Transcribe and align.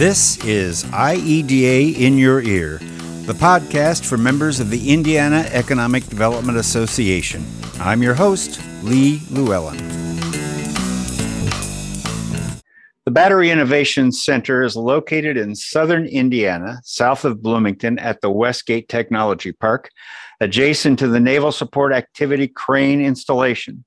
This 0.00 0.42
is 0.46 0.84
IEDA 0.84 1.94
in 1.94 2.16
Your 2.16 2.40
Ear, 2.40 2.78
the 3.26 3.34
podcast 3.34 4.06
for 4.06 4.16
members 4.16 4.58
of 4.58 4.70
the 4.70 4.90
Indiana 4.90 5.46
Economic 5.52 6.06
Development 6.06 6.56
Association. 6.56 7.44
I'm 7.78 8.02
your 8.02 8.14
host, 8.14 8.62
Lee 8.82 9.20
Llewellyn. 9.30 9.76
The 13.04 13.10
Battery 13.10 13.50
Innovation 13.50 14.10
Center 14.10 14.62
is 14.62 14.74
located 14.74 15.36
in 15.36 15.54
southern 15.54 16.06
Indiana, 16.06 16.80
south 16.82 17.26
of 17.26 17.42
Bloomington 17.42 17.98
at 17.98 18.22
the 18.22 18.30
Westgate 18.30 18.88
Technology 18.88 19.52
Park, 19.52 19.90
adjacent 20.40 20.98
to 21.00 21.08
the 21.08 21.20
Naval 21.20 21.52
Support 21.52 21.92
Activity 21.92 22.48
Crane 22.48 23.02
installation. 23.02 23.84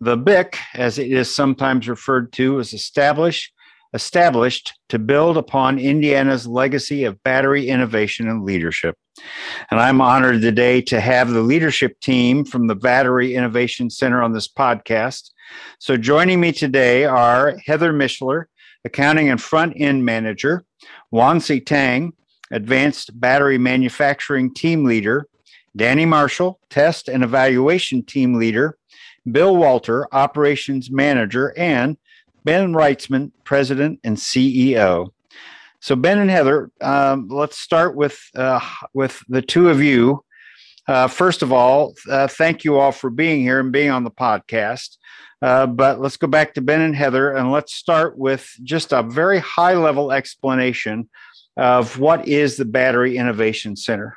The 0.00 0.16
BIC, 0.16 0.58
as 0.74 0.98
it 0.98 1.12
is 1.12 1.32
sometimes 1.32 1.88
referred 1.88 2.32
to, 2.32 2.54
was 2.56 2.72
established 2.72 3.53
established 3.94 4.74
to 4.88 4.98
build 4.98 5.36
upon 5.36 5.78
Indiana's 5.78 6.46
legacy 6.46 7.04
of 7.04 7.22
battery 7.22 7.68
innovation 7.68 8.28
and 8.28 8.44
leadership. 8.44 8.96
And 9.70 9.80
I'm 9.80 10.00
honored 10.00 10.42
today 10.42 10.82
to 10.82 11.00
have 11.00 11.30
the 11.30 11.40
leadership 11.40 12.00
team 12.00 12.44
from 12.44 12.66
the 12.66 12.74
Battery 12.74 13.34
Innovation 13.34 13.88
Center 13.88 14.22
on 14.22 14.32
this 14.32 14.48
podcast. 14.48 15.30
So 15.78 15.96
joining 15.96 16.40
me 16.40 16.50
today 16.50 17.04
are 17.04 17.56
Heather 17.64 17.92
Mishler, 17.92 18.46
Accounting 18.84 19.30
and 19.30 19.40
Front 19.40 19.74
End 19.76 20.04
Manager, 20.04 20.64
Wansi 21.12 21.64
Tang, 21.64 22.12
Advanced 22.50 23.18
Battery 23.18 23.58
Manufacturing 23.58 24.52
Team 24.52 24.84
Leader, 24.84 25.26
Danny 25.76 26.04
Marshall, 26.04 26.58
Test 26.68 27.08
and 27.08 27.22
Evaluation 27.22 28.04
Team 28.04 28.34
Leader, 28.34 28.76
Bill 29.30 29.56
Walter, 29.56 30.06
Operations 30.12 30.90
Manager, 30.90 31.54
and 31.56 31.96
Ben 32.44 32.72
Wrightsman, 32.72 33.32
President 33.44 34.00
and 34.04 34.16
CEO. 34.16 35.08
So 35.80 35.96
Ben 35.96 36.18
and 36.18 36.30
Heather, 36.30 36.70
um, 36.80 37.28
let's 37.28 37.58
start 37.58 37.96
with 37.96 38.18
uh, 38.34 38.60
with 38.92 39.22
the 39.28 39.42
two 39.42 39.68
of 39.68 39.82
you. 39.82 40.24
Uh, 40.86 41.08
first 41.08 41.42
of 41.42 41.52
all, 41.52 41.94
uh, 42.10 42.28
thank 42.28 42.64
you 42.64 42.78
all 42.78 42.92
for 42.92 43.10
being 43.10 43.40
here 43.40 43.60
and 43.60 43.72
being 43.72 43.90
on 43.90 44.04
the 44.04 44.10
podcast. 44.10 44.96
Uh, 45.40 45.66
but 45.66 46.00
let's 46.00 46.16
go 46.16 46.26
back 46.26 46.54
to 46.54 46.62
Ben 46.62 46.80
and 46.80 46.96
Heather 46.96 47.32
and 47.32 47.50
let's 47.50 47.74
start 47.74 48.16
with 48.18 48.50
just 48.62 48.92
a 48.92 49.02
very 49.02 49.38
high 49.38 49.74
level 49.74 50.12
explanation 50.12 51.08
of 51.56 51.98
what 51.98 52.26
is 52.26 52.56
the 52.56 52.64
Battery 52.64 53.16
Innovation 53.16 53.76
Center. 53.76 54.16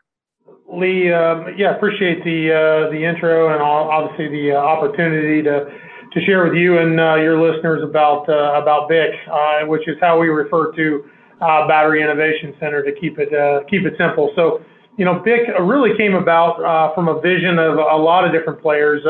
Lee, 0.72 1.12
um, 1.12 1.54
yeah, 1.58 1.76
appreciate 1.76 2.24
the 2.24 2.52
uh, 2.52 2.92
the 2.92 3.04
intro 3.04 3.54
and 3.54 3.62
obviously 3.62 4.28
the 4.28 4.52
uh, 4.52 4.58
opportunity 4.58 5.42
to 5.44 5.72
to 6.18 6.26
share 6.26 6.44
with 6.46 6.56
you 6.56 6.80
and 6.80 7.00
uh, 7.00 7.16
your 7.16 7.40
listeners 7.40 7.84
about 7.84 8.28
uh, 8.30 8.60
about 8.60 8.90
BIC, 8.90 9.14
uh, 9.32 9.66
which 9.68 9.88
is 9.88 9.98
how 10.02 10.20
we 10.20 10.28
refer 10.28 10.72
to 10.74 11.06
uh, 11.42 11.68
Battery 11.68 12.02
Innovation 12.02 12.56
Center 12.60 12.84
to 12.84 12.92
keep 13.00 13.20
it 13.20 13.34
uh, 13.34 13.64
keep 13.70 13.86
it 13.86 13.94
simple. 13.98 14.32
So, 14.36 14.64
you 14.98 15.06
know, 15.06 15.20
BIC 15.20 15.48
really 15.62 15.96
came 15.98 16.16
about 16.16 16.94
from 16.96 17.08
a 17.08 17.22
vision 17.22 17.60
of 17.60 17.78
a 17.78 17.98
lot 17.98 18.26
of 18.26 18.32
different 18.32 18.62
players. 18.62 19.04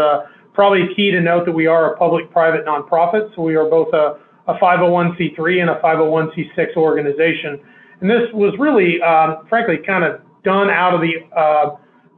probably 0.54 0.94
key 0.96 1.12
to 1.12 1.22
note 1.22 1.46
that 1.46 1.52
we 1.52 1.68
are 1.68 1.94
a 1.94 1.98
public-private 1.98 2.66
nonprofit, 2.66 3.34
so 3.36 3.44
we 3.44 3.56
are 3.56 3.70
both 3.70 3.94
a, 3.94 4.18
a 4.48 4.56
501c3 4.56 5.62
and 5.62 5.70
a 5.70 5.80
501c6 5.80 6.76
organization. 6.76 7.60
And 8.02 8.10
this 8.10 8.28
was 8.34 8.54
really, 8.60 9.00
um, 9.02 9.46
frankly, 9.48 9.78
kind 9.86 10.04
of 10.04 10.20
done 10.44 10.70
out 10.70 10.94
of 10.94 11.02
the 11.02 11.14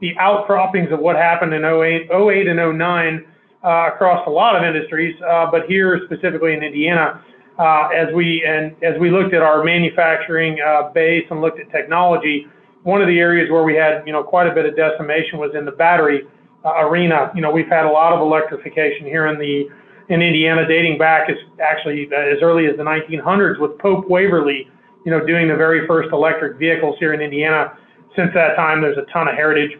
the 0.00 0.16
outcroppings 0.18 0.90
of 0.90 0.98
what 0.98 1.14
happened 1.14 1.52
in 1.52 1.62
08, 1.62 2.08
08 2.10 2.48
and 2.48 2.78
09 2.78 2.78
uh, 2.78 3.29
across 3.62 4.26
a 4.26 4.30
lot 4.30 4.56
of 4.56 4.62
industries, 4.62 5.14
uh, 5.22 5.50
but 5.50 5.66
here 5.66 6.00
specifically 6.06 6.54
in 6.54 6.62
Indiana, 6.62 7.22
uh, 7.58 7.88
as 7.94 8.12
we 8.14 8.42
and 8.44 8.74
as 8.82 8.98
we 8.98 9.10
looked 9.10 9.34
at 9.34 9.42
our 9.42 9.62
manufacturing 9.62 10.58
base 10.94 11.26
and 11.30 11.40
looked 11.40 11.60
at 11.60 11.70
technology, 11.70 12.46
one 12.84 13.02
of 13.02 13.08
the 13.08 13.18
areas 13.18 13.50
where 13.50 13.62
we 13.62 13.74
had 13.74 14.02
you 14.06 14.12
know 14.12 14.22
quite 14.22 14.46
a 14.46 14.54
bit 14.54 14.64
of 14.64 14.76
decimation 14.76 15.38
was 15.38 15.54
in 15.54 15.64
the 15.64 15.72
battery 15.72 16.22
arena. 16.64 17.30
You 17.34 17.42
know, 17.42 17.50
we've 17.50 17.68
had 17.68 17.84
a 17.84 17.90
lot 17.90 18.12
of 18.12 18.20
electrification 18.20 19.06
here 19.06 19.26
in 19.26 19.38
the 19.38 19.68
in 20.08 20.22
Indiana, 20.22 20.66
dating 20.66 20.98
back 20.98 21.30
as 21.30 21.36
actually 21.62 22.10
as 22.12 22.38
early 22.42 22.66
as 22.66 22.76
the 22.76 22.82
1900s 22.82 23.60
with 23.60 23.78
Pope 23.78 24.08
Waverley, 24.10 24.68
you 25.06 25.12
know, 25.12 25.24
doing 25.24 25.46
the 25.46 25.54
very 25.54 25.86
first 25.86 26.10
electric 26.12 26.58
vehicles 26.58 26.96
here 26.98 27.14
in 27.14 27.20
Indiana. 27.20 27.76
Since 28.16 28.32
that 28.34 28.56
time, 28.56 28.82
there's 28.82 28.98
a 28.98 29.06
ton 29.12 29.28
of 29.28 29.36
heritage. 29.36 29.78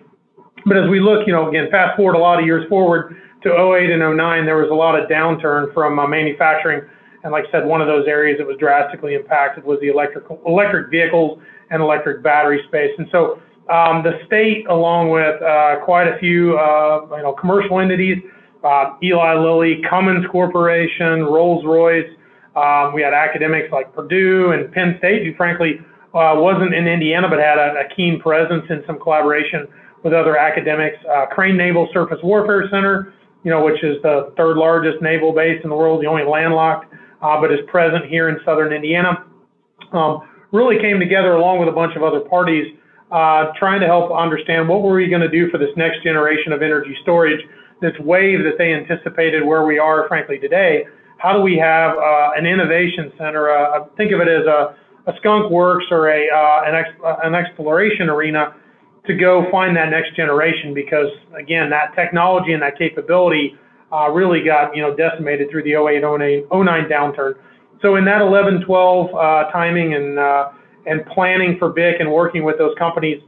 But 0.67 0.77
as 0.77 0.89
we 0.89 1.01
look, 1.01 1.27
you 1.27 1.33
know, 1.33 1.49
again, 1.49 1.69
fast 1.71 1.97
forward 1.97 2.15
a 2.15 2.19
lot 2.19 2.39
of 2.39 2.47
years 2.47 2.69
forward, 2.69 3.17
to 3.43 3.75
08 3.75 3.91
and 3.91 4.17
09, 4.17 4.45
there 4.45 4.57
was 4.57 4.71
a 4.71 4.75
lot 4.75 4.99
of 4.99 5.09
downturn 5.09 5.73
from 5.73 5.99
uh, 5.99 6.07
manufacturing. 6.07 6.83
And 7.23 7.33
like 7.33 7.45
I 7.49 7.51
said, 7.51 7.67
one 7.67 7.81
of 7.81 7.87
those 7.87 8.07
areas 8.07 8.39
that 8.39 8.47
was 8.47 8.57
drastically 8.59 9.15
impacted 9.15 9.65
was 9.65 9.79
the 9.81 9.89
electric 9.89 10.25
electric 10.47 10.91
vehicles 10.91 11.39
and 11.71 11.83
electric 11.83 12.23
battery 12.23 12.63
space. 12.69 12.93
And 12.99 13.09
so 13.13 13.41
um, 13.71 14.03
the 14.03 14.21
state, 14.27 14.67
along 14.69 15.11
with 15.11 15.41
uh, 15.43 15.77
quite 15.85 16.09
a 16.09 16.19
few 16.19 16.59
uh, 16.59 17.07
you 17.17 17.23
know 17.23 17.33
commercial 17.33 17.79
entities, 17.79 18.19
uh, 18.65 18.95
Eli 19.03 19.35
Lilly, 19.35 19.83
Cummins 19.89 20.27
Corporation, 20.31 21.25
Rolls 21.25 21.65
Royce. 21.65 22.09
Um, 22.57 22.93
we 22.93 23.03
had 23.03 23.15
academics 23.15 23.71
like 23.71 23.95
Purdue 23.95 24.53
and 24.53 24.73
Penn 24.73 24.97
State, 24.99 25.25
who 25.25 25.35
frankly 25.35 25.81
uh, 26.15 26.35
wasn't 26.37 26.75
in 26.75 26.89
Indiana 26.89 27.29
but 27.29 27.39
had 27.39 27.59
a, 27.59 27.87
a, 27.87 27.95
keen 27.95 28.19
presence 28.21 28.65
in 28.69 28.83
some 28.87 28.99
collaboration 28.99 29.69
with 30.03 30.13
other 30.13 30.37
academics. 30.37 30.97
Uh, 31.09 31.27
Crane 31.27 31.57
Naval 31.57 31.89
Surface 31.93 32.19
Warfare 32.25 32.69
Center 32.71 33.15
you 33.43 33.51
know, 33.51 33.65
which 33.65 33.83
is 33.83 34.01
the 34.03 34.33
third 34.37 34.57
largest 34.57 35.01
naval 35.03 35.33
base 35.33 35.61
in 35.63 35.71
the 35.71 35.77
world, 35.77 36.03
the 36.03 36.07
only 36.07 36.25
landlocked, 36.25 36.93
uh, 37.23 37.41
but 37.41 37.53
is 37.53 37.61
present 37.69 38.07
here 38.07 38.29
in 38.29 38.39
southern 38.45 38.73
Indiana. 38.73 39.25
Um, 39.93 40.29
really 40.53 40.79
came 40.79 40.99
together 40.99 41.35
along 41.35 41.59
with 41.61 41.69
a 41.69 41.73
bunch 41.73 41.97
of 41.97 42.03
other 42.03 42.21
parties, 42.21 42.77
uh, 43.11 43.53
trying 43.59 43.81
to 43.81 43.87
help 43.87 44.13
understand 44.13 44.69
what 44.69 44.83
were 44.83 44.95
we 44.95 45.09
going 45.09 45.23
to 45.23 45.31
do 45.31 45.51
for 45.51 45.59
this 45.59 45.71
next 45.77 46.03
generation 46.03 46.53
of 46.53 46.63
energy 46.63 46.97
storage, 47.03 47.41
this 47.81 47.93
wave 48.01 48.41
that 48.45 48.59
they 48.59 48.73
anticipated 48.73 49.45
where 49.45 49.65
we 49.65 49.79
are, 49.79 50.07
frankly, 50.09 50.39
today. 50.39 50.85
How 51.19 51.33
do 51.33 51.41
we 51.41 51.57
have 51.57 51.97
uh, 51.97 52.31
an 52.37 52.47
innovation 52.47 53.13
center? 53.19 53.51
Uh, 53.51 53.87
think 53.97 54.13
of 54.13 54.21
it 54.21 54.29
as 54.29 54.47
a, 54.47 54.77
a 55.11 55.17
skunk 55.19 55.51
works 55.51 55.87
or 55.91 56.09
a 56.09 56.29
uh, 56.29 56.63
an, 56.67 56.75
ex- 56.75 57.21
an 57.25 57.35
exploration 57.35 58.09
arena 58.09 58.55
to 59.07 59.15
go 59.15 59.51
find 59.51 59.77
that 59.77 59.91
next 59.91 60.15
generation 60.15 60.75
because 60.75 61.09
again 61.39 61.71
that 61.71 61.95
technology 61.95 62.53
and 62.53 62.63
that 62.63 62.77
capability 62.77 63.57
uh, 63.93 64.11
really 64.11 64.43
got 64.43 64.75
you 64.75 64.83
know 64.83 64.95
decimated 64.95 65.51
through 65.51 65.63
the 65.63 65.75
08 65.75 66.03
09, 66.03 66.65
09 66.65 66.89
downturn. 66.89 67.35
So 67.83 67.97
in 67.97 68.05
that 68.05 68.21
11 68.21 68.63
12 68.63 69.15
uh, 69.15 69.51
timing 69.51 69.95
and 69.95 70.19
uh, 70.19 70.51
and 70.87 71.05
planning 71.07 71.57
for 71.59 71.71
BIC 71.71 72.01
and 72.01 72.11
working 72.11 72.45
with 72.45 72.59
those 72.59 72.75
companies 72.79 73.23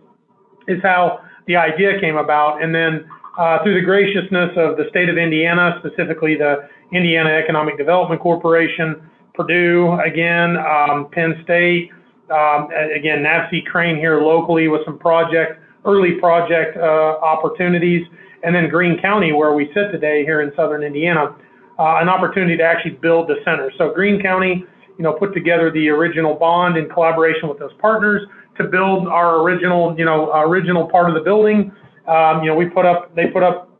is 0.68 0.80
how 0.82 1.20
the 1.46 1.56
idea 1.56 2.00
came 2.00 2.16
about. 2.16 2.62
And 2.62 2.74
then 2.74 3.06
uh, 3.38 3.62
through 3.62 3.74
the 3.74 3.84
graciousness 3.84 4.50
of 4.56 4.76
the 4.76 4.84
state 4.90 5.08
of 5.08 5.16
Indiana 5.16 5.80
specifically 5.80 6.36
the 6.36 6.68
Indiana 6.92 7.30
Economic 7.30 7.78
Development 7.78 8.20
Corporation 8.20 9.08
Purdue 9.34 9.98
again 10.00 10.56
um, 10.58 11.08
Penn 11.10 11.40
State 11.42 11.90
um, 12.32 12.68
again, 12.72 13.22
NAVSEA 13.22 13.66
Crane 13.66 13.96
here 13.96 14.20
locally 14.22 14.68
with 14.68 14.82
some 14.84 14.98
project, 14.98 15.60
early 15.84 16.12
project 16.20 16.76
uh, 16.76 17.18
opportunities, 17.20 18.06
and 18.42 18.54
then 18.54 18.68
Greene 18.68 19.00
County, 19.00 19.32
where 19.32 19.54
we 19.54 19.66
sit 19.74 19.90
today 19.90 20.24
here 20.24 20.40
in 20.42 20.52
southern 20.56 20.82
Indiana, 20.82 21.36
uh, 21.78 21.98
an 22.00 22.08
opportunity 22.08 22.56
to 22.56 22.62
actually 22.62 22.92
build 23.02 23.28
the 23.28 23.36
center. 23.44 23.70
So 23.78 23.92
Greene 23.92 24.20
County, 24.22 24.64
you 24.98 25.02
know, 25.04 25.12
put 25.12 25.34
together 25.34 25.70
the 25.70 25.88
original 25.88 26.34
bond 26.34 26.76
in 26.76 26.88
collaboration 26.88 27.48
with 27.48 27.58
those 27.58 27.72
partners 27.80 28.22
to 28.58 28.64
build 28.64 29.08
our 29.08 29.40
original, 29.42 29.94
you 29.98 30.04
know, 30.04 30.30
original 30.42 30.88
part 30.88 31.08
of 31.08 31.14
the 31.14 31.22
building. 31.22 31.72
Um, 32.06 32.42
you 32.42 32.48
know, 32.48 32.54
we 32.54 32.66
put 32.66 32.84
up, 32.84 33.14
they 33.14 33.28
put 33.28 33.42
up, 33.42 33.70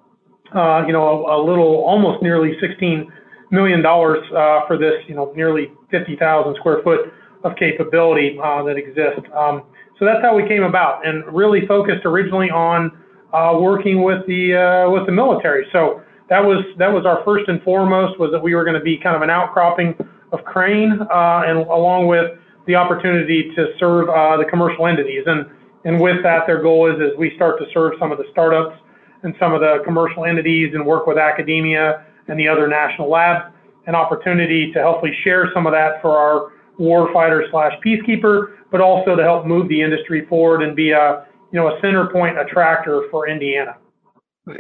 uh, 0.55 0.85
you 0.87 0.93
know, 0.93 1.27
a, 1.27 1.37
a, 1.37 1.39
little, 1.45 1.85
almost 1.85 2.23
nearly 2.23 2.53
16 2.61 3.11
million 3.51 3.83
dollars 3.83 4.23
uh, 4.33 4.67
for 4.67 4.79
this, 4.79 4.95
you 5.07 5.15
know, 5.15 5.33
nearly 5.37 5.71
50,000 5.91 6.57
square 6.57 6.83
foot 6.83 7.13
of 7.45 7.57
capability 7.57 8.39
uh, 8.43 8.63
that 8.63 8.77
exists. 8.77 9.29
Um, 9.37 9.65
so 10.03 10.07
that's 10.07 10.21
how 10.21 10.35
we 10.35 10.49
came 10.49 10.65
about, 10.65 11.07
and 11.07 11.23
really 11.33 11.65
focused 11.65 12.05
originally 12.05 12.51
on 12.51 12.91
uh, 13.33 13.57
working 13.61 14.03
with 14.03 14.27
the 14.27 14.51
uh, 14.51 14.91
with 14.91 15.07
the 15.07 15.13
military. 15.13 15.65
So 15.71 16.03
that 16.29 16.41
was 16.41 16.65
that 16.79 16.93
was 16.93 17.07
our 17.07 17.23
first 17.25 17.47
and 17.47 17.63
foremost 17.63 18.19
was 18.19 18.33
that 18.33 18.43
we 18.43 18.57
were 18.57 18.65
going 18.65 18.75
to 18.75 18.83
be 18.83 18.99
kind 18.99 19.15
of 19.15 19.23
an 19.23 19.31
outcropping 19.31 19.95
of 20.33 20.43
Crane, 20.43 20.99
uh, 21.03 21.47
and 21.47 21.59
along 21.71 22.09
with 22.09 22.37
the 22.67 22.75
opportunity 22.75 23.55
to 23.55 23.67
serve 23.79 24.09
uh, 24.09 24.37
the 24.39 24.45
commercial 24.51 24.89
entities. 24.89 25.23
And 25.27 25.47
and 25.85 26.01
with 26.01 26.21
that, 26.25 26.49
their 26.49 26.61
goal 26.61 26.91
is 26.91 27.01
as 27.01 27.17
we 27.17 27.31
start 27.37 27.61
to 27.61 27.67
serve 27.73 27.93
some 28.01 28.11
of 28.11 28.19
the 28.19 28.27
startups 28.33 28.75
and 29.23 29.37
some 29.39 29.55
of 29.55 29.61
the 29.61 29.83
commercial 29.85 30.25
entities 30.25 30.75
and 30.75 30.85
work 30.85 31.07
with 31.07 31.17
academia 31.17 32.05
and 32.27 32.37
the 32.41 32.49
other 32.49 32.67
national 32.67 33.09
labs, 33.09 33.55
an 33.87 33.95
opportunity 33.95 34.73
to 34.73 34.83
hopefully 34.83 35.17
share 35.23 35.49
some 35.55 35.65
of 35.65 35.73
that 35.73 36.03
for 36.03 36.19
our 36.19 36.52
warfighter 36.79 37.51
slash 37.51 37.73
peacekeeper, 37.85 38.57
but 38.71 38.81
also 38.81 39.15
to 39.17 39.23
help 39.23 39.47
move 39.47 39.69
the 39.69 39.81
industry 39.81 40.27
forward 40.27 40.63
and 40.63 40.75
be 40.75 40.91
a 40.91 41.27
you 41.53 41.59
know 41.59 41.69
a 41.69 41.81
center 41.81 42.09
point 42.09 42.39
attractor 42.39 43.05
for 43.11 43.29
Indiana. 43.29 43.77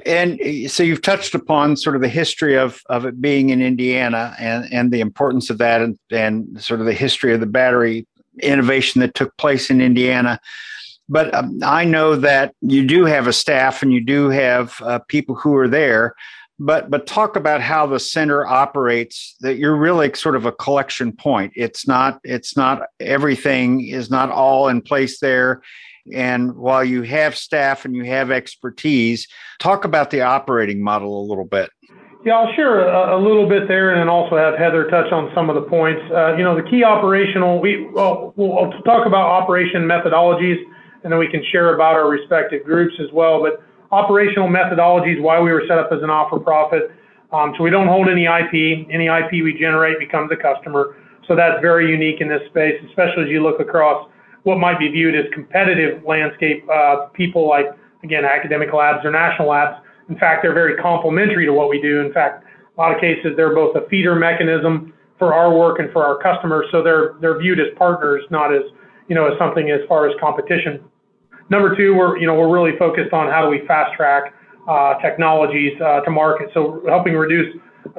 And 0.07 0.39
so 0.71 0.85
you've 0.85 1.03
touched 1.03 1.35
upon 1.35 1.77
sort 1.77 1.97
of 1.97 2.03
the 2.03 2.09
history 2.09 2.57
of, 2.57 2.81
of 2.89 3.05
it 3.05 3.21
being 3.21 3.51
in 3.51 3.61
Indiana 3.61 4.37
and, 4.39 4.73
and 4.73 4.93
the 4.93 5.01
importance 5.01 5.51
of 5.51 5.59
that 5.59 5.81
and, 5.81 5.99
and 6.11 6.63
sort 6.63 6.79
of 6.79 6.87
the 6.87 6.93
history 6.93 7.35
of 7.35 7.41
the 7.41 7.47
battery 7.47 8.07
innovation 8.41 9.01
that 9.01 9.15
took 9.15 9.37
place 9.39 9.71
in 9.71 9.81
Indiana. 9.81 10.39
But 11.09 11.35
um, 11.35 11.59
I 11.65 11.85
know 11.85 12.15
that 12.17 12.55
you 12.61 12.87
do 12.87 13.05
have 13.07 13.27
a 13.27 13.33
staff 13.33 13.83
and 13.83 13.93
you 13.93 14.01
do 14.01 14.29
have 14.29 14.81
uh, 14.83 15.01
people 15.09 15.35
who 15.35 15.57
are 15.57 15.69
there. 15.69 16.15
But 16.65 16.91
but 16.91 17.09
talk 17.09 17.35
about 17.35 17.61
how 17.61 17.87
the 17.87 17.99
center 17.99 18.47
operates. 18.47 19.35
That 19.41 19.57
you're 19.57 19.77
really 19.77 20.15
sort 20.15 20.37
of 20.37 20.47
a 20.47 20.53
collection 20.53 21.13
point. 21.13 21.53
It's 21.57 21.89
not 21.89 22.21
it's 22.23 22.57
not 22.57 22.83
everything 23.01 23.89
is 23.89 24.11
not 24.11 24.31
all 24.31 24.69
in 24.69 24.81
place 24.81 25.19
there. 25.19 25.63
And 26.13 26.55
while 26.57 26.85
you 26.85 27.03
have 27.03 27.37
staff 27.37 27.85
and 27.85 27.97
you 27.97 28.05
have 28.05 28.31
expertise, 28.31 29.27
talk 29.59 29.85
about 29.85 30.11
the 30.11 30.23
operating 30.23 30.83
model 30.83 31.21
a 31.21 31.27
little 31.27 31.45
bit. 31.45 31.71
Yeah, 32.25 32.35
I'll 32.35 32.55
share 32.55 32.89
a, 32.89 33.19
a, 33.19 33.21
little 33.21 33.49
bit 33.49 33.67
there, 33.67 33.91
and 33.91 34.01
then 34.01 34.09
also 34.09 34.37
have 34.37 34.57
Heather 34.57 34.89
touch 34.89 35.11
on 35.11 35.33
some 35.35 35.51
of 35.51 35.57
the 35.57 35.63
points. 35.63 36.01
Uh, 36.13 36.37
you 36.37 36.45
know, 36.45 36.55
the 36.55 36.69
key 36.71 36.85
operational. 36.85 37.61
We 37.61 37.89
well, 37.91 38.33
we'll 38.37 38.71
talk 38.85 39.07
about 39.07 39.27
operation 39.27 39.83
methodologies, 39.83 40.63
and 41.03 41.13
then 41.13 41.19
we 41.19 41.27
can 41.29 41.43
share 41.51 41.75
about 41.75 41.95
our 41.95 42.09
respective 42.09 42.65
groups 42.65 42.95
as 43.01 43.11
well. 43.13 43.43
But 43.43 43.61
operational 43.93 44.49
methodologies, 44.49 45.21
why 45.21 45.41
we 45.41 45.53
were 45.53 45.63
set 45.69 45.79
up 45.79 45.91
as 45.93 46.01
an 46.01 46.09
not-for-profit. 46.09 46.91
Um, 47.33 47.55
so 47.57 47.63
we 47.63 47.71
don't 47.71 47.89
hold 47.89 48.09
any 48.09 48.25
IP. 48.25 48.89
Any 48.91 49.07
IP 49.07 49.45
we 49.45 49.57
generate 49.59 49.99
becomes 49.99 50.31
a 50.33 50.37
customer. 50.37 50.97
So 51.29 51.37
that's 51.37 51.61
very 51.61 51.89
unique 51.91 52.21
in 52.21 52.29
this 52.29 52.43
space, 52.49 52.83
especially 52.89 53.25
as 53.25 53.29
you 53.29 53.43
look 53.43 53.61
across 53.61 54.09
what 54.43 54.59
might 54.59 54.79
be 54.79 54.89
viewed 54.89 55.15
as 55.15 55.27
competitive 55.33 56.03
landscape. 56.05 56.69
Uh, 56.69 57.07
people 57.15 57.49
like 57.49 57.67
again 58.03 58.25
academic 58.25 58.73
labs 58.73 59.05
or 59.05 59.13
national 59.13 59.49
labs 59.49 59.77
in 60.09 60.19
fact, 60.19 60.43
they're 60.43 60.55
very 60.55 60.77
complementary 60.77 61.47
to 61.47 61.53
what 61.53 61.69
we 61.69 61.81
do. 61.81 62.01
In 62.01 62.13
fact, 62.13 62.45
a 62.77 62.81
lot 62.81 62.95
of 62.95 63.01
cases 63.01 63.33
they're 63.37 63.55
both 63.55 63.75
a 63.77 63.89
feeder 63.89 64.15
mechanism 64.15 64.93
for 65.19 65.35
our 65.35 65.57
work 65.57 65.79
and 65.79 65.91
for 65.93 66.05
our 66.05 66.19
customers. 66.23 66.67
So 66.71 66.83
they're 66.83 67.15
they're 67.21 67.39
viewed 67.39 67.61
as 67.61 67.69
partners, 67.77 68.23
not 68.31 68.55
as 68.55 68.63
you 69.09 69.15
know 69.15 69.27
as 69.31 69.39
something 69.39 69.71
as 69.71 69.81
far 69.89 70.09
as 70.09 70.15
competition. 70.21 70.85
Number 71.51 71.77
two, 71.77 71.95
we're 71.95 72.19
you 72.19 72.27
know 72.27 72.35
we're 72.35 72.53
really 72.53 72.77
focused 72.79 73.13
on 73.13 73.31
how 73.31 73.43
do 73.45 73.49
we 73.49 73.67
fast 73.67 73.95
track 73.95 74.35
uh, 74.69 74.95
technologies 75.01 75.81
uh, 75.81 76.01
to 76.01 76.11
market. 76.11 76.51
So 76.55 76.83
helping 76.89 77.15
reduce, 77.15 77.57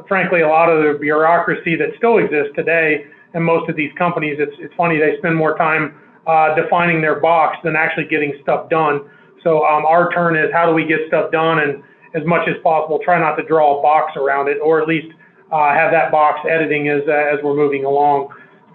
frankly, 0.07 0.41
a 0.41 0.47
lot 0.47 0.69
of 0.69 0.83
the 0.83 0.99
bureaucracy 0.99 1.75
that 1.75 1.89
still 1.97 2.17
exists 2.17 2.53
today 2.55 3.05
in 3.33 3.43
most 3.43 3.69
of 3.69 3.75
these 3.75 3.91
companies. 3.97 4.37
It's 4.39 4.55
it's 4.59 4.73
funny 4.75 4.97
they 4.97 5.17
spend 5.17 5.35
more 5.35 5.57
time 5.57 5.95
uh, 6.27 6.55
defining 6.55 7.01
their 7.01 7.19
box 7.19 7.57
than 7.63 7.75
actually 7.75 8.07
getting 8.07 8.33
stuff 8.41 8.69
done. 8.69 9.01
So 9.43 9.65
um, 9.65 9.85
our 9.85 10.09
turn 10.11 10.37
is 10.37 10.51
how 10.53 10.65
do 10.65 10.73
we 10.73 10.85
get 10.85 10.99
stuff 11.07 11.31
done 11.31 11.59
and 11.59 11.83
as 12.15 12.23
much 12.25 12.47
as 12.47 12.55
possible, 12.63 12.99
try 13.03 13.19
not 13.19 13.35
to 13.35 13.43
draw 13.43 13.79
a 13.79 13.81
box 13.81 14.13
around 14.15 14.47
it, 14.47 14.57
or 14.63 14.81
at 14.81 14.87
least 14.87 15.07
uh, 15.51 15.73
have 15.73 15.91
that 15.91 16.11
box 16.11 16.39
editing 16.49 16.89
as 16.89 17.01
uh, 17.07 17.11
as 17.11 17.39
we're 17.43 17.55
moving 17.55 17.85
along. 17.85 18.29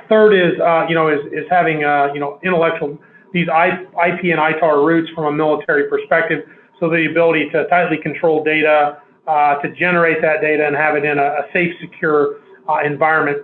Third 0.09 0.33
is 0.33 0.59
uh, 0.61 0.87
you 0.89 0.95
know 0.95 1.09
is 1.09 1.21
is 1.33 1.45
having 1.51 1.85
uh, 1.85 2.09
you 2.13 2.21
know 2.21 2.39
intellectual 2.43 2.99
these 3.39 3.49
IP 3.49 4.25
and 4.33 4.41
ITAR 4.41 4.85
routes 4.87 5.11
from 5.15 5.25
a 5.27 5.33
military 5.33 5.89
perspective, 5.89 6.45
so 6.81 6.89
the 6.89 7.07
ability 7.11 7.51
to 7.51 7.67
tightly 7.69 7.99
control 7.99 8.43
data, 8.43 9.01
uh, 9.27 9.57
to 9.63 9.75
generate 9.75 10.23
that 10.23 10.41
data 10.41 10.67
and 10.67 10.75
have 10.75 10.97
it 10.97 11.05
in 11.05 11.19
a, 11.19 11.23
a 11.23 11.43
safe, 11.53 11.73
secure 11.81 12.41
uh, 12.69 12.79
environment. 12.85 13.39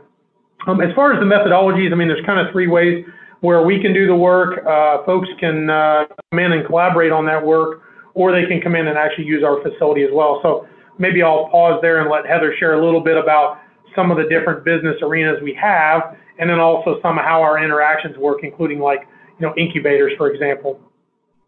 Um, 0.66 0.80
as 0.80 0.94
far 0.94 1.12
as 1.12 1.20
the 1.20 1.26
methodologies, 1.26 1.92
I 1.92 1.94
mean, 1.94 2.08
there's 2.08 2.24
kind 2.24 2.40
of 2.40 2.52
three 2.52 2.68
ways 2.68 3.04
where 3.40 3.62
we 3.62 3.80
can 3.80 3.92
do 3.92 4.06
the 4.06 4.14
work. 4.14 4.64
folks 5.04 5.28
can 5.38 5.66
come 5.66 6.38
in 6.38 6.52
and 6.52 6.66
collaborate 6.66 7.12
on 7.12 7.26
that 7.26 7.44
work 7.44 7.82
or 8.14 8.32
they 8.32 8.46
can 8.46 8.60
come 8.60 8.74
in 8.74 8.86
and 8.86 8.96
actually 8.96 9.26
use 9.26 9.42
our 9.44 9.60
facility 9.62 10.02
as 10.02 10.10
well. 10.12 10.40
So 10.42 10.66
maybe 10.98 11.22
I'll 11.22 11.48
pause 11.48 11.78
there 11.82 12.00
and 12.00 12.10
let 12.10 12.26
Heather 12.26 12.54
share 12.58 12.74
a 12.74 12.84
little 12.84 13.00
bit 13.00 13.16
about 13.16 13.58
some 13.94 14.10
of 14.10 14.16
the 14.16 14.24
different 14.24 14.64
business 14.64 14.96
arenas 15.02 15.38
we 15.42 15.54
have, 15.60 16.16
and 16.38 16.48
then 16.48 16.58
also 16.58 16.98
some 17.02 17.18
of 17.18 17.24
how 17.24 17.42
our 17.42 17.62
interactions 17.62 18.16
work, 18.16 18.38
including 18.42 18.78
like 18.78 19.06
know 19.44 19.54
incubators, 19.56 20.12
for 20.16 20.30
example. 20.30 20.80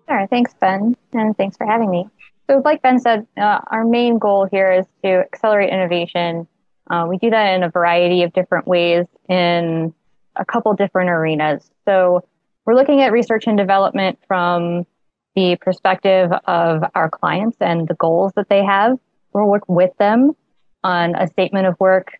Sure. 0.09 0.27
Thanks, 0.29 0.55
Ben, 0.61 0.97
and 1.13 1.37
thanks 1.37 1.57
for 1.57 1.67
having 1.67 1.91
me. 1.91 2.09
So, 2.49 2.63
like 2.65 2.83
Ben 2.83 3.01
said, 3.01 3.27
uh, 3.37 3.61
our 3.67 3.85
main 3.85 4.19
goal 4.19 4.47
here 4.51 4.71
is 4.73 4.87
to 5.05 5.11
accelerate 5.33 5.71
innovation. 5.71 6.47
Uh, 6.89 7.07
we 7.09 7.19
do 7.19 7.31
that 7.31 7.55
in 7.55 7.65
a 7.65 7.71
variety 7.71 8.23
of 8.23 8.33
different 8.33 8.69
ways 8.69 9.07
in 9.29 9.93
a 10.37 10.45
couple 10.45 10.73
different 10.75 11.11
arenas. 11.11 11.69
So, 11.85 12.23
we're 12.65 12.75
looking 12.75 13.03
at 13.03 13.13
research 13.13 13.47
and 13.47 13.57
development 13.57 14.19
from 14.27 14.87
the 15.35 15.57
perspective 15.61 16.33
of 16.47 16.83
our 16.95 17.11
clients 17.11 17.57
and 17.61 17.87
the 17.87 17.95
goals 17.95 18.33
that 18.37 18.49
they 18.49 18.65
have. 18.65 18.99
We'll 19.33 19.47
work 19.47 19.69
with 19.69 19.97
them 19.99 20.33
on 20.83 21.15
a 21.15 21.29
statement 21.29 21.67
of 21.67 21.79
work 21.79 22.13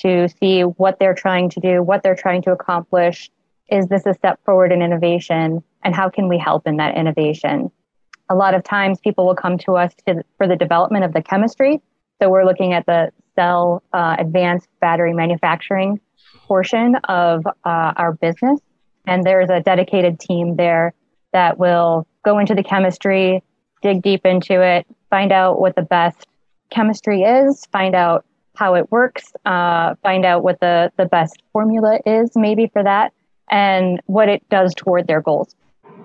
to 0.00 0.28
see 0.28 0.62
what 0.62 0.98
they're 0.98 1.14
trying 1.14 1.50
to 1.50 1.60
do, 1.60 1.82
what 1.82 2.02
they're 2.02 2.16
trying 2.16 2.42
to 2.42 2.52
accomplish. 2.52 3.30
Is 3.68 3.88
this 3.88 4.06
a 4.06 4.14
step 4.14 4.40
forward 4.44 4.72
in 4.72 4.82
innovation? 4.82 5.62
And 5.82 5.94
how 5.94 6.08
can 6.08 6.28
we 6.28 6.38
help 6.38 6.66
in 6.66 6.76
that 6.76 6.96
innovation? 6.96 7.70
A 8.28 8.34
lot 8.34 8.54
of 8.54 8.64
times 8.64 9.00
people 9.00 9.26
will 9.26 9.34
come 9.34 9.58
to 9.58 9.72
us 9.72 9.94
to, 10.06 10.24
for 10.38 10.46
the 10.46 10.56
development 10.56 11.04
of 11.04 11.12
the 11.12 11.22
chemistry. 11.22 11.80
So 12.20 12.30
we're 12.30 12.44
looking 12.44 12.72
at 12.72 12.86
the 12.86 13.10
cell 13.34 13.82
uh, 13.92 14.16
advanced 14.18 14.68
battery 14.80 15.12
manufacturing 15.12 16.00
portion 16.46 16.96
of 17.04 17.46
uh, 17.46 17.52
our 17.96 18.12
business. 18.12 18.60
And 19.06 19.24
there's 19.24 19.50
a 19.50 19.60
dedicated 19.60 20.20
team 20.20 20.56
there 20.56 20.94
that 21.32 21.58
will 21.58 22.06
go 22.24 22.38
into 22.38 22.54
the 22.54 22.62
chemistry, 22.62 23.42
dig 23.82 24.02
deep 24.02 24.24
into 24.24 24.62
it, 24.62 24.86
find 25.10 25.32
out 25.32 25.60
what 25.60 25.76
the 25.76 25.82
best 25.82 26.26
chemistry 26.70 27.22
is, 27.22 27.66
find 27.66 27.94
out 27.94 28.24
how 28.54 28.74
it 28.74 28.90
works, 28.90 29.32
uh, 29.44 29.94
find 30.02 30.24
out 30.24 30.42
what 30.42 30.60
the, 30.60 30.92
the 30.96 31.06
best 31.06 31.42
formula 31.52 31.98
is 32.06 32.30
maybe 32.36 32.70
for 32.72 32.82
that, 32.82 33.12
and 33.50 34.00
what 34.06 34.28
it 34.28 34.48
does 34.48 34.74
toward 34.74 35.06
their 35.06 35.20
goals. 35.20 35.54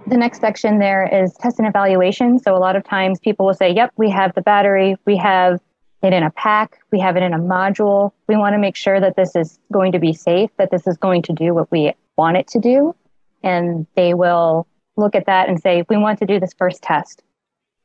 The 0.08 0.18
next 0.18 0.40
section 0.40 0.80
there 0.80 1.08
is 1.08 1.34
test 1.36 1.60
and 1.60 1.68
evaluation. 1.68 2.40
So 2.40 2.56
a 2.56 2.58
lot 2.58 2.76
of 2.76 2.84
times 2.84 3.20
people 3.20 3.46
will 3.46 3.54
say, 3.54 3.74
yep, 3.74 3.92
we 3.98 4.10
have 4.10 4.34
the 4.34 4.42
battery, 4.42 4.96
we 5.06 5.18
have 5.18 5.60
it 6.02 6.14
in 6.14 6.24
a 6.24 6.32
pack, 6.32 6.80
we 6.92 7.00
have 7.00 7.18
it 7.18 7.24
in 7.24 7.34
a 7.34 7.40
module. 7.40 8.12
We 8.28 8.36
want 8.36 8.54
to 8.54 8.58
make 8.58 8.76
sure 8.76 9.00
that 9.00 9.16
this 9.16 9.36
is 9.36 9.60
going 9.72 9.92
to 9.92 10.00
be 10.00 10.14
safe, 10.14 10.50
that 10.58 10.72
this 10.72 10.88
is 10.88 10.98
going 10.98 11.22
to 11.24 11.34
do 11.34 11.54
what 11.54 11.72
we 11.72 11.94
want 12.18 12.38
it 12.38 12.48
to 12.50 12.60
do. 12.60 12.96
And 13.44 13.86
they 13.96 14.14
will 14.14 14.68
look 14.98 15.16
at 15.16 15.26
that 15.26 15.50
and 15.50 15.62
say, 15.62 15.84
we 15.90 15.98
want 15.98 16.20
to 16.20 16.26
do 16.26 16.40
this 16.40 16.54
first 16.58 16.82
test. 16.82 17.24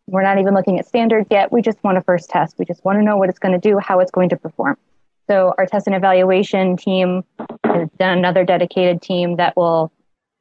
We're 0.07 0.23
not 0.23 0.39
even 0.39 0.55
looking 0.55 0.79
at 0.79 0.87
standards 0.87 1.27
yet. 1.31 1.51
We 1.53 1.63
just 1.63 1.83
want 1.83 1.99
a 1.99 2.03
first 2.03 2.29
test. 2.29 2.57
We 2.59 2.65
just 2.65 2.85
want 2.85 2.99
to 2.99 3.03
know 3.03 3.17
what 3.17 3.29
it's 3.29 3.39
going 3.39 3.59
to 3.59 3.71
do, 3.71 3.79
how 3.79 4.01
it's 4.01 4.11
going 4.11 4.29
to 4.31 4.37
perform. 4.37 4.77
So 5.29 5.55
our 5.57 5.67
test 5.67 5.87
and 5.87 5.97
evaluation 5.97 6.77
team 6.77 7.25
has 7.75 7.89
done 7.99 8.19
another 8.19 8.45
dedicated 8.45 9.03
team 9.03 9.37
that 9.37 9.57
will 9.57 9.93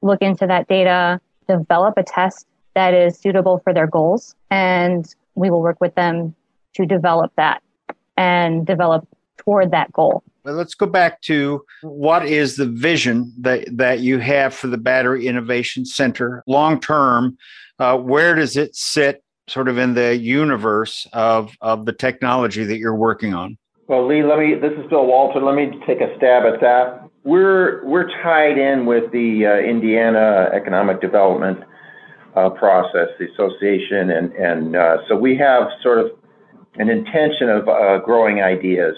look 0.02 0.22
into 0.22 0.48
that 0.48 0.68
data, 0.68 1.20
develop 1.48 1.96
a 1.98 2.04
test 2.04 2.48
that 2.76 2.94
is 2.94 3.18
suitable 3.18 3.60
for 3.64 3.74
their 3.74 3.88
goals, 3.88 4.36
and 4.50 5.14
we 5.36 5.50
will 5.50 5.62
work 5.62 5.80
with 5.80 5.96
them 5.96 6.36
to 6.76 6.86
develop 6.86 7.32
that 7.38 7.62
and 8.18 8.66
develop 8.66 9.08
toward 9.38 9.72
that 9.72 9.92
goal. 9.94 10.24
Well, 10.44 10.56
let's 10.56 10.76
go 10.76 10.88
back 10.88 11.22
to 11.24 11.64
what 11.82 12.26
is 12.26 12.58
the 12.58 12.66
vision 12.66 13.34
that, 13.40 13.66
that 13.78 14.00
you 14.00 14.20
have 14.20 14.54
for 14.54 14.68
the 14.68 14.78
Battery 14.78 15.28
Innovation 15.28 15.86
Center 15.86 16.44
long 16.48 16.80
term? 16.80 17.38
Uh, 17.80 17.98
where 17.98 18.36
does 18.36 18.58
it 18.58 18.76
sit 18.76 19.24
sort 19.48 19.68
of 19.68 19.78
in 19.78 19.94
the 19.94 20.18
universe 20.18 21.08
of, 21.14 21.56
of 21.62 21.86
the 21.86 21.94
technology 21.94 22.64
that 22.66 22.78
you're 22.78 22.96
working 22.96 23.34
on? 23.34 23.58
Well, 23.88 24.08
Lee, 24.08 24.24
let 24.24 24.40
me. 24.40 24.56
This 24.56 24.72
is 24.74 24.90
Bill 24.90 25.06
Walter. 25.06 25.42
Let 25.42 25.56
me 25.56 25.72
take 25.86 26.00
a 26.00 26.16
stab 26.18 26.44
at 26.46 26.62
that. 26.62 27.03
We're 27.24 27.86
we're 27.86 28.10
tied 28.22 28.58
in 28.58 28.86
with 28.86 29.12
the 29.12 29.46
uh, 29.46 29.56
Indiana 29.58 30.50
Economic 30.54 31.02
Development 31.02 31.60
uh, 32.36 32.50
process, 32.50 33.10
the 33.20 33.30
association, 33.32 34.12
and 34.12 34.34
and 34.34 34.76
uh, 34.76 34.98
so 35.08 35.16
we 35.16 35.38
have 35.38 35.70
sort 35.82 36.00
of 36.00 36.12
an 36.76 36.90
intention 36.90 37.50
of 37.50 37.70
uh, 37.70 38.00
growing 38.00 38.42
ideas 38.42 38.96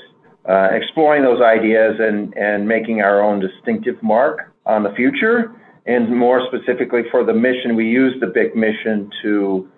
uh, 0.48 0.70
exploring 0.72 1.24
those 1.24 1.42
ideas 1.42 1.96
and, 2.00 2.36
and 2.38 2.68
making 2.68 3.02
our 3.02 3.22
own 3.22 3.40
distinctive 3.40 4.02
mark 4.04 4.54
on 4.66 4.84
the 4.84 4.92
future. 4.92 5.56
And 5.88 6.16
more 6.16 6.42
specifically 6.48 7.02
for 7.12 7.24
the 7.24 7.34
mission, 7.34 7.76
we 7.76 7.88
use 7.88 8.16
the 8.20 8.28
BIC 8.28 8.56
mission 8.56 9.10
to 9.22 9.70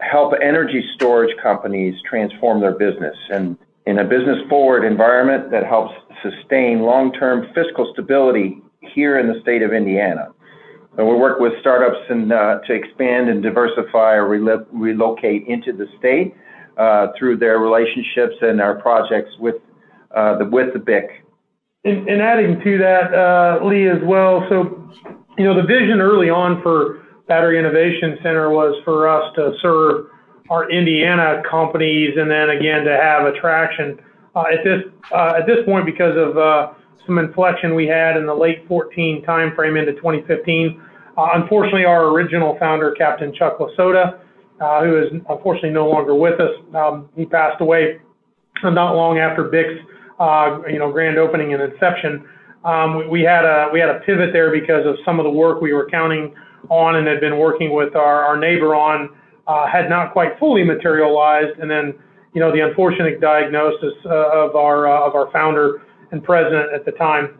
help 0.00 0.32
energy 0.42 0.84
storage 0.94 1.34
companies 1.42 1.94
transform 2.08 2.60
their 2.60 2.74
business 2.76 3.16
and 3.30 3.56
in 3.86 3.98
a 3.98 4.04
business 4.04 4.38
forward 4.48 4.84
environment 4.84 5.50
that 5.50 5.64
helps 5.66 5.94
sustain 6.22 6.80
long 6.80 7.12
term 7.12 7.46
fiscal 7.54 7.90
stability 7.92 8.62
here 8.80 9.18
in 9.18 9.28
the 9.28 9.40
state 9.40 9.62
of 9.62 9.72
Indiana. 9.72 10.28
So 10.96 11.04
we 11.04 11.16
work 11.16 11.40
with 11.40 11.52
startups 11.60 11.98
and, 12.08 12.32
uh, 12.32 12.60
to 12.66 12.72
expand 12.72 13.28
and 13.28 13.42
diversify 13.42 14.14
or 14.14 14.28
relo- 14.28 14.66
relocate 14.72 15.46
into 15.48 15.72
the 15.72 15.86
state 15.98 16.34
uh, 16.78 17.08
through 17.18 17.38
their 17.38 17.58
relationships 17.58 18.36
and 18.40 18.60
our 18.60 18.80
projects 18.80 19.30
with 19.38 19.56
uh, 20.14 20.38
the, 20.38 20.44
with 20.44 20.72
the 20.72 20.78
BIC. 20.78 21.24
And, 21.84 22.08
and 22.08 22.22
adding 22.22 22.60
to 22.62 22.78
that, 22.78 23.12
uh, 23.12 23.64
Lee, 23.64 23.88
as 23.88 24.02
well. 24.04 24.46
So, 24.48 24.88
you 25.36 25.44
know, 25.44 25.54
the 25.54 25.66
vision 25.66 26.00
early 26.00 26.30
on 26.30 26.62
for 26.62 27.04
Battery 27.26 27.58
Innovation 27.58 28.16
Center 28.22 28.50
was 28.50 28.80
for 28.84 29.08
us 29.08 29.34
to 29.34 29.52
serve 29.60 30.06
our 30.50 30.70
Indiana 30.70 31.42
companies, 31.48 32.14
and 32.16 32.30
then 32.30 32.50
again 32.50 32.84
to 32.84 32.96
have 32.96 33.26
attraction 33.26 33.98
uh, 34.34 34.44
at 34.52 34.64
this 34.64 34.82
uh, 35.12 35.34
at 35.38 35.46
this 35.46 35.64
point 35.64 35.86
because 35.86 36.16
of 36.16 36.36
uh, 36.36 36.72
some 37.06 37.18
inflection 37.18 37.74
we 37.74 37.86
had 37.86 38.16
in 38.16 38.26
the 38.26 38.34
late 38.34 38.66
14 38.68 39.24
timeframe 39.26 39.78
into 39.78 39.92
2015. 39.92 40.82
Uh, 41.16 41.28
unfortunately, 41.34 41.84
our 41.84 42.08
original 42.08 42.56
founder, 42.58 42.92
Captain 42.92 43.32
Chuck 43.34 43.58
Lasoda, 43.58 44.20
uh, 44.60 44.84
who 44.84 44.98
is 44.98 45.12
unfortunately 45.28 45.70
no 45.70 45.88
longer 45.88 46.14
with 46.14 46.40
us, 46.40 46.50
um, 46.74 47.08
he 47.16 47.24
passed 47.24 47.60
away 47.60 48.00
not 48.62 48.94
long 48.94 49.18
after 49.18 49.46
uh, 50.20 50.60
you 50.68 50.78
know 50.78 50.90
grand 50.92 51.18
opening 51.18 51.54
and 51.54 51.62
inception. 51.62 52.28
Um, 52.64 52.96
we, 52.96 53.08
we, 53.08 53.22
had 53.22 53.44
a 53.44 53.68
we 53.72 53.80
had 53.80 53.90
a 53.90 54.00
pivot 54.00 54.30
there 54.32 54.50
because 54.50 54.86
of 54.86 54.96
some 55.04 55.18
of 55.20 55.24
the 55.24 55.30
work 55.30 55.60
we 55.60 55.72
were 55.72 55.88
counting 55.90 56.34
on 56.70 56.96
and 56.96 57.06
had 57.06 57.20
been 57.20 57.38
working 57.38 57.74
with 57.74 57.94
our, 57.94 58.24
our 58.24 58.38
neighbor 58.38 58.74
on 58.74 59.10
uh, 59.46 59.66
had 59.66 59.88
not 59.88 60.12
quite 60.12 60.38
fully 60.38 60.64
materialized, 60.64 61.58
and 61.58 61.70
then 61.70 61.94
you 62.34 62.40
know 62.40 62.52
the 62.52 62.60
unfortunate 62.60 63.20
diagnosis 63.20 63.94
uh, 64.06 64.44
of 64.44 64.56
our 64.56 64.88
uh, 64.88 65.06
of 65.06 65.14
our 65.14 65.30
founder 65.32 65.82
and 66.10 66.22
president 66.22 66.72
at 66.74 66.84
the 66.84 66.92
time. 66.92 67.38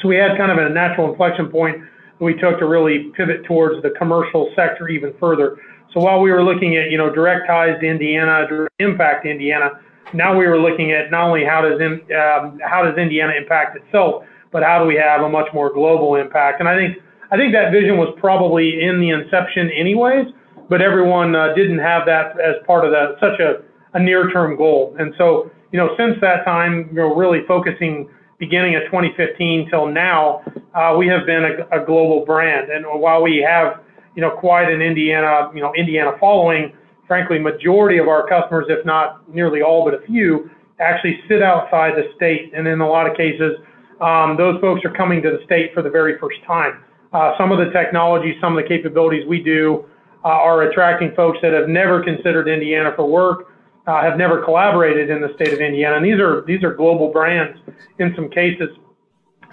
So 0.00 0.08
we 0.08 0.16
had 0.16 0.36
kind 0.36 0.52
of 0.52 0.58
a 0.58 0.68
natural 0.70 1.10
inflection 1.10 1.48
point 1.48 1.78
that 2.18 2.24
we 2.24 2.34
took 2.34 2.58
to 2.58 2.66
really 2.66 3.10
pivot 3.16 3.44
towards 3.44 3.82
the 3.82 3.90
commercial 3.90 4.52
sector 4.54 4.88
even 4.88 5.14
further. 5.18 5.56
So 5.92 6.00
while 6.00 6.20
we 6.20 6.30
were 6.30 6.44
looking 6.44 6.76
at 6.76 6.90
you 6.90 6.98
know 6.98 7.12
direct 7.12 7.46
ties 7.46 7.80
to 7.80 7.86
Indiana, 7.86 8.46
impact 8.78 9.26
Indiana, 9.26 9.80
now 10.12 10.36
we 10.36 10.46
were 10.46 10.58
looking 10.58 10.92
at 10.92 11.10
not 11.10 11.26
only 11.26 11.44
how 11.44 11.62
does 11.62 11.80
in, 11.80 12.00
um, 12.14 12.58
how 12.62 12.82
does 12.82 12.96
Indiana 12.98 13.32
impact 13.36 13.76
itself, 13.76 14.24
but 14.52 14.62
how 14.62 14.78
do 14.80 14.86
we 14.86 14.96
have 14.96 15.22
a 15.22 15.28
much 15.28 15.48
more 15.54 15.72
global 15.72 16.16
impact? 16.16 16.60
And 16.60 16.68
I 16.68 16.76
think 16.76 16.98
I 17.32 17.36
think 17.36 17.52
that 17.52 17.70
vision 17.72 17.96
was 17.96 18.12
probably 18.18 18.82
in 18.82 19.00
the 19.00 19.10
inception 19.10 19.70
anyways, 19.70 20.26
but 20.70 20.80
everyone 20.80 21.36
uh, 21.36 21.52
didn't 21.54 21.80
have 21.80 22.06
that 22.06 22.40
as 22.40 22.54
part 22.66 22.86
of 22.86 22.92
that 22.92 23.16
such 23.20 23.38
a, 23.40 23.60
a 23.92 24.02
near-term 24.02 24.56
goal. 24.56 24.96
And 24.98 25.12
so 25.18 25.50
you 25.72 25.78
know 25.78 25.94
since 25.98 26.16
that 26.22 26.44
time, 26.46 26.88
you 26.90 26.96
know 26.96 27.14
really 27.14 27.40
focusing 27.46 28.08
beginning 28.38 28.74
of 28.76 28.84
2015 28.84 29.68
till 29.68 29.86
now, 29.86 30.42
uh, 30.74 30.96
we 30.96 31.06
have 31.08 31.26
been 31.26 31.44
a, 31.44 31.82
a 31.82 31.84
global 31.84 32.24
brand. 32.24 32.70
And 32.70 32.86
while 32.86 33.20
we 33.20 33.44
have 33.46 33.82
you 34.16 34.22
know 34.22 34.30
quite 34.30 34.72
an 34.72 34.80
Indiana 34.80 35.50
you 35.54 35.60
know 35.60 35.74
Indiana 35.74 36.12
following 36.18 36.72
frankly, 37.10 37.40
majority 37.40 37.98
of 37.98 38.06
our 38.06 38.24
customers, 38.28 38.66
if 38.68 38.86
not 38.86 39.28
nearly 39.28 39.62
all 39.62 39.84
but 39.84 39.92
a 39.92 40.06
few, 40.06 40.48
actually 40.78 41.18
sit 41.26 41.42
outside 41.42 41.94
the 41.96 42.04
state. 42.14 42.52
And 42.54 42.68
in 42.68 42.80
a 42.80 42.88
lot 42.88 43.10
of 43.10 43.16
cases, 43.16 43.58
um, 44.00 44.36
those 44.36 44.60
folks 44.60 44.84
are 44.84 44.92
coming 44.92 45.20
to 45.22 45.30
the 45.30 45.44
state 45.44 45.74
for 45.74 45.82
the 45.82 45.90
very 45.90 46.16
first 46.20 46.36
time. 46.46 46.84
Uh, 47.12 47.32
some 47.36 47.50
of 47.50 47.58
the 47.58 47.68
technology, 47.72 48.38
some 48.40 48.56
of 48.56 48.62
the 48.62 48.68
capabilities 48.68 49.26
we 49.26 49.42
do 49.42 49.86
uh, 50.24 50.28
are 50.28 50.62
attracting 50.62 51.12
folks 51.14 51.38
that 51.42 51.52
have 51.52 51.68
never 51.68 52.02
considered 52.02 52.48
Indiana 52.48 52.92
for 52.94 53.06
work, 53.06 53.52
uh, 53.86 54.02
have 54.02 54.18
never 54.18 54.44
collaborated 54.44 55.10
in 55.10 55.20
the 55.20 55.32
state 55.34 55.52
of 55.52 55.60
Indiana. 55.60 55.96
And 55.96 56.04
these 56.04 56.20
are, 56.20 56.42
these 56.46 56.62
are 56.62 56.74
global 56.74 57.10
brands 57.10 57.58
in 57.98 58.14
some 58.14 58.28
cases. 58.28 58.68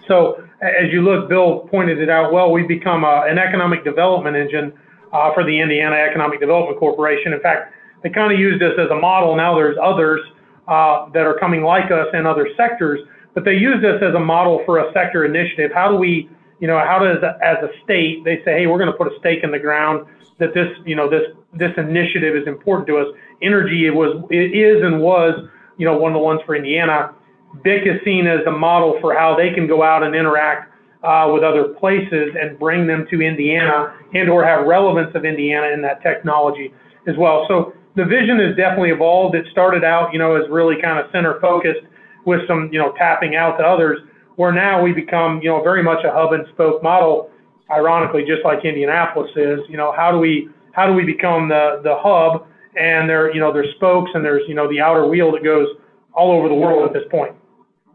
So 0.07 0.43
as 0.61 0.91
you 0.91 1.01
look, 1.01 1.29
Bill 1.29 1.67
pointed 1.69 1.99
it 1.99 2.09
out 2.09 2.31
well, 2.31 2.51
we've 2.51 2.67
become 2.67 3.03
a, 3.03 3.25
an 3.27 3.37
economic 3.37 3.83
development 3.83 4.35
engine 4.35 4.73
uh, 5.13 5.33
for 5.33 5.43
the 5.43 5.59
Indiana 5.59 5.95
Economic 5.95 6.39
Development 6.39 6.77
Corporation. 6.79 7.33
In 7.33 7.41
fact, 7.41 7.73
they 8.03 8.09
kind 8.09 8.31
of 8.31 8.39
used 8.39 8.61
us 8.63 8.73
as 8.77 8.89
a 8.89 8.95
model. 8.95 9.35
Now 9.35 9.55
there's 9.55 9.77
others 9.81 10.21
uh, 10.67 11.09
that 11.11 11.25
are 11.25 11.37
coming 11.39 11.63
like 11.63 11.91
us 11.91 12.07
in 12.13 12.25
other 12.25 12.49
sectors, 12.57 12.99
but 13.33 13.45
they 13.45 13.53
used 13.53 13.85
us 13.85 14.01
as 14.01 14.13
a 14.15 14.19
model 14.19 14.61
for 14.65 14.79
a 14.79 14.91
sector 14.93 15.25
initiative. 15.25 15.71
How 15.73 15.89
do 15.89 15.95
we, 15.95 16.29
you 16.59 16.67
know, 16.67 16.77
how 16.79 16.99
does 16.99 17.17
as 17.41 17.57
a 17.63 17.69
state 17.83 18.23
they 18.23 18.37
say, 18.43 18.59
hey, 18.59 18.67
we're 18.67 18.79
going 18.79 18.91
to 18.91 18.97
put 18.97 19.07
a 19.07 19.17
stake 19.19 19.43
in 19.43 19.51
the 19.51 19.59
ground 19.59 20.05
that 20.39 20.53
this, 20.53 20.67
you 20.85 20.95
know, 20.95 21.09
this 21.09 21.23
this 21.53 21.71
initiative 21.77 22.35
is 22.35 22.47
important 22.47 22.87
to 22.87 22.97
us. 22.97 23.07
Energy 23.41 23.87
it 23.87 23.91
was 23.91 24.23
it 24.29 24.55
is 24.55 24.83
and 24.83 25.01
was, 25.01 25.47
you 25.77 25.85
know, 25.85 25.97
one 25.97 26.11
of 26.11 26.15
the 26.15 26.23
ones 26.23 26.41
for 26.45 26.55
Indiana. 26.55 27.13
BIC 27.63 27.83
is 27.87 28.01
seen 28.03 28.27
as 28.27 28.43
the 28.45 28.51
model 28.51 28.97
for 29.01 29.13
how 29.13 29.35
they 29.35 29.51
can 29.53 29.67
go 29.67 29.81
out 29.81 30.03
and 30.03 30.15
interact 30.15 30.71
uh, 31.03 31.29
with 31.33 31.43
other 31.43 31.69
places 31.79 32.35
and 32.39 32.59
bring 32.59 32.87
them 32.87 33.05
to 33.09 33.21
Indiana 33.21 33.95
and 34.13 34.29
or 34.29 34.43
have 34.43 34.65
relevance 34.65 35.11
of 35.15 35.25
Indiana 35.25 35.67
in 35.73 35.81
that 35.81 36.01
technology 36.01 36.73
as 37.07 37.15
well. 37.17 37.45
So 37.47 37.73
the 37.95 38.05
vision 38.05 38.39
has 38.39 38.55
definitely 38.55 38.91
evolved. 38.91 39.35
It 39.35 39.45
started 39.51 39.83
out, 39.83 40.11
you 40.13 40.19
know, 40.19 40.35
as 40.35 40.43
really 40.49 40.75
kind 40.81 40.99
of 40.99 41.09
center 41.11 41.39
focused 41.39 41.81
with 42.25 42.41
some, 42.47 42.69
you 42.71 42.79
know, 42.79 42.93
tapping 42.97 43.35
out 43.35 43.57
to 43.57 43.63
others, 43.63 43.99
where 44.35 44.51
now 44.51 44.81
we 44.81 44.91
become, 44.91 45.39
you 45.41 45.49
know, 45.49 45.63
very 45.63 45.81
much 45.81 46.03
a 46.03 46.11
hub 46.11 46.33
and 46.33 46.45
spoke 46.53 46.83
model. 46.83 47.31
Ironically, 47.71 48.23
just 48.25 48.43
like 48.45 48.63
Indianapolis 48.63 49.31
is, 49.35 49.59
you 49.69 49.77
know, 49.77 49.91
how 49.91 50.11
do 50.11 50.17
we 50.17 50.49
how 50.71 50.85
do 50.87 50.93
we 50.93 51.03
become 51.03 51.49
the 51.49 51.81
the 51.83 51.95
hub 51.97 52.47
and 52.77 53.09
there, 53.09 53.33
you 53.33 53.39
know, 53.39 53.51
there's 53.51 53.73
spokes 53.75 54.11
and 54.13 54.23
there's, 54.23 54.43
you 54.47 54.53
know, 54.53 54.69
the 54.69 54.79
outer 54.79 55.07
wheel 55.07 55.31
that 55.31 55.43
goes 55.43 55.67
all 56.13 56.31
over 56.31 56.47
the 56.47 56.55
world 56.55 56.87
at 56.87 56.93
this 56.93 57.03
point. 57.09 57.33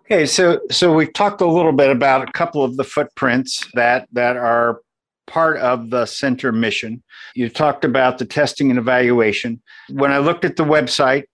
Okay, 0.05 0.27
so 0.27 0.61
so 0.71 0.93
we've 0.93 1.13
talked 1.13 1.41
a 1.41 1.47
little 1.47 1.73
bit 1.73 1.91
about 1.91 2.29
a 2.29 2.33
couple 2.33 2.65
of 2.65 2.77
the 2.77 2.85
footprints 2.85 3.67
that 3.75 4.09
that 4.13 4.37
are 4.37 4.81
part 5.27 5.57
of 5.59 5.91
the 5.91 6.05
center 6.05 6.53
mission. 6.53 7.03
You 7.35 7.49
talked 7.49 7.85
about 7.85 8.19
the 8.19 8.27
testing 8.27 8.71
and 8.71 8.79
evaluation. 8.79 9.63
When 9.89 10.11
I 10.11 10.19
looked 10.19 10.45
at 10.45 10.57
the 10.57 10.65
website, 10.65 11.25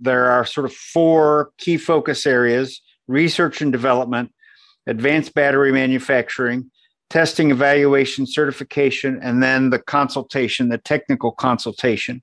there 0.00 0.30
are 0.30 0.44
sort 0.44 0.66
of 0.66 0.74
four 0.74 1.50
key 1.58 1.76
focus 1.76 2.26
areas: 2.26 2.80
research 3.06 3.60
and 3.60 3.70
development, 3.70 4.32
advanced 4.86 5.34
battery 5.34 5.70
manufacturing, 5.70 6.70
testing, 7.10 7.50
evaluation, 7.50 8.26
certification, 8.26 9.18
and 9.22 9.42
then 9.42 9.70
the 9.70 9.78
consultation, 9.78 10.68
the 10.68 10.78
technical 10.78 11.32
consultation. 11.32 12.22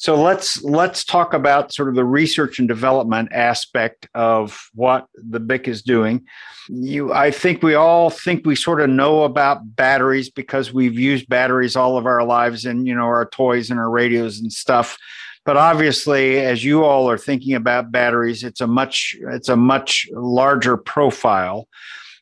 So 0.00 0.18
let's 0.18 0.62
let's 0.62 1.04
talk 1.04 1.34
about 1.34 1.74
sort 1.74 1.90
of 1.90 1.94
the 1.94 2.06
research 2.06 2.58
and 2.58 2.66
development 2.66 3.32
aspect 3.32 4.08
of 4.14 4.70
what 4.72 5.06
the 5.14 5.40
BIC 5.40 5.68
is 5.68 5.82
doing. 5.82 6.24
You, 6.70 7.12
I 7.12 7.30
think 7.30 7.62
we 7.62 7.74
all 7.74 8.08
think 8.08 8.46
we 8.46 8.56
sort 8.56 8.80
of 8.80 8.88
know 8.88 9.24
about 9.24 9.76
batteries 9.76 10.30
because 10.30 10.72
we've 10.72 10.98
used 10.98 11.28
batteries 11.28 11.76
all 11.76 11.98
of 11.98 12.06
our 12.06 12.24
lives 12.24 12.64
in 12.64 12.86
you 12.86 12.94
know 12.94 13.02
our 13.02 13.28
toys 13.28 13.68
and 13.70 13.78
our 13.78 13.90
radios 13.90 14.40
and 14.40 14.50
stuff. 14.50 14.96
But 15.44 15.58
obviously, 15.58 16.38
as 16.38 16.64
you 16.64 16.82
all 16.82 17.10
are 17.10 17.18
thinking 17.18 17.52
about 17.52 17.92
batteries, 17.92 18.42
it's 18.42 18.62
a 18.62 18.66
much 18.66 19.14
it's 19.32 19.50
a 19.50 19.56
much 19.56 20.08
larger 20.12 20.78
profile. 20.78 21.68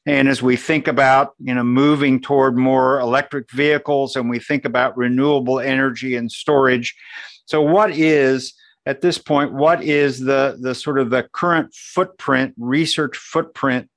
And 0.09 0.27
as 0.27 0.41
we 0.41 0.57
think 0.57 0.89
about, 0.89 1.35
you 1.39 1.55
know, 1.55 1.63
moving 1.63 2.19
toward 2.19 2.57
more 2.57 2.99
electric 2.99 3.51
vehicles 3.51 4.17
and 4.17 4.31
we 4.31 4.39
think 4.39 4.65
about 4.65 4.97
renewable 4.97 5.61
energy 5.61 6.17
and 6.17 6.33
storage, 6.33 6.97
so, 7.45 7.61
what 7.61 7.91
is 7.91 8.55
at 8.87 9.03
this 9.03 9.19
point? 9.19 9.53
What 9.53 9.85
is 9.85 10.21
the 10.21 10.57
the 10.59 10.75
sort 10.75 10.99
of 10.99 11.11
the 11.11 11.29
current 11.35 11.75
footprint, 11.75 12.55
research 12.57 13.19
footprint 13.19 13.91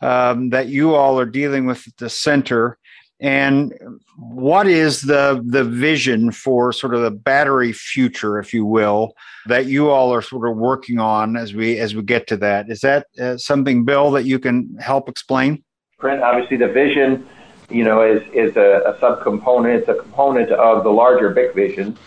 um, 0.00 0.48
that 0.48 0.68
you 0.68 0.94
all 0.94 1.20
are 1.20 1.26
dealing 1.26 1.66
with 1.66 1.86
at 1.86 1.96
the 1.98 2.08
center? 2.08 2.78
And 3.20 3.74
what 4.16 4.66
is 4.66 5.02
the 5.02 5.42
the 5.44 5.62
vision 5.62 6.32
for 6.32 6.72
sort 6.72 6.94
of 6.94 7.02
the 7.02 7.10
battery 7.10 7.72
future, 7.72 8.38
if 8.38 8.54
you 8.54 8.64
will, 8.64 9.12
that 9.46 9.66
you 9.66 9.90
all 9.90 10.12
are 10.12 10.22
sort 10.22 10.48
of 10.50 10.56
working 10.56 10.98
on 10.98 11.36
as 11.36 11.52
we 11.52 11.78
as 11.78 11.94
we 11.94 12.02
get 12.02 12.26
to 12.28 12.36
that? 12.38 12.70
Is 12.70 12.80
that 12.80 13.06
uh, 13.20 13.36
something, 13.36 13.84
Bill, 13.84 14.10
that 14.12 14.24
you 14.24 14.38
can 14.38 14.74
help 14.80 15.08
explain? 15.08 15.62
Brent, 15.98 16.22
obviously 16.22 16.56
the 16.56 16.68
vision, 16.68 17.28
you 17.68 17.84
know, 17.84 18.02
is 18.02 18.22
is 18.32 18.56
a, 18.56 18.82
a 18.86 18.94
subcomponent. 18.94 19.80
It's 19.80 19.88
a 19.88 19.94
component 19.94 20.50
of 20.50 20.82
the 20.82 20.90
larger 20.90 21.28
BIC 21.28 21.54
vision 21.54 21.98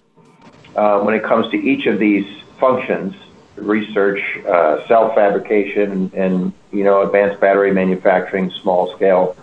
uh, 0.75 0.99
when 1.01 1.13
it 1.13 1.23
comes 1.23 1.49
to 1.51 1.57
each 1.57 1.85
of 1.85 1.99
these 1.99 2.25
functions 2.59 3.13
research, 3.55 4.19
uh, 4.47 4.85
cell 4.87 5.13
fabrication, 5.13 5.91
and, 5.91 6.13
and, 6.15 6.53
you 6.71 6.83
know 6.83 7.03
advanced 7.03 7.39
battery 7.39 7.71
manufacturing, 7.71 8.49
small 8.49 8.95
scale 8.95 9.37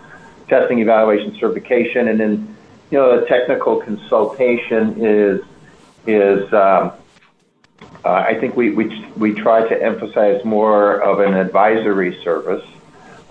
testing, 0.51 0.79
evaluation, 0.79 1.33
certification, 1.39 2.09
and 2.09 2.19
then 2.19 2.57
you 2.91 2.97
know 2.97 3.19
the 3.19 3.25
technical 3.25 3.81
consultation 3.81 5.03
is 5.03 5.41
is 6.05 6.43
um, 6.53 6.91
uh, 8.03 8.09
I 8.09 8.35
think 8.39 8.57
we, 8.57 8.71
we 8.71 8.85
we 9.15 9.33
try 9.33 9.67
to 9.67 9.83
emphasize 9.83 10.43
more 10.43 11.01
of 11.01 11.21
an 11.21 11.35
advisory 11.35 12.21
service 12.23 12.65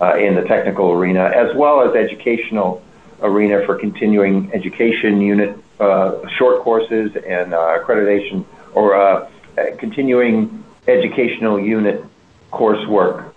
uh, 0.01 0.15
in 0.15 0.33
the 0.35 0.41
technical 0.41 0.91
arena 0.91 1.25
as 1.25 1.55
well 1.55 1.87
as 1.87 1.95
educational 1.95 2.83
arena 3.21 3.63
for 3.67 3.75
continuing 3.75 4.51
education 4.51 5.21
unit 5.21 5.55
uh, 5.79 6.27
short 6.37 6.61
courses 6.61 7.15
and 7.15 7.53
uh, 7.53 7.77
accreditation 7.77 8.43
or 8.73 8.95
uh, 8.95 9.29
continuing 9.77 10.63
educational 10.87 11.59
unit 11.59 12.03
coursework. 12.51 13.30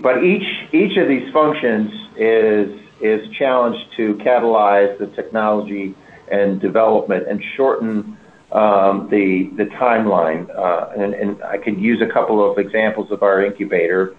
But 0.00 0.24
each 0.24 0.46
each 0.72 0.96
of 0.96 1.08
these 1.08 1.32
functions 1.32 1.90
is 2.16 2.80
is 3.00 3.28
challenged 3.36 3.94
to 3.96 4.14
catalyze 4.16 4.98
the 4.98 5.06
technology 5.08 5.94
and 6.30 6.60
development 6.60 7.28
and 7.28 7.42
shorten 7.56 8.16
um, 8.52 9.08
the 9.10 9.50
the 9.56 9.64
timeline. 9.64 10.48
Uh, 10.54 10.90
and, 10.96 11.14
and, 11.14 11.42
I 11.42 11.58
could 11.58 11.80
use 11.80 12.00
a 12.00 12.06
couple 12.06 12.48
of 12.48 12.58
examples 12.58 13.10
of 13.10 13.22
our 13.22 13.44
incubator 13.44 14.14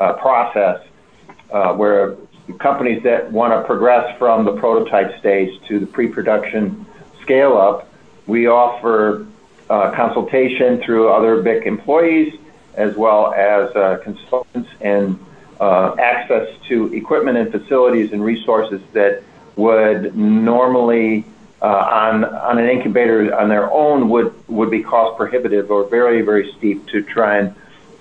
uh, 0.00 0.14
process 0.14 0.86
uh, 1.50 1.74
where 1.74 2.16
companies 2.58 3.02
that 3.04 3.30
want 3.30 3.52
to 3.52 3.66
progress 3.66 4.16
from 4.18 4.44
the 4.44 4.56
prototype 4.56 5.18
stage 5.18 5.50
to 5.68 5.80
the 5.80 5.86
pre-production 5.86 6.86
scale 7.22 7.56
up, 7.56 7.88
we 8.26 8.46
offer 8.46 9.26
uh, 9.70 9.90
consultation 9.92 10.82
through 10.82 11.08
other 11.08 11.42
BIC 11.42 11.66
employees 11.66 12.34
as 12.74 12.96
well 12.96 13.32
as 13.34 13.74
uh, 13.76 13.98
consultants 14.02 14.70
and 14.80 15.18
uh, 15.60 15.94
access 15.98 16.48
to 16.68 16.92
equipment 16.94 17.38
and 17.38 17.52
facilities 17.52 18.12
and 18.12 18.24
resources 18.24 18.80
that 18.92 19.22
would 19.56 20.16
normally 20.16 21.24
uh, 21.60 21.66
on 21.66 22.24
on 22.24 22.58
an 22.58 22.68
incubator 22.68 23.34
on 23.34 23.48
their 23.48 23.70
own 23.70 24.08
would 24.08 24.34
would 24.48 24.70
be 24.70 24.82
cost 24.82 25.16
prohibitive 25.16 25.70
or 25.70 25.84
very 25.88 26.22
very 26.22 26.52
steep 26.58 26.86
to 26.88 27.02
try 27.02 27.38
and 27.38 27.54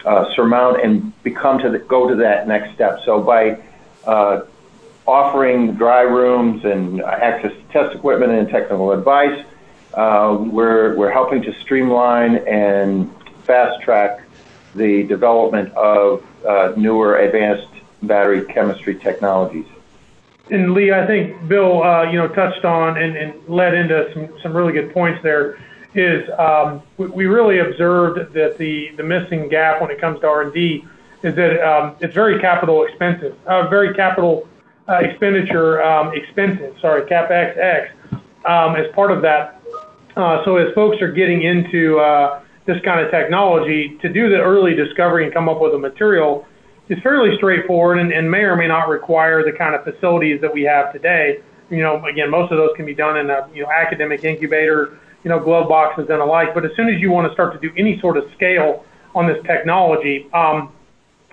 uh, 0.06 0.34
surmount 0.34 0.82
and 0.82 1.24
become 1.24 1.60
to 1.60 1.70
the, 1.70 1.78
go 1.78 2.10
to 2.10 2.16
that 2.16 2.48
next 2.48 2.74
step. 2.74 3.00
So 3.06 3.22
by 3.22 3.62
uh, 4.06 4.42
offering 5.06 5.74
dry 5.76 6.02
rooms 6.02 6.66
and 6.66 7.02
access 7.02 7.52
to 7.52 7.64
test 7.72 7.96
equipment 7.96 8.32
and 8.32 8.50
technical 8.50 8.92
advice, 8.92 9.46
uh, 9.94 10.38
we're 10.40 10.96
we're 10.96 11.12
helping 11.12 11.44
to 11.44 11.54
streamline 11.62 12.38
and 12.48 13.14
fast 13.44 13.82
track 13.82 14.22
the 14.76 15.04
development 15.04 15.74
of 15.74 16.26
uh, 16.46 16.74
newer 16.78 17.18
advanced 17.18 17.68
battery 18.04 18.46
chemistry 18.46 18.96
technologies. 18.96 19.66
And 20.50 20.74
Lee, 20.74 20.92
I 20.92 21.06
think 21.08 21.48
Bill, 21.48 21.84
uh, 21.84 22.04
you 22.04 22.18
know, 22.18 22.28
touched 22.28 22.66
on 22.66 22.98
and, 22.98 23.16
and 23.16 23.34
led 23.48 23.74
into 23.74 24.12
some, 24.14 24.30
some 24.42 24.54
really 24.56 24.74
good 24.74 24.94
points 24.94 25.22
there. 25.24 25.58
Is 25.94 26.30
um, 26.40 26.82
we, 26.98 27.08
we, 27.08 27.26
really 27.26 27.60
observed 27.60 28.34
that 28.34 28.58
the, 28.58 28.92
the 28.96 29.04
missing 29.04 29.50
gap 29.50 29.82
when 29.82 29.92
it 29.92 30.00
comes 30.00 30.22
to 30.22 30.28
R&D 30.28 30.86
is 31.22 31.36
that 31.36 31.62
um, 31.62 31.96
it's 32.00 32.14
very 32.14 32.40
capital 32.40 32.86
expensive, 32.86 33.36
uh, 33.46 33.68
very 33.68 33.94
capital 33.94 34.48
uh, 34.88 34.96
expenditure 34.96 35.84
um, 35.84 36.14
expensive. 36.14 36.78
Sorry, 36.80 37.02
capex 37.04 37.58
x 37.58 37.94
um, 38.46 38.76
as 38.78 38.90
part 38.94 39.12
of 39.12 39.22
that. 39.24 39.62
Uh, 40.16 40.44
so 40.44 40.58
as 40.58 40.74
folks 40.74 41.02
are 41.02 41.12
getting 41.12 41.44
into 41.44 42.00
uh, 42.00 42.41
this 42.66 42.78
kind 42.84 43.04
of 43.04 43.12
technology, 43.12 43.98
to 44.02 44.10
do 44.10 44.30
the 44.30 44.40
early 44.40 44.76
discovery 44.76 45.26
and 45.26 45.34
come 45.34 45.50
up 45.50 45.60
with 45.60 45.74
a 45.74 45.80
material 45.80 46.46
is 46.90 47.00
fairly 47.02 47.36
straightforward 47.38 47.98
and, 48.00 48.12
and 48.12 48.30
may 48.30 48.44
or 48.44 48.56
may 48.56 48.68
not 48.68 48.90
require 48.90 49.44
the 49.44 49.52
kind 49.52 49.76
of 49.76 49.84
facilities 49.84 50.42
that 50.42 50.54
we 50.54 50.64
have 50.64 50.92
today. 50.92 51.40
You 51.70 51.82
know, 51.82 52.06
again, 52.06 52.30
most 52.30 52.52
of 52.52 52.58
those 52.58 52.72
can 52.76 52.86
be 52.86 52.94
done 52.94 53.18
in 53.18 53.30
a 53.30 53.50
you 53.54 53.64
know 53.64 53.72
academic 53.72 54.24
incubator, 54.24 55.00
you 55.24 55.30
know, 55.30 55.40
glove 55.40 55.70
boxes 55.70 56.08
and 56.10 56.20
the 56.20 56.26
like. 56.26 56.54
But 56.54 56.66
as 56.66 56.72
soon 56.76 56.90
as 56.90 57.00
you 57.00 57.10
want 57.10 57.28
to 57.28 57.34
start 57.34 57.54
to 57.54 57.60
do 57.60 57.74
any 57.78 58.00
sort 58.02 58.18
of 58.18 58.26
scale 58.36 58.86
on 59.16 59.28
this 59.28 59.42
technology, 59.46 60.28
um, 60.34 60.74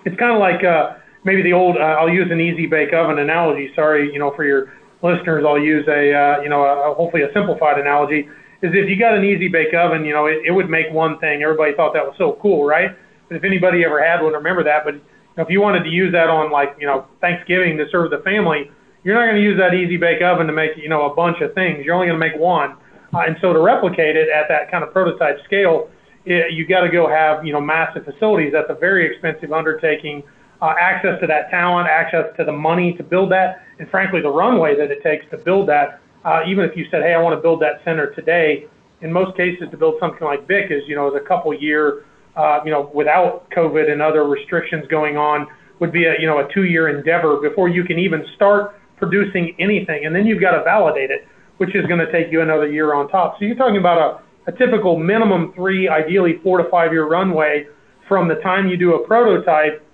it's 0.05 0.17
kind 0.17 0.31
of 0.31 0.39
like 0.39 0.63
uh, 0.63 0.95
maybe 1.25 1.41
the 1.41 1.53
old. 1.53 1.75
Uh, 1.75 1.99
I'll 1.99 2.09
use 2.09 2.31
an 2.31 2.39
easy 2.39 2.65
bake 2.65 2.93
oven 2.93 3.19
analogy. 3.19 3.71
Sorry, 3.75 4.11
you 4.11 4.19
know, 4.19 4.31
for 4.33 4.45
your 4.45 4.73
listeners, 5.01 5.43
I'll 5.45 5.59
use 5.59 5.85
a 5.87 6.13
uh, 6.13 6.41
you 6.41 6.49
know 6.49 6.63
a, 6.63 6.93
hopefully 6.95 7.23
a 7.23 7.33
simplified 7.33 7.79
analogy. 7.79 8.29
Is 8.61 8.71
if 8.73 8.89
you 8.89 8.97
got 8.97 9.15
an 9.15 9.23
easy 9.23 9.47
bake 9.47 9.73
oven, 9.73 10.03
you 10.03 10.13
know, 10.13 10.25
it, 10.25 10.39
it 10.45 10.51
would 10.51 10.69
make 10.69 10.91
one 10.91 11.17
thing. 11.19 11.43
Everybody 11.43 11.73
thought 11.73 11.93
that 11.93 12.05
was 12.05 12.15
so 12.17 12.37
cool, 12.41 12.65
right? 12.65 12.91
But 13.29 13.37
if 13.37 13.43
anybody 13.43 13.85
ever 13.85 14.03
had 14.03 14.21
one, 14.21 14.33
remember 14.33 14.63
that. 14.63 14.83
But 14.83 14.95
know, 15.39 15.45
if 15.45 15.49
you 15.49 15.61
wanted 15.61 15.83
to 15.83 15.89
use 15.89 16.11
that 16.11 16.29
on 16.29 16.51
like, 16.51 16.75
you 16.79 16.85
know, 16.85 17.07
Thanksgiving 17.21 17.77
to 17.77 17.85
serve 17.89 18.11
the 18.11 18.19
family, 18.19 18.69
you're 19.03 19.15
not 19.15 19.25
going 19.25 19.37
to 19.37 19.41
use 19.41 19.57
that 19.57 19.73
easy 19.73 19.97
bake 19.97 20.21
oven 20.21 20.45
to 20.47 20.53
make, 20.53 20.71
you 20.75 20.89
know, 20.89 21.09
a 21.09 21.15
bunch 21.15 21.39
of 21.41 21.53
things. 21.53 21.85
You're 21.85 21.95
only 21.95 22.07
going 22.07 22.19
to 22.19 22.25
make 22.25 22.37
one. 22.37 22.75
Uh, 23.13 23.23
and 23.25 23.37
so 23.41 23.53
to 23.53 23.59
replicate 23.59 24.15
it 24.15 24.29
at 24.29 24.47
that 24.49 24.69
kind 24.69 24.83
of 24.83 24.91
prototype 24.91 25.43
scale, 25.45 25.89
it, 26.25 26.53
you 26.53 26.67
got 26.67 26.81
to 26.81 26.89
go 26.89 27.07
have, 27.07 27.45
you 27.45 27.53
know, 27.53 27.61
massive 27.61 28.03
facilities. 28.05 28.51
That's 28.51 28.69
a 28.69 28.75
very 28.75 29.09
expensive 29.09 29.51
undertaking. 29.53 30.23
Uh, 30.61 30.75
access 30.79 31.19
to 31.21 31.27
that 31.27 31.49
talent, 31.49 31.87
access 31.87 32.25
to 32.35 32.43
the 32.43 32.51
money 32.51 32.93
to 32.93 33.03
build 33.03 33.31
that, 33.31 33.63
and 33.79 33.89
frankly, 33.89 34.19
the 34.19 34.29
runway 34.29 34.75
that 34.75 34.91
it 34.91 35.01
takes 35.01 35.25
to 35.31 35.37
build 35.37 35.69
that. 35.69 36.01
Uh, 36.23 36.41
even 36.47 36.65
if 36.65 36.75
you 36.75 36.85
said, 36.91 37.01
hey, 37.01 37.13
I 37.13 37.21
want 37.21 37.37
to 37.37 37.41
build 37.41 37.61
that 37.61 37.81
center 37.85 38.13
today, 38.13 38.65
in 39.01 39.11
most 39.11 39.37
cases, 39.37 39.67
to 39.71 39.77
build 39.77 39.95
something 39.99 40.23
like 40.23 40.47
BIC 40.47 40.71
is, 40.71 40.83
you 40.87 40.95
know, 40.95 41.07
is 41.07 41.13
a 41.15 41.25
couple 41.25 41.53
year 41.53 42.03
uh, 42.39 42.59
you 42.63 42.71
know, 42.71 42.89
without 42.93 43.49
COVID 43.51 43.91
and 43.91 44.01
other 44.01 44.23
restrictions 44.23 44.85
going 44.87 45.17
on, 45.17 45.47
would 45.79 45.91
be 45.91 46.05
a 46.05 46.13
you 46.19 46.27
know 46.27 46.39
a 46.39 46.53
two-year 46.53 46.87
endeavor 46.87 47.37
before 47.41 47.69
you 47.69 47.83
can 47.83 47.99
even 47.99 48.23
start 48.35 48.75
producing 48.97 49.55
anything, 49.59 50.05
and 50.05 50.15
then 50.15 50.25
you've 50.25 50.41
got 50.41 50.51
to 50.51 50.63
validate 50.63 51.11
it, 51.11 51.27
which 51.57 51.75
is 51.75 51.85
going 51.87 51.99
to 51.99 52.11
take 52.11 52.31
you 52.31 52.41
another 52.41 52.69
year 52.69 52.93
on 52.93 53.09
top. 53.09 53.35
So 53.39 53.45
you're 53.45 53.55
talking 53.55 53.77
about 53.77 54.23
a, 54.47 54.51
a 54.51 54.57
typical 54.57 54.97
minimum 54.97 55.53
three, 55.53 55.87
ideally 55.87 56.39
four 56.43 56.61
to 56.61 56.69
five-year 56.69 57.07
runway 57.07 57.67
from 58.07 58.27
the 58.27 58.35
time 58.35 58.67
you 58.67 58.77
do 58.77 58.95
a 58.95 59.07
prototype 59.07 59.85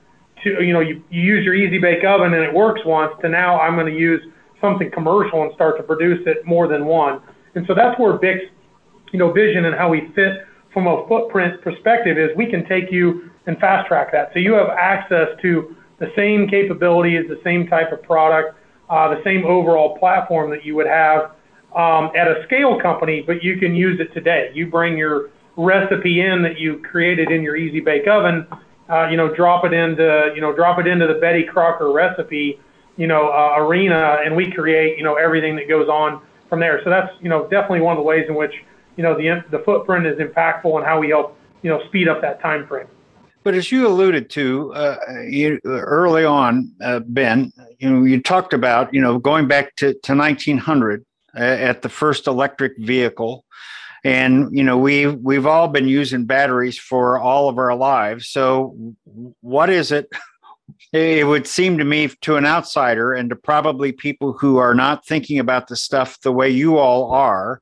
to 0.44 0.64
you 0.64 0.74
know 0.74 0.82
you, 0.82 1.04
you 1.10 1.22
use 1.22 1.46
your 1.46 1.56
easy 1.56 1.80
bake 1.80 2.04
oven 2.04 2.34
and 2.34 2.44
it 2.44 2.54
works 2.54 2.82
once 2.86 3.14
to 3.22 3.30
now 3.30 3.60
I'm 3.60 3.76
going 3.76 3.92
to 3.92 4.00
use 4.00 4.22
something 4.62 4.89
commercial 4.91 5.44
and 5.44 5.54
start 5.54 5.78
to 5.78 5.84
produce 5.84 6.26
it 6.26 6.46
more 6.46 6.68
than 6.68 6.86
one. 6.86 7.22
And 7.56 7.65
so 7.68 7.74
that's 7.74 8.00
where 8.00 8.18
BIC's 8.18 8.50
you 9.12 9.20
know 9.20 9.32
vision 9.32 9.65
and 9.65 9.76
how 9.76 9.89
we 9.89 10.12
fit 10.15 10.46
from 10.74 10.88
a 10.88 11.08
footprint 11.08 11.62
perspective 11.62 12.18
is 12.18 12.30
we 12.36 12.50
can 12.50 12.68
take 12.68 12.91
you 12.91 13.30
and 13.48 13.58
fast 13.60 13.88
track 13.88 14.12
that. 14.12 14.32
So 14.34 14.39
you 14.39 14.54
have 14.54 14.70
access 14.70 15.30
to 15.41 15.76
the 16.00 16.12
same 16.15 16.48
capabilities, 16.48 17.26
the 17.30 17.39
same 17.44 17.68
type 17.68 17.91
of 17.91 18.04
product, 18.04 18.58
uh, 18.89 19.10
the 19.15 19.22
same 19.24 19.46
overall 19.46 19.98
platform 19.98 20.50
that 20.52 20.65
you 20.65 20.76
would 20.76 20.88
have 20.88 21.32
um, 21.76 22.12
at 22.15 22.28
a 22.28 22.44
scale 22.46 22.80
company, 22.82 23.24
but 23.26 23.44
you 23.44 23.58
can 23.58 23.76
use 23.76 24.00
it 24.00 24.13
today. 24.13 24.52
You 24.54 24.68
bring 24.68 24.98
your 24.98 25.30
recipe 25.58 26.22
in 26.22 26.41
that 26.44 26.60
you 26.60 26.82
created 26.89 27.32
in 27.32 27.41
your 27.41 27.56
easy 27.56 27.80
bake 27.80 28.08
oven, 28.08 28.48
uh, 28.89 29.08
you 29.08 29.18
know, 29.18 29.34
drop 29.34 29.65
it 29.65 29.74
into, 29.74 30.32
you 30.36 30.41
know, 30.41 30.54
drop 30.54 30.80
it 30.80 30.88
into 30.88 31.08
the 31.08 31.15
Betty 31.15 31.44
Crocker 31.44 31.91
recipe, 31.91 32.60
you 32.98 33.08
know, 33.08 33.30
uh, 33.30 33.56
arena, 33.58 34.18
and 34.24 34.36
we 34.36 34.52
create, 34.52 34.98
you 34.98 35.04
know, 35.04 35.16
everything 35.16 35.56
that 35.58 35.68
goes 35.68 35.90
on 35.90 36.22
from 36.50 36.60
there. 36.60 36.82
So 36.84 36.90
that's, 36.90 37.12
you 37.22 37.30
know, 37.30 37.44
definitely 37.44 37.82
one 37.82 37.98
of 37.98 37.98
the 37.98 38.08
ways 38.08 38.26
in 38.30 38.36
which 38.36 38.54
you 38.98 39.04
know, 39.04 39.16
the, 39.16 39.44
the 39.52 39.60
footprint 39.60 40.06
is 40.06 40.20
impactful 40.20 40.76
and 40.76 40.86
how 40.86 41.00
we 41.00 41.10
help, 41.10 41.38
you 41.62 41.70
know, 41.70 41.84
speed 41.88 42.08
up 42.08 42.22
that 42.22 42.42
time 42.42 42.66
frame. 42.68 42.88
But 43.44 43.54
as 43.54 43.72
you 43.72 43.88
alluded 43.88 44.30
to 44.32 44.74
uh, 44.74 44.98
you, 45.28 45.60
early 45.66 46.26
on, 46.26 46.72
uh, 46.82 47.00
Ben, 47.02 47.52
you 47.80 47.90
know, 47.90 48.04
you 48.04 48.22
talked 48.22 48.54
about, 48.54 48.94
you 48.94 49.02
know, 49.02 49.20
going 49.20 49.48
back 49.48 49.76
to, 49.78 49.94
to 49.94 50.16
1900 50.16 51.06
uh, 51.36 51.40
at 51.40 51.82
the 51.82 51.90
first 51.90 52.26
electric 52.26 52.74
vehicle. 52.80 53.46
And, 54.04 54.56
you 54.56 54.64
know, 54.64 54.78
we, 54.78 55.08
we've 55.08 55.46
all 55.46 55.68
been 55.68 55.88
using 55.88 56.26
batteries 56.26 56.78
for 56.78 57.20
all 57.20 57.50
of 57.50 57.58
our 57.58 57.76
lives. 57.76 58.28
So 58.30 58.96
what 59.42 59.70
is 59.70 59.92
it? 59.92 60.12
It 60.96 61.28
would 61.28 61.46
seem 61.46 61.78
to 61.78 61.84
me 61.84 62.08
to 62.22 62.38
an 62.38 62.46
outsider 62.46 63.12
and 63.12 63.30
to 63.30 63.36
probably 63.36 63.92
people 63.92 64.32
who 64.32 64.58
are 64.58 64.74
not 64.74 65.06
thinking 65.06 65.40
about 65.40 65.68
the 65.68 65.76
stuff 65.76 66.22
the 66.22 66.32
way 66.32 66.50
you 66.50 66.78
all 66.78 67.12
are, 67.12 67.62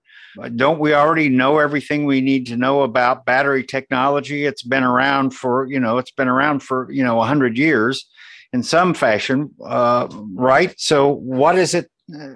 don't 0.56 0.80
we 0.80 0.93
already 0.93 1.30
know 1.30 1.58
everything 1.58 2.06
we 2.06 2.22
need 2.22 2.46
to 2.48 2.58
know 2.58 2.84
about 2.84 3.26
battery 3.26 3.63
technology? 3.63 4.46
It's 4.46 4.62
been 4.62 4.84
around 4.84 5.32
for, 5.32 5.67
you 5.67 5.80
know, 5.80 5.98
it's 5.98 6.12
been 6.12 6.28
around 6.28 6.62
for, 6.62 6.91
you 6.91 7.04
know, 7.04 7.15
100 7.15 7.58
years 7.58 8.08
in 8.52 8.62
some 8.62 8.93
fashion, 8.93 9.50
uh, 9.65 10.08
right? 10.36 10.74
So 10.78 11.10
what 11.10 11.58
is 11.58 11.74
it? 11.74 11.89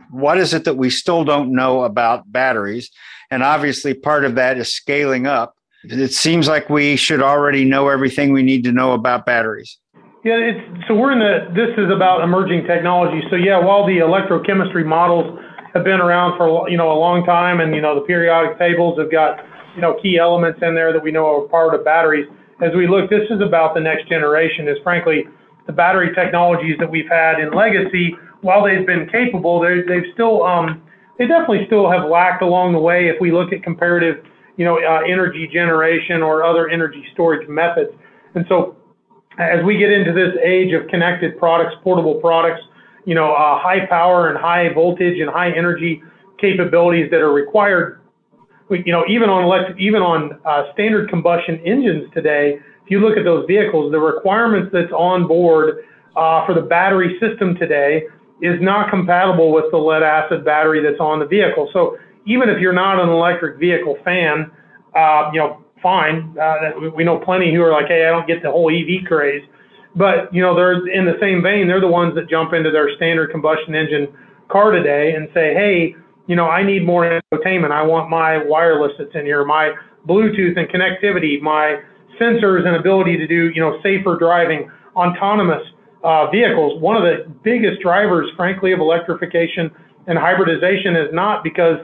What 0.10 0.40
is 0.40 0.56
it 0.56 0.64
that 0.64 0.78
we 0.78 0.90
still 0.90 1.24
don't 1.24 1.52
know 1.52 1.84
about 1.84 2.32
batteries? 2.32 2.90
And 3.30 3.44
obviously, 3.44 3.94
part 3.94 4.26
of 4.26 4.34
that 4.36 4.58
is 4.58 4.74
scaling 4.74 5.28
up. 5.28 5.54
It 5.84 6.12
seems 6.12 6.48
like 6.48 6.70
we 6.70 6.96
should 6.96 7.22
already 7.22 7.66
know 7.66 7.90
everything 7.90 8.34
we 8.34 8.44
need 8.44 8.64
to 8.64 8.72
know 8.72 8.94
about 8.94 9.26
batteries. 9.26 9.78
Yeah, 10.26 10.42
it's 10.42 10.88
so 10.88 10.96
we're 10.96 11.14
in 11.14 11.22
the. 11.22 11.54
This 11.54 11.78
is 11.78 11.94
about 11.94 12.24
emerging 12.26 12.66
technology. 12.66 13.22
So 13.30 13.36
yeah, 13.38 13.62
while 13.62 13.86
the 13.86 14.02
electrochemistry 14.02 14.86
models 14.86 15.38
have 15.74 15.84
been 15.84 16.02
around 16.02 16.38
for 16.38 16.68
you 16.70 16.78
know 16.78 16.92
a 16.92 16.98
long 16.98 17.24
time, 17.24 17.62
and 17.62 17.74
you 17.76 17.82
know 17.82 17.94
the 17.94 18.06
periodic 18.06 18.58
tables 18.58 18.98
have 18.98 19.12
got 19.12 19.38
you 19.76 19.82
know 19.82 19.94
key 20.02 20.18
elements 20.18 20.60
in 20.62 20.74
there 20.74 20.92
that 20.92 21.04
we 21.04 21.12
know 21.12 21.26
are 21.26 21.48
part 21.48 21.76
of 21.76 21.86
batteries. 21.86 22.26
As 22.66 22.74
we 22.74 22.88
look, 22.90 23.10
this 23.10 23.30
is 23.30 23.42
about 23.46 23.76
the 23.76 23.80
next 23.80 24.10
generation. 24.10 24.68
Is 24.68 24.78
frankly 24.84 25.30
the 25.68 25.74
battery 25.74 26.10
technologies 26.16 26.76
that 26.80 26.90
we've 26.90 27.10
had 27.10 27.40
in 27.40 27.54
legacy. 27.54 28.16
While 28.42 28.66
they've 28.66 28.86
been 28.86 29.08
capable, 29.10 29.62
they've 29.62 30.10
still 30.14 30.42
um, 30.42 30.82
they 31.22 31.28
definitely 31.30 31.70
still 31.70 31.90
have 31.92 32.10
lacked 32.10 32.42
along 32.42 32.74
the 32.74 32.82
way. 32.82 33.06
If 33.06 33.22
we 33.22 33.32
look 33.32 33.54
at 33.54 33.62
comparative, 33.62 34.26
you 34.58 34.66
know, 34.66 34.82
uh, 34.82 35.06
energy 35.06 35.48
generation 35.52 36.26
or 36.26 36.44
other 36.44 36.70
energy 36.70 37.06
storage 37.14 37.48
methods, 37.48 37.94
and 38.34 38.46
so 38.50 38.76
as 39.38 39.64
we 39.64 39.78
get 39.78 39.92
into 39.92 40.14
this 40.14 40.36
age 40.44 40.74
of 40.74 40.88
connected 40.88 41.38
products, 41.38 41.76
portable 41.84 42.16
products, 42.16 42.62
you 43.06 43.16
know, 43.16 43.34
uh, 43.34 43.60
high 43.60 43.86
power 43.86 44.30
and 44.30 44.38
high 44.38 44.74
voltage 44.74 45.20
and 45.20 45.30
high 45.30 45.52
energy 45.52 46.02
capabilities 46.40 47.10
that 47.12 47.22
are 47.22 47.32
required. 47.32 48.02
You 48.70 48.92
know, 48.92 49.06
even 49.08 49.30
on 49.30 49.44
electric, 49.44 49.80
even 49.80 50.02
on 50.02 50.40
uh, 50.44 50.74
standard 50.74 51.10
combustion 51.10 51.60
engines 51.66 52.12
today, 52.14 52.60
if 52.84 52.92
you 52.92 53.00
look 53.00 53.18
at 53.18 53.24
those 53.24 53.46
vehicles, 53.48 53.92
the 53.92 54.00
requirements 54.00 54.72
that's 54.74 54.92
on 54.92 55.28
board 55.28 55.86
uh, 56.16 56.46
for 56.46 56.54
the 56.54 56.62
battery 56.62 57.18
system 57.20 57.56
today 57.56 58.04
is 58.42 58.60
not 58.62 58.90
compatible 58.90 59.54
with 59.54 59.66
the 59.72 59.78
lead 59.78 60.04
acid 60.04 60.44
battery 60.44 60.84
that's 60.84 61.00
on 61.00 61.20
the 61.20 61.26
vehicle. 61.26 61.70
So 61.72 61.98
even 62.26 62.50
if 62.50 62.60
you're 62.60 62.74
not 62.74 63.00
an 63.00 63.10
electric 63.10 63.58
vehicle 63.60 63.98
fan, 64.04 64.52
uh, 64.96 65.30
you 65.32 65.40
know, 65.40 65.64
fine. 65.82 66.36
Uh, 66.40 66.90
we 66.96 67.04
know 67.04 67.20
plenty 67.20 67.54
who 67.54 67.62
are 67.62 67.72
like, 67.72 67.88
hey, 67.88 68.06
I 68.06 68.12
don't 68.12 68.28
get 68.28 68.44
the 68.44 68.52
whole 68.52 68.70
EV 68.70 69.06
craze. 69.06 69.44
But 69.96 70.34
you 70.34 70.42
know, 70.42 70.56
they're 70.56 70.88
in 70.88 71.06
the 71.06 71.18
same 71.20 71.42
vein. 71.42 71.68
They're 71.68 71.82
the 71.82 71.88
ones 71.88 72.14
that 72.16 72.30
jump 72.30 72.54
into 72.54 72.72
their 72.72 72.96
standard 72.96 73.32
combustion 73.32 73.74
engine 73.74 74.08
car 74.50 74.72
today 74.72 75.14
and 75.16 75.28
say, 75.34 75.54
"Hey, 75.54 75.96
you 76.28 76.36
know, 76.36 76.48
I 76.48 76.62
need 76.64 76.86
more 76.86 77.04
infotainment. 77.04 77.72
I 77.72 77.82
want 77.82 78.10
my 78.10 78.38
wireless 78.38 78.92
that's 79.00 79.16
in 79.16 79.26
here, 79.26 79.44
my 79.44 79.74
Bluetooth 80.08 80.58
and 80.58 80.70
connectivity, 80.70 81.42
my 81.42 81.80
sensors 82.20 82.66
and 82.66 82.76
ability 82.76 83.18
to 83.18 83.28
do, 83.28 83.50
you 83.50 83.62
know, 83.62 83.80
safer 83.82 84.18
driving, 84.18 84.70
autonomous 84.96 85.64
uh, 86.04 86.30
vehicles, 86.30 86.82
one 86.82 86.96
of 86.96 87.04
the 87.04 87.30
biggest 87.44 87.82
drivers, 87.82 88.30
frankly, 88.36 88.72
of 88.72 88.80
electrification 88.80 89.72
and 90.08 90.18
hybridization 90.18 90.96
is 90.96 91.10
not 91.12 91.44
because 91.44 91.78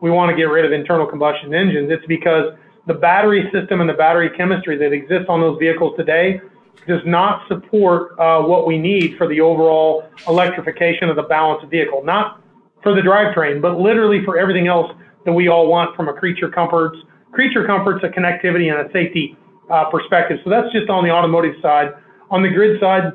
we 0.00 0.10
want 0.10 0.30
to 0.30 0.36
get 0.36 0.44
rid 0.44 0.64
of 0.64 0.72
internal 0.72 1.06
combustion 1.06 1.54
engines. 1.54 1.90
It's 1.90 2.04
because 2.06 2.52
the 2.86 2.94
battery 2.94 3.50
system 3.52 3.80
and 3.80 3.88
the 3.88 3.94
battery 3.94 4.30
chemistry 4.36 4.76
that 4.78 4.92
exists 4.92 5.26
on 5.28 5.40
those 5.40 5.58
vehicles 5.58 5.94
today 5.96 6.40
does 6.86 7.00
not 7.04 7.46
support 7.48 8.18
uh, 8.18 8.42
what 8.42 8.66
we 8.66 8.78
need 8.78 9.16
for 9.16 9.28
the 9.28 9.40
overall 9.40 10.04
electrification 10.26 11.08
of 11.08 11.16
the 11.16 11.22
balance 11.22 11.62
of 11.62 11.70
vehicle. 11.70 12.02
Not 12.04 12.40
for 12.82 12.94
the 12.94 13.00
drivetrain, 13.00 13.60
but 13.60 13.78
literally 13.78 14.24
for 14.24 14.38
everything 14.38 14.66
else 14.66 14.90
that 15.24 15.32
we 15.32 15.48
all 15.48 15.66
want 15.68 15.94
from 15.94 16.08
a 16.08 16.12
creature 16.14 16.48
comforts, 16.48 16.98
creature 17.32 17.66
comforts, 17.66 18.02
a 18.04 18.08
connectivity, 18.08 18.72
and 18.72 18.88
a 18.88 18.92
safety 18.92 19.36
uh, 19.68 19.90
perspective. 19.90 20.38
So 20.44 20.50
that's 20.50 20.72
just 20.72 20.88
on 20.88 21.04
the 21.04 21.10
automotive 21.10 21.54
side. 21.60 21.92
On 22.30 22.42
the 22.42 22.48
grid 22.48 22.80
side, 22.80 23.12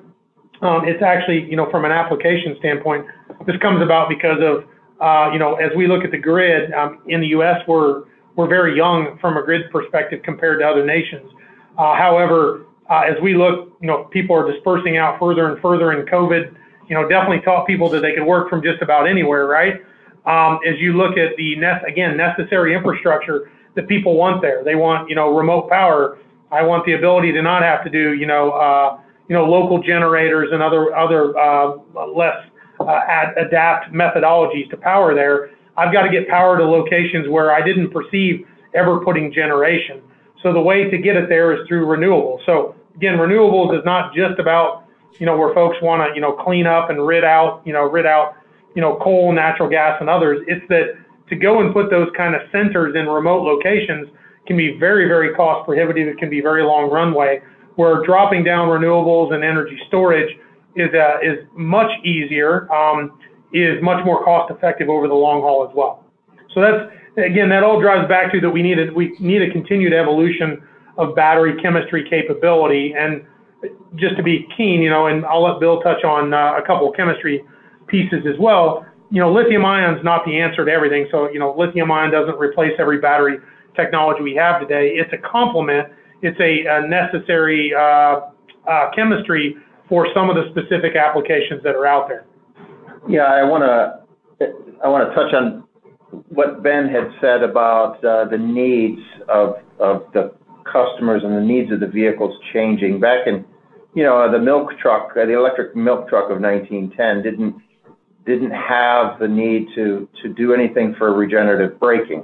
um, 0.62 0.88
it's 0.88 1.02
actually, 1.02 1.50
you 1.50 1.56
know, 1.56 1.70
from 1.70 1.86
an 1.86 1.92
application 1.92 2.56
standpoint, 2.60 3.06
this 3.46 3.58
comes 3.58 3.82
about 3.82 4.08
because 4.10 4.40
of, 4.42 4.66
uh, 5.02 5.32
you 5.34 5.40
know, 5.40 5.56
as 5.56 5.72
we 5.76 5.88
look 5.88 6.04
at 6.04 6.12
the 6.12 6.18
grid 6.18 6.72
um, 6.74 7.00
in 7.08 7.20
the 7.22 7.28
U.S., 7.28 7.62
we're 7.68 8.04
we're 8.36 8.48
very 8.48 8.76
young 8.76 9.18
from 9.20 9.38
a 9.38 9.44
grid 9.44 9.72
perspective 9.72 10.22
compared 10.24 10.60
to 10.60 10.66
other 10.68 10.86
nations. 10.86 11.32
Uh, 11.78 11.96
however, 11.96 12.66
uh, 12.90 13.02
as 13.02 13.20
we 13.22 13.34
look, 13.36 13.76
you 13.82 13.88
know, 13.88 14.04
people 14.06 14.36
are 14.36 14.52
dispersing 14.52 14.98
out 14.98 15.20
further 15.20 15.52
and 15.52 15.62
further, 15.62 15.92
and 15.92 16.08
COVID, 16.08 16.56
you 16.88 16.96
know, 16.96 17.08
definitely 17.08 17.42
taught 17.42 17.66
people 17.66 17.90
that 17.90 18.02
they 18.02 18.14
could 18.14 18.26
work 18.26 18.50
from 18.50 18.62
just 18.62 18.82
about 18.82 19.08
anywhere, 19.08 19.48
right? 19.48 19.82
Um, 20.26 20.60
as 20.68 20.80
you 20.80 20.94
look 20.94 21.18
at 21.18 21.36
the 21.38 21.54
again 21.88 22.18
necessary 22.18 22.76
infrastructure 22.76 23.52
that 23.76 23.88
people 23.88 24.16
want 24.16 24.42
there, 24.42 24.64
they 24.64 24.76
want, 24.76 25.10
you 25.10 25.16
know, 25.16 25.36
remote 25.36 25.70
power. 25.70 26.18
I 26.52 26.62
want 26.64 26.86
the 26.86 26.94
ability 26.94 27.32
to 27.34 27.42
not 27.42 27.64
have 27.64 27.84
to 27.84 27.90
do, 27.90 28.14
you 28.14 28.26
know, 28.26 28.52
uh, 28.52 29.00
you 29.28 29.36
know, 29.36 29.46
local 29.46 29.82
generators 29.82 30.50
and 30.52 30.62
other 30.62 30.96
other 30.96 31.38
uh, 31.38 31.76
less 32.16 32.38
uh, 32.80 33.02
ad- 33.08 33.38
adapt 33.38 33.92
methodologies 33.92 34.70
to 34.70 34.78
power 34.78 35.16
there. 35.16 35.52
I've 35.78 35.92
got 35.94 36.04
to 36.04 36.10
get 36.10 36.28
power 36.28 36.58
to 36.58 36.66
locations 36.66 37.28
where 37.28 37.52
I 37.52 37.62
didn't 37.62 37.92
perceive 37.92 38.48
ever 38.74 39.04
putting 39.04 39.34
generation. 39.34 40.02
So 40.44 40.54
the 40.54 40.62
way 40.62 40.90
to 40.90 40.98
get 40.98 41.16
it 41.16 41.30
there 41.30 41.54
is 41.54 41.68
through 41.68 41.86
renewables. 41.88 42.46
So 42.46 42.76
again, 42.96 43.18
renewables 43.18 43.78
is 43.78 43.84
not 43.86 44.14
just 44.14 44.40
about 44.40 44.84
you 45.20 45.26
know 45.26 45.38
where 45.38 45.54
folks 45.54 45.78
want 45.82 46.08
to 46.08 46.16
you 46.16 46.22
know 46.22 46.34
clean 46.34 46.68
up 46.68 46.90
and 46.90 47.06
rid 47.06 47.24
out 47.24 47.62
you 47.66 47.74
know 47.74 47.84
rid 47.84 48.06
out 48.06 48.36
you 48.76 48.82
know 48.82 48.98
coal, 49.02 49.32
natural 49.32 49.70
gas, 49.70 49.98
and 50.00 50.10
others. 50.10 50.46
It's 50.48 50.66
that 50.70 50.98
to 51.30 51.36
go 51.36 51.62
and 51.62 51.74
put 51.74 51.90
those 51.90 52.10
kind 52.16 52.36
of 52.36 52.42
centers 52.52 52.96
in 52.96 53.08
remote 53.08 53.44
locations 53.44 54.08
can 54.46 54.58
be 54.58 54.78
very 54.78 55.08
very 55.08 55.34
cost 55.34 55.66
prohibitive. 55.66 56.08
It 56.08 56.18
can 56.18 56.30
be 56.30 56.42
very 56.42 56.64
long 56.64 56.90
runway. 56.90 57.42
Where 57.76 58.06
dropping 58.06 58.46
down 58.46 58.70
renewables 58.70 59.34
and 59.34 59.44
energy 59.44 59.78
storage 59.88 60.38
is 60.76 60.94
uh, 60.94 61.18
is 61.22 61.46
much 61.54 61.92
easier, 62.04 62.72
um, 62.72 63.18
is 63.54 63.82
much 63.82 64.04
more 64.06 64.24
cost 64.24 64.52
effective 64.52 64.90
over 64.90 65.08
the 65.08 65.14
long 65.14 65.42
haul 65.42 65.68
as 65.68 65.76
well. 65.76 66.04
So 66.54 66.62
that's 66.62 66.92
again 67.18 67.50
that 67.50 67.64
all 67.64 67.80
drives 67.80 68.08
back 68.08 68.32
to 68.34 68.42
that 68.42 68.50
we 68.50 68.62
need 68.62 68.80
a, 68.80 68.92
we 68.94 69.16
need 69.20 69.42
a 69.42 69.52
continued 69.52 69.94
evolution 69.94 70.62
of 70.98 71.16
battery 71.16 71.62
chemistry 71.62 72.08
capability 72.10 72.94
and 72.98 73.26
just 73.96 74.16
to 74.18 74.24
be 74.24 74.48
keen, 74.56 74.82
you 74.82 74.90
know, 74.90 75.08
and 75.08 75.26
I'll 75.26 75.44
let 75.44 75.60
Bill 75.60 75.82
touch 75.82 76.04
on 76.04 76.34
uh, 76.34 76.58
a 76.58 76.62
couple 76.66 76.90
of 76.90 76.96
chemistry 76.96 77.44
pieces 77.88 78.26
as 78.28 78.40
well. 78.40 78.86
You 79.12 79.22
know, 79.22 79.32
lithium 79.32 79.66
ion 79.66 79.98
is 79.98 80.04
not 80.04 80.26
the 80.26 80.40
answer 80.40 80.66
to 80.66 80.72
everything. 80.72 81.08
So, 81.12 81.30
you 81.30 81.40
know, 81.40 81.56
lithium 81.58 81.92
ion 81.92 82.12
doesn't 82.12 82.38
replace 82.38 82.74
every 82.80 83.00
battery 83.00 83.38
technology 83.76 84.22
we 84.22 84.36
have 84.36 84.62
today. 84.62 84.94
It's 84.96 85.12
a 85.14 85.18
complement 85.18 85.90
it's 86.22 86.40
a, 86.40 86.66
a 86.68 86.88
necessary 86.88 87.74
uh, 87.74 88.22
uh, 88.68 88.92
chemistry 88.96 89.58
for 89.88 90.08
some 90.14 90.30
of 90.30 90.36
the 90.36 90.50
specific 90.50 90.96
applications 90.96 91.62
that 91.64 91.76
are 91.76 91.86
out 91.86 92.08
there. 92.08 92.25
Yeah, 93.08 93.24
I 93.24 93.44
want 93.44 93.64
to 93.64 94.54
I 94.84 94.88
want 94.88 95.10
to 95.10 95.16
touch 95.16 95.34
on 95.34 95.64
what 96.30 96.64
Ben 96.64 96.88
had 96.88 97.12
said 97.22 97.44
about 97.44 98.04
uh, 98.04 98.26
the 98.26 98.38
needs 98.38 99.02
of 99.30 99.56
of 99.80 100.12
the 100.14 100.34
customers 100.64 101.22
and 101.24 101.36
the 101.36 101.42
needs 101.42 101.72
of 101.72 101.80
the 101.80 101.88
vehicles 101.88 102.36
changing. 102.52 103.00
Back 103.00 103.28
in, 103.28 103.46
you 103.94 104.04
know, 104.04 104.32
the 104.32 104.40
milk 104.40 104.72
truck, 104.80 105.14
the 105.14 105.34
electric 105.34 105.76
milk 105.76 106.10
truck 106.10 106.32
of 106.32 106.42
1910 106.42 107.22
didn't 107.22 107.56
didn't 108.26 108.52
have 108.52 109.20
the 109.20 109.28
need 109.28 109.68
to 109.76 110.08
to 110.24 110.34
do 110.34 110.54
anything 110.54 110.96
for 110.96 111.14
regenerative 111.14 111.80
braking. 111.80 112.24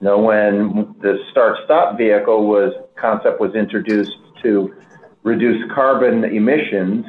You 0.00 0.08
know, 0.08 0.18
when 0.18 0.94
the 1.00 1.18
start-stop 1.30 1.96
vehicle 1.96 2.46
was 2.46 2.72
concept 2.96 3.40
was 3.40 3.54
introduced 3.54 4.16
to 4.42 4.74
reduce 5.22 5.70
carbon 5.72 6.24
emissions, 6.24 7.06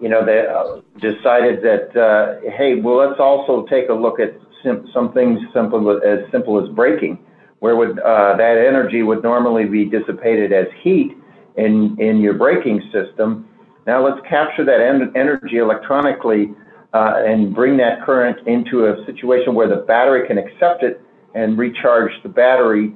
you 0.00 0.08
know, 0.08 0.24
they 0.24 0.46
uh, 0.46 0.80
decided 1.00 1.62
that 1.62 1.96
uh, 1.96 2.50
hey, 2.56 2.80
well, 2.80 2.96
let's 2.96 3.20
also 3.20 3.66
take 3.66 3.88
a 3.88 3.94
look 3.94 4.18
at 4.18 4.34
sim- 4.62 4.88
some 4.94 5.12
things 5.12 5.38
simple 5.52 6.00
as 6.02 6.20
simple 6.30 6.62
as 6.62 6.68
braking, 6.74 7.18
where 7.58 7.76
would 7.76 7.98
uh, 8.00 8.36
that 8.36 8.56
energy 8.58 9.02
would 9.02 9.22
normally 9.22 9.66
be 9.66 9.84
dissipated 9.84 10.52
as 10.52 10.66
heat 10.82 11.16
in 11.56 11.96
in 12.00 12.20
your 12.20 12.34
braking 12.34 12.80
system. 12.92 13.46
Now 13.86 14.06
let's 14.06 14.20
capture 14.28 14.64
that 14.64 14.80
en- 14.80 15.12
energy 15.14 15.58
electronically 15.58 16.54
uh, 16.92 17.22
and 17.24 17.54
bring 17.54 17.76
that 17.78 18.02
current 18.04 18.46
into 18.46 18.86
a 18.86 19.04
situation 19.06 19.54
where 19.54 19.68
the 19.68 19.84
battery 19.86 20.26
can 20.26 20.38
accept 20.38 20.82
it 20.82 21.00
and 21.34 21.58
recharge 21.58 22.10
the 22.22 22.28
battery 22.28 22.94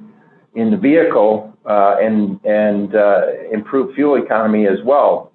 in 0.55 0.71
the 0.71 0.77
vehicle 0.77 1.55
uh, 1.69 1.97
and 2.01 2.39
and 2.45 2.95
uh, 2.95 3.21
improve 3.51 3.93
fuel 3.95 4.21
economy 4.21 4.67
as 4.67 4.79
well. 4.83 5.31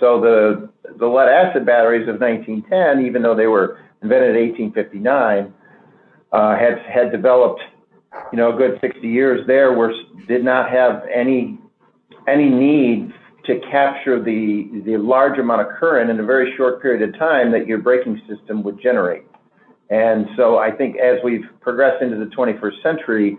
So 0.00 0.20
the 0.20 0.68
the 0.98 1.06
lead 1.06 1.28
acid 1.28 1.66
batteries 1.66 2.08
of 2.08 2.20
1910, 2.20 3.06
even 3.06 3.22
though 3.22 3.34
they 3.34 3.46
were 3.46 3.78
invented 4.02 4.36
in 4.36 4.48
1859, 4.48 5.52
uh, 6.32 6.56
had 6.58 6.78
had 6.80 7.12
developed, 7.12 7.60
you 8.32 8.38
know, 8.38 8.54
a 8.54 8.56
good 8.56 8.78
60 8.80 9.06
years 9.06 9.46
there, 9.46 9.72
were 9.72 9.92
did 10.28 10.44
not 10.44 10.70
have 10.70 11.02
any 11.12 11.58
any 12.28 12.48
need 12.48 13.12
to 13.46 13.60
capture 13.70 14.22
the 14.22 14.82
the 14.84 14.96
large 14.96 15.38
amount 15.38 15.60
of 15.60 15.68
current 15.78 16.10
in 16.10 16.18
a 16.18 16.24
very 16.24 16.54
short 16.56 16.82
period 16.82 17.08
of 17.08 17.18
time 17.18 17.52
that 17.52 17.66
your 17.66 17.78
braking 17.78 18.20
system 18.28 18.62
would 18.62 18.80
generate. 18.80 19.22
And 19.88 20.26
so 20.36 20.58
I 20.58 20.72
think 20.72 20.96
as 20.96 21.18
we've 21.22 21.44
progressed 21.60 22.02
into 22.02 22.16
the 22.16 22.26
21st 22.26 22.82
century, 22.82 23.38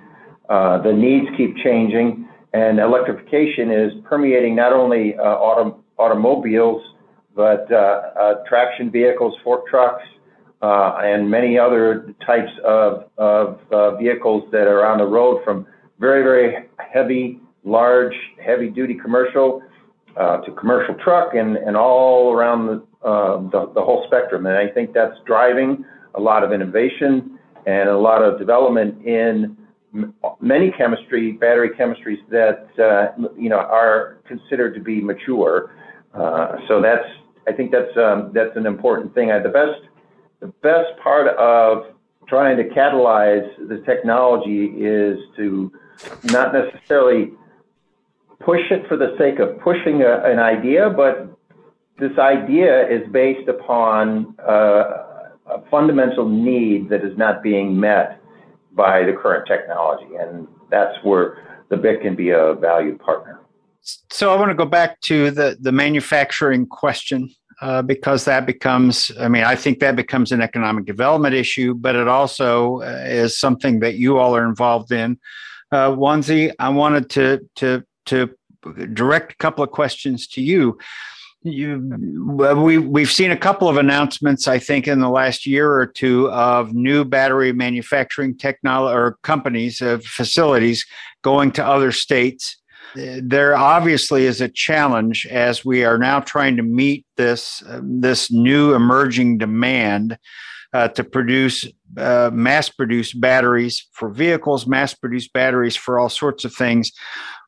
uh, 0.50 0.82
the 0.82 0.94
needs 0.94 1.28
keep 1.36 1.58
changing, 1.58 2.28
and 2.54 2.80
electrification 2.80 3.70
is 3.70 3.92
permeating 4.06 4.56
not 4.56 4.72
only 4.72 5.18
uh, 5.18 5.24
auto, 5.24 5.84
automobiles, 5.98 6.82
but 7.38 7.72
uh, 7.72 7.76
uh 7.76 8.34
traction 8.50 8.92
vehicles, 8.92 9.36
fork 9.44 9.68
trucks, 9.68 10.04
uh, 10.62 10.98
and 11.04 11.30
many 11.30 11.58
other 11.58 12.14
types 12.26 12.52
of, 12.66 13.06
of 13.18 13.60
uh, 13.72 13.96
vehicles 13.96 14.44
that 14.52 14.68
are 14.68 14.86
on 14.86 14.98
the 14.98 15.06
road 15.06 15.42
from 15.46 15.66
very, 16.00 16.24
very 16.24 16.68
heavy, 16.80 17.40
large, 17.64 18.16
heavy 18.44 18.70
duty 18.70 18.96
commercial 18.96 19.62
to 20.18 20.52
commercial 20.60 20.96
truck 20.96 21.36
and, 21.36 21.58
and 21.58 21.78
all 21.78 22.34
around 22.34 22.66
the, 22.66 22.84
the, 23.52 23.72
the 23.76 23.82
whole 23.82 24.04
spectrum. 24.08 24.48
And 24.48 24.58
I 24.58 24.68
think 24.68 24.92
that's 24.92 25.14
driving 25.28 25.86
a 26.16 26.20
lot 26.20 26.44
of 26.44 26.52
innovation 26.52 27.38
and 27.68 27.88
a 27.88 27.98
lot 27.98 28.24
of 28.24 28.40
development 28.40 29.06
in 29.06 29.56
many 30.42 30.72
chemistry, 30.72 31.34
battery 31.34 31.70
chemistries 31.70 32.18
that 32.30 32.68
uh, 32.80 33.30
you 33.38 33.50
know 33.50 33.58
are 33.58 34.20
considered 34.28 34.74
to 34.76 34.82
be 34.82 35.02
mature. 35.02 35.76
Uh, 36.14 36.58
so 36.68 36.82
that's 36.82 37.06
I 37.48 37.54
think 37.54 37.72
that's 37.72 37.96
um, 37.98 38.32
that's 38.34 38.56
an 38.56 38.66
important 38.66 39.14
thing. 39.14 39.32
Uh, 39.32 39.40
the 39.40 39.50
best 39.50 39.82
the 40.40 40.48
best 40.62 40.98
part 41.02 41.28
of 41.38 41.94
trying 42.28 42.58
to 42.58 42.64
catalyze 42.66 43.48
the 43.70 43.82
technology 43.86 44.66
is 44.66 45.18
to 45.38 45.72
not 46.26 46.54
necessarily 46.54 47.32
push 48.40 48.62
it 48.70 48.88
for 48.88 48.98
the 48.98 49.16
sake 49.18 49.40
of 49.40 49.60
pushing 49.62 50.02
a, 50.04 50.24
an 50.26 50.40
idea, 50.40 50.90
but 50.90 51.38
this 51.98 52.18
idea 52.20 52.88
is 52.88 53.10
based 53.12 53.48
upon 53.48 54.36
uh, 54.48 55.04
a 55.48 55.62
fundamental 55.72 56.28
need 56.28 56.90
that 56.90 57.04
is 57.04 57.18
not 57.18 57.42
being 57.42 57.80
met 57.80 58.22
by 58.74 59.04
the 59.04 59.14
current 59.14 59.48
technology. 59.48 60.16
And 60.20 60.48
that's 60.70 60.96
where 61.04 61.64
the 61.70 61.78
BIC 61.78 62.02
can 62.02 62.16
be 62.16 62.30
a 62.30 62.54
valued 62.54 63.00
partner. 63.00 63.40
So 63.82 64.34
I 64.34 64.36
want 64.38 64.52
to 64.52 64.56
go 64.56 64.66
back 64.66 65.00
to 65.02 65.32
the, 65.32 65.58
the 65.60 65.72
manufacturing 65.72 66.68
question 66.68 67.34
uh, 67.62 67.82
because 67.82 68.26
that 68.26 68.46
becomes, 68.46 69.12
I 69.20 69.28
mean, 69.28 69.44
I 69.44 69.56
think 69.56 69.80
that 69.80 69.96
becomes 69.96 70.32
an 70.32 70.42
economic 70.42 70.86
development 70.86 71.34
issue, 71.34 71.74
but 71.74 71.96
it 71.96 72.08
also 72.08 72.82
uh, 72.82 73.04
is 73.06 73.38
something 73.38 73.80
that 73.80 73.96
you 73.96 74.18
all 74.18 74.36
are 74.36 74.48
involved 74.48 74.92
in. 74.92 75.20
Uh, 75.72 75.92
Wanzi, 75.92 76.54
I 76.60 76.70
wanted 76.70 77.10
to, 77.12 77.48
to, 77.56 77.84
to 78.06 78.30
direct 78.94 79.34
a 79.34 79.36
couple 79.38 79.64
of 79.64 79.72
questions 79.72 80.28
to 80.28 80.42
you 80.42 80.78
you, 81.44 81.80
we 82.28 82.78
we've 82.78 83.12
seen 83.12 83.32
a 83.32 83.38
couple 83.38 83.70
of 83.70 83.78
announcements, 83.78 84.48
I 84.48 84.60
think, 84.60 84.88
in 84.88 85.00
the 85.00 85.10
last 85.10 85.46
year 85.46 85.72
or 85.72 85.86
two 85.86 86.30
of 86.32 86.74
new 86.74 87.06
battery 87.06 87.54
manufacturing 87.54 88.38
technology 88.38 88.96
or 88.96 89.18
companies 89.24 89.82
of 89.82 90.04
facilities 90.04 90.86
going 91.24 91.52
to 91.54 91.66
other 91.66 91.92
states. 91.92 92.58
There 93.22 93.56
obviously 93.56 94.26
is 94.26 94.42
a 94.42 94.50
challenge 94.50 95.28
as 95.28 95.64
we 95.64 95.84
are 95.84 95.98
now 95.98 96.20
trying 96.20 96.58
to 96.58 96.64
meet 96.64 97.06
this 97.16 97.64
uh, 97.68 97.82
this 97.84 98.32
new 98.32 98.74
emerging 98.74 99.38
demand 99.38 100.18
uh, 100.74 100.88
to 100.90 101.04
produce 101.04 101.66
uh, 101.98 102.30
mass 102.34 102.70
produce 102.70 103.14
batteries 103.14 103.88
for 103.94 104.10
vehicles, 104.10 104.68
mass 104.68 104.94
produce 104.94 105.28
batteries 105.28 105.76
for 105.76 106.00
all 106.00 106.10
sorts 106.10 106.44
of 106.46 106.54
things. 106.54 106.92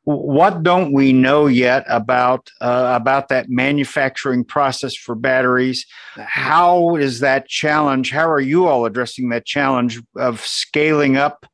What 0.04 0.62
don't 0.62 0.92
we 0.92 1.12
know 1.12 1.46
yet 1.46 1.84
about 1.88 2.48
uh, 2.60 2.92
about 3.00 3.28
that 3.28 3.50
manufacturing 3.50 4.44
process 4.44 4.94
for 4.94 5.14
batteries? 5.14 5.84
How 6.16 6.96
is 6.96 7.20
that 7.20 7.48
challenge? 7.48 8.10
How 8.10 8.28
are 8.30 8.40
you 8.40 8.66
all 8.66 8.86
addressing 8.86 9.28
that 9.28 9.44
challenge 9.44 10.00
of 10.16 10.40
scaling 10.40 11.16
up, 11.16 11.44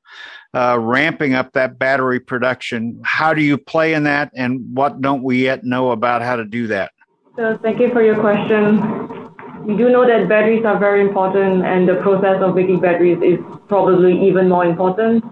uh, 0.55 0.79
ramping 0.79 1.35
up 1.35 1.53
that 1.53 1.79
battery 1.79 2.21
production? 2.21 3.01
How 3.05 3.35
do 3.35 3.43
you 3.43 3.59
play 3.59 3.95
in 3.95 4.05
that, 4.05 4.31
and 4.35 4.61
what 4.75 5.01
don't 5.01 5.23
we 5.23 5.45
yet 5.45 5.65
know 5.65 5.91
about 5.91 6.23
how 6.23 6.37
to 6.37 6.45
do 6.45 6.67
that? 6.69 6.93
So, 7.37 7.59
thank 7.63 7.81
you 7.81 7.91
for 7.91 8.03
your 8.03 8.19
question 8.19 9.07
we 9.67 9.77
do 9.77 9.89
know 9.89 10.07
that 10.07 10.29
batteries 10.29 10.65
are 10.65 10.79
very 10.79 11.01
important 11.01 11.65
and 11.67 11.89
the 11.89 11.97
process 11.97 12.41
of 12.41 12.55
making 12.55 12.79
batteries 12.79 13.19
is 13.21 13.45
probably 13.67 14.15
even 14.29 14.49
more 14.49 14.65
important. 14.65 15.25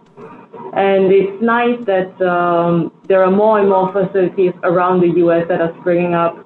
And 0.75 1.13
it's 1.13 1.41
nice 1.41 1.79
that 1.87 2.21
um, 2.21 2.91
there 3.07 3.23
are 3.23 3.31
more 3.31 3.61
and 3.61 3.69
more 3.69 3.93
facilities 3.93 4.53
around 4.65 5.03
the 5.03 5.11
US 5.25 5.47
that 5.47 5.61
are 5.61 5.73
springing 5.81 6.15
up 6.15 6.45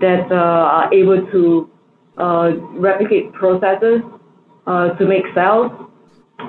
that 0.00 0.32
uh, 0.32 0.34
are 0.34 0.94
able 0.94 1.20
to 1.26 1.70
uh, 2.16 2.52
replicate 2.72 3.30
processes 3.34 4.00
uh, 4.66 4.94
to 4.94 5.06
make 5.06 5.24
cells. 5.34 5.70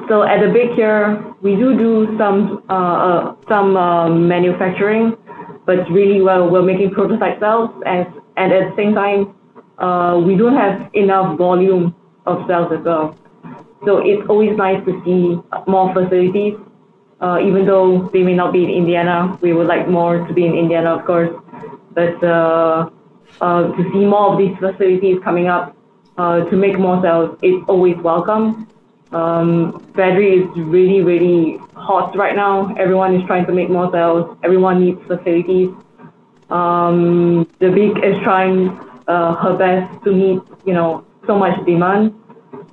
So 0.08 0.24
at 0.24 0.40
the 0.40 0.50
here, 0.76 1.24
we 1.42 1.56
do 1.56 1.78
do 1.78 2.16
some 2.18 2.64
uh, 2.70 2.74
uh, 2.74 3.36
some 3.48 3.76
um, 3.76 4.28
manufacturing, 4.28 5.18
but 5.66 5.90
really 5.90 6.22
well, 6.22 6.50
we're 6.50 6.62
making 6.62 6.92
prototype 6.92 7.40
cells, 7.40 7.72
and, 7.86 8.06
and 8.38 8.54
at 8.54 8.70
the 8.70 8.76
same 8.76 8.94
time, 8.94 9.34
uh, 9.80 10.20
we 10.20 10.36
don't 10.36 10.56
have 10.56 10.90
enough 10.94 11.38
volume 11.38 11.96
of 12.28 12.46
cells 12.48 12.72
as 12.72 12.86
well. 12.86 13.18
So 13.86 13.98
it's 14.06 14.22
always 14.30 14.56
nice 14.58 14.84
to 14.86 15.02
see 15.06 15.38
more 15.68 15.92
facilities, 15.94 16.54
uh, 17.22 17.40
even 17.42 17.66
though 17.66 18.10
they 18.14 18.22
may 18.22 18.36
not 18.36 18.54
be 18.54 18.64
in 18.64 18.70
Indiana. 18.70 19.38
We 19.42 19.54
would 19.54 19.68
like 19.68 19.88
more 19.88 20.28
to 20.28 20.34
be 20.34 20.46
in 20.46 20.54
Indiana, 20.54 20.98
of 20.98 21.06
course. 21.06 21.32
But 21.94 22.24
uh, 22.24 22.90
uh 23.42 23.62
to 23.78 23.84
see 23.94 24.06
more 24.06 24.34
of 24.34 24.38
these 24.38 24.56
facilities 24.60 25.18
coming 25.24 25.48
up 25.48 25.76
uh, 26.18 26.46
to 26.46 26.56
make 26.56 26.78
more 26.78 27.02
cells, 27.02 27.38
it's 27.42 27.64
always 27.68 27.98
welcome. 27.98 28.68
Um, 29.12 29.92
battery 29.96 30.42
is 30.42 30.48
really, 30.56 31.02
really 31.02 31.58
hot 31.74 32.16
right 32.16 32.36
now. 32.36 32.74
Everyone 32.76 33.16
is 33.16 33.26
trying 33.26 33.46
to 33.48 33.52
make 33.52 33.70
more 33.70 33.90
cells. 33.92 34.38
Everyone 34.44 34.86
needs 34.86 35.00
facilities. 35.08 35.70
Um, 36.50 37.48
the 37.60 37.70
BIC 37.70 38.04
is 38.04 38.18
trying 38.24 38.70
uh, 39.08 39.36
her 39.36 39.58
best 39.58 40.04
to 40.04 40.12
meet, 40.12 40.42
you 40.66 40.74
know, 40.74 41.06
so 41.26 41.38
much 41.38 41.58
demand. 41.66 42.14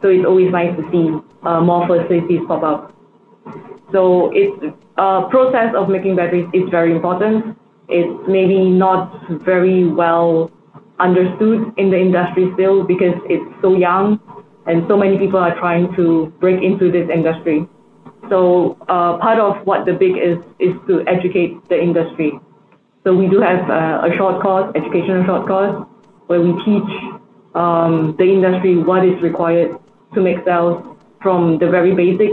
So 0.03 0.09
it's 0.09 0.27
always 0.27 0.53
nice 0.53 0.77
to 0.77 0.83
see 0.93 1.09
uh, 1.47 1.61
more 1.61 1.87
facilities 1.87 2.41
pop 2.47 2.63
up. 2.63 2.93
So 3.93 4.31
it's 4.35 4.75
uh, 4.99 5.29
process 5.29 5.75
of 5.75 5.89
making 5.89 6.17
batteries 6.17 6.49
is 6.53 6.69
very 6.71 6.95
important. 6.95 7.57
It's 7.89 8.29
maybe 8.29 8.69
not 8.69 9.13
very 9.45 9.87
well 9.89 10.51
understood 10.99 11.73
in 11.77 11.91
the 11.91 11.99
industry 11.99 12.51
still 12.55 12.83
because 12.83 13.15
it's 13.29 13.45
so 13.63 13.77
young 13.77 14.21
and 14.67 14.85
so 14.89 14.97
many 14.97 15.19
people 15.19 15.39
are 15.39 15.57
trying 15.59 15.95
to 15.97 16.33
break 16.41 16.63
into 16.63 16.91
this 16.91 17.09
industry. 17.09 17.67
So 18.29 18.77
uh, 18.89 19.19
part 19.19 19.39
of 19.39 19.65
what 19.67 19.87
the 19.87 19.93
BIC 19.93 20.17
is 20.17 20.39
is 20.59 20.75
to 20.89 21.07
educate 21.07 21.69
the 21.69 21.81
industry. 21.81 22.39
So 23.05 23.15
we 23.15 23.29
do 23.29 23.41
have 23.41 23.71
uh, 23.71 24.09
a 24.11 24.17
short 24.17 24.43
course, 24.43 24.73
educational 24.75 25.25
short 25.25 25.47
course, 25.47 25.87
where 26.27 26.41
we 26.41 26.53
teach 26.65 26.91
um, 27.55 28.17
the 28.19 28.25
industry 28.25 28.77
what 28.77 29.07
is 29.07 29.21
required 29.23 29.79
to 30.15 30.21
make 30.21 30.45
cells 30.45 30.83
from 31.23 31.59
the 31.59 31.69
very 31.69 31.95
basic 31.95 32.33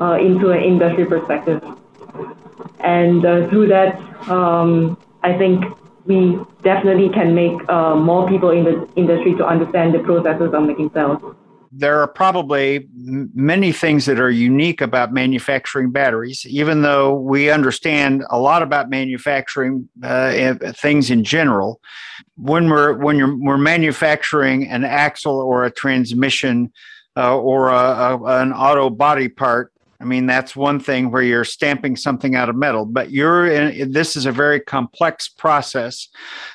uh, 0.00 0.16
into 0.18 0.50
an 0.50 0.62
industry 0.62 1.04
perspective. 1.04 1.62
And 2.80 3.24
uh, 3.26 3.48
through 3.50 3.68
that, 3.68 4.00
um, 4.30 4.96
I 5.22 5.36
think 5.36 5.64
we 6.06 6.38
definitely 6.62 7.10
can 7.10 7.34
make 7.34 7.60
uh, 7.68 7.94
more 7.94 8.26
people 8.26 8.50
in 8.50 8.64
the 8.64 8.88
industry 8.96 9.34
to 9.36 9.46
understand 9.46 9.92
the 9.92 9.98
processes 9.98 10.54
of 10.54 10.62
making 10.62 10.90
cells 10.94 11.36
there 11.72 12.00
are 12.00 12.08
probably 12.08 12.88
many 12.94 13.70
things 13.70 14.06
that 14.06 14.18
are 14.18 14.30
unique 14.30 14.80
about 14.80 15.12
manufacturing 15.12 15.92
batteries, 15.92 16.44
even 16.46 16.82
though 16.82 17.14
we 17.14 17.50
understand 17.50 18.24
a 18.30 18.38
lot 18.38 18.62
about 18.62 18.90
manufacturing 18.90 19.88
uh, 20.02 20.54
things 20.76 21.10
in 21.10 21.22
general. 21.22 21.80
When 22.36 22.68
we're 22.68 22.94
when 22.94 23.16
you're 23.16 23.36
we're 23.36 23.56
manufacturing 23.56 24.68
an 24.68 24.84
axle 24.84 25.38
or 25.38 25.64
a 25.64 25.70
transmission 25.70 26.72
uh, 27.16 27.38
or 27.38 27.68
a, 27.68 27.74
a, 27.74 28.24
an 28.42 28.52
auto 28.52 28.90
body 28.90 29.28
part, 29.28 29.72
I 30.00 30.04
mean, 30.04 30.24
that's 30.24 30.56
one 30.56 30.80
thing 30.80 31.10
where 31.10 31.22
you're 31.22 31.44
stamping 31.44 31.94
something 31.94 32.34
out 32.34 32.48
of 32.48 32.56
metal, 32.56 32.86
but 32.86 33.10
you're 33.10 33.46
in, 33.46 33.92
this 33.92 34.16
is 34.16 34.24
a 34.24 34.32
very 34.32 34.58
complex 34.58 35.28
process. 35.28 36.08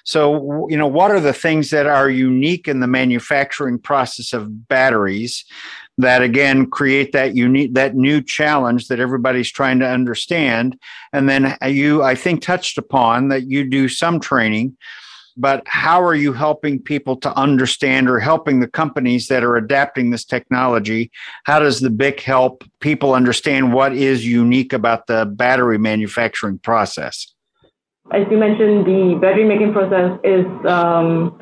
So, 0.03 0.67
you 0.67 0.77
know, 0.77 0.87
what 0.87 1.11
are 1.11 1.19
the 1.19 1.33
things 1.33 1.69
that 1.69 1.85
are 1.85 2.09
unique 2.09 2.67
in 2.67 2.79
the 2.79 2.87
manufacturing 2.87 3.77
process 3.77 4.33
of 4.33 4.67
batteries 4.67 5.45
that 5.97 6.23
again 6.23 6.69
create 6.69 7.11
that 7.11 7.35
unique, 7.35 7.73
that 7.75 7.95
new 7.95 8.21
challenge 8.21 8.87
that 8.87 8.99
everybody's 8.99 9.51
trying 9.51 9.77
to 9.79 9.87
understand? 9.87 10.79
And 11.13 11.29
then 11.29 11.55
uh, 11.61 11.67
you, 11.67 12.01
I 12.01 12.15
think, 12.15 12.41
touched 12.41 12.79
upon 12.79 13.27
that 13.27 13.47
you 13.47 13.63
do 13.63 13.87
some 13.89 14.19
training 14.19 14.75
but 15.37 15.63
how 15.65 16.01
are 16.01 16.15
you 16.15 16.33
helping 16.33 16.81
people 16.81 17.15
to 17.17 17.33
understand 17.35 18.09
or 18.09 18.19
helping 18.19 18.59
the 18.59 18.67
companies 18.67 19.27
that 19.27 19.43
are 19.43 19.57
adapting 19.57 20.09
this 20.09 20.23
technology? 20.23 21.11
How 21.43 21.59
does 21.59 21.81
the 21.81 21.89
BIC 21.89 22.21
help 22.21 22.63
people 22.79 23.13
understand 23.13 23.73
what 23.73 23.93
is 23.93 24.25
unique 24.25 24.73
about 24.73 25.07
the 25.07 25.25
battery 25.25 25.77
manufacturing 25.77 26.59
process? 26.59 27.33
As 28.11 28.25
you 28.29 28.37
mentioned, 28.37 28.85
the 28.85 29.17
battery 29.19 29.45
making 29.45 29.73
process 29.73 30.19
is 30.23 30.45
um, 30.65 31.37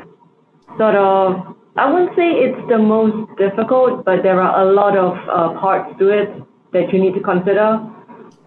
sort 0.77 0.95
of, 0.95 1.56
I 1.75 1.91
wouldn't 1.91 2.15
say 2.15 2.32
it's 2.32 2.69
the 2.69 2.77
most 2.77 3.29
difficult, 3.38 4.06
but 4.06 4.23
there 4.23 4.41
are 4.41 4.67
a 4.67 4.73
lot 4.73 4.97
of 4.97 5.17
uh, 5.29 5.60
parts 5.60 5.93
to 5.99 6.10
it 6.10 6.29
that 6.71 6.91
you 6.91 6.99
need 6.99 7.13
to 7.15 7.19
consider. 7.19 7.79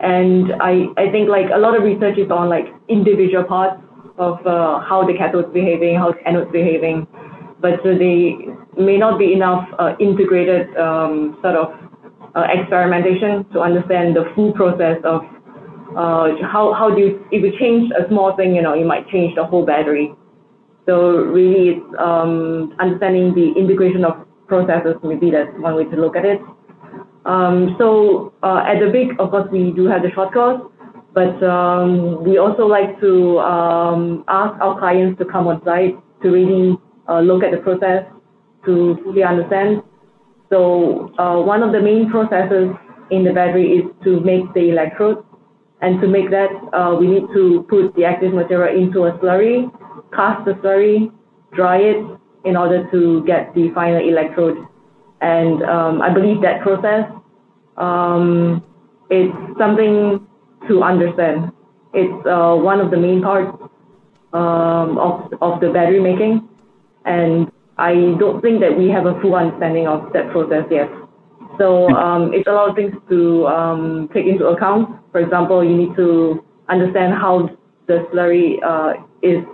And 0.01 0.53
I, 0.61 0.87
I 0.97 1.11
think 1.11 1.29
like 1.29 1.51
a 1.53 1.59
lot 1.59 1.77
of 1.77 1.83
research 1.83 2.19
is 2.19 2.31
on 2.31 2.49
like 2.49 2.67
individual 2.89 3.45
parts 3.45 3.83
of 4.19 4.45
uh, 4.47 4.81
how 4.81 5.05
the 5.07 5.15
cathode's 5.17 5.53
behaving, 5.53 5.97
how 5.97 6.13
the 6.13 6.29
anode's 6.29 6.51
behaving, 6.53 7.07
but 7.61 7.81
uh, 7.81 7.99
they 7.99 8.37
may 8.77 8.97
not 8.97 9.19
be 9.19 9.33
enough 9.33 9.69
uh, 9.79 9.95
integrated 10.01 10.75
um, 10.77 11.39
sort 11.43 11.57
of 11.57 11.73
uh, 12.35 12.47
experimentation 12.49 13.45
to 13.53 13.61
understand 13.61 14.17
the 14.17 14.31
full 14.35 14.53
process 14.53 14.99
of 15.05 15.23
how, 15.97 16.75
how 16.77 16.95
do 16.95 17.01
you, 17.01 17.27
if 17.33 17.43
you 17.43 17.59
change 17.59 17.91
a 17.93 18.07
small 18.09 18.37
thing, 18.37 18.55
you 18.55 18.61
know, 18.61 18.75
you 18.75 18.85
might 18.85 19.09
change 19.09 19.35
the 19.35 19.45
whole 19.45 19.65
battery. 19.65 20.13
So 20.85 21.17
really 21.17 21.77
it's 21.77 21.87
um, 21.99 22.75
understanding 22.79 23.35
the 23.35 23.59
integration 23.59 24.05
of 24.05 24.27
processes, 24.47 24.97
maybe 25.03 25.31
that's 25.31 25.51
one 25.59 25.75
way 25.75 25.85
to 25.85 25.97
look 25.97 26.17
at 26.17 26.25
it. 26.25 26.41
Um, 27.25 27.75
so 27.79 28.33
uh, 28.43 28.63
at 28.67 28.79
the 28.79 28.91
BIC, 28.91 29.19
of 29.19 29.31
course, 29.31 29.49
we 29.51 29.73
do 29.73 29.87
have 29.87 30.03
the 30.03 30.11
short 30.15 30.33
course, 30.33 30.63
but 31.17 31.43
um, 31.43 32.23
we 32.25 32.37
also 32.37 32.67
like 32.67 33.01
to 33.01 33.39
um, 33.39 34.23
ask 34.29 34.61
our 34.61 34.79
clients 34.79 35.19
to 35.19 35.25
come 35.25 35.47
on 35.47 35.65
site 35.65 35.97
to 36.23 36.29
really 36.29 36.77
uh, 37.09 37.21
look 37.21 37.43
at 37.43 37.53
the 37.53 37.57
process 37.57 38.05
to 38.67 38.99
fully 39.03 39.23
understand. 39.23 39.83
So 40.51 41.11
uh, 41.19 41.41
one 41.41 41.63
of 41.63 41.73
the 41.73 41.81
main 41.81 42.11
processes 42.11 42.69
in 43.11 43.25
the 43.25 43.33
battery 43.33 43.79
is 43.79 43.85
to 44.05 44.21
make 44.21 44.45
the 44.53 44.69
electrode. 44.69 45.25
And 45.81 46.03
to 46.03 46.07
make 46.07 46.29
that, 46.31 46.53
uh, 46.75 46.97
we 47.01 47.07
need 47.07 47.25
to 47.33 47.65
put 47.71 47.97
the 47.97 48.05
active 48.05 48.35
material 48.35 48.77
into 48.77 49.05
a 49.05 49.13
slurry, 49.19 49.73
cast 50.13 50.45
the 50.45 50.53
slurry, 50.61 51.11
dry 51.55 51.79
it 51.79 52.05
in 52.45 52.59
order 52.59 52.91
to 52.91 53.25
get 53.25 53.55
the 53.55 53.71
final 53.75 54.07
electrode. 54.07 54.59
And 55.23 55.63
um, 55.63 56.03
I 56.03 56.13
believe 56.13 56.43
that 56.43 56.61
process 56.61 57.11
um, 57.79 58.63
is 59.11 59.31
something 59.59 60.27
to 60.69 60.83
understand. 60.83 61.53
It's 61.95 62.27
uh, 62.27 62.55
one 62.55 62.81
of 62.81 62.91
the 62.91 62.97
main 62.97 63.23
parts 63.23 63.57
um, 64.33 64.99
of, 64.99 65.33
of 65.41 65.61
the 65.61 65.71
battery 65.73 66.01
making, 66.01 66.49
and 67.05 67.51
I 67.79 68.15
don't 68.19 68.41
think 68.43 68.61
that 68.61 68.77
we 68.77 68.89
have 68.89 69.07
a 69.07 69.19
full 69.21 69.35
understanding 69.35 69.87
of 69.87 70.13
that 70.13 70.31
process 70.31 70.65
yet. 70.71 70.89
So 71.59 71.89
um, 71.91 72.33
it's 72.35 72.47
a 72.47 72.53
lot 72.53 72.69
of 72.69 72.77
things 72.77 72.95
to 73.09 73.47
um, 73.47 74.09
take 74.13 74.27
into 74.27 74.47
account. 74.47 75.01
For 75.13 75.21
example, 75.21 75.65
you 75.65 75.77
need 75.77 75.97
to 75.97 76.45
understand 76.69 77.15
how 77.15 77.49
the 77.87 78.07
slurry 78.13 78.61
uh, 78.63 79.03
is. 79.23 79.45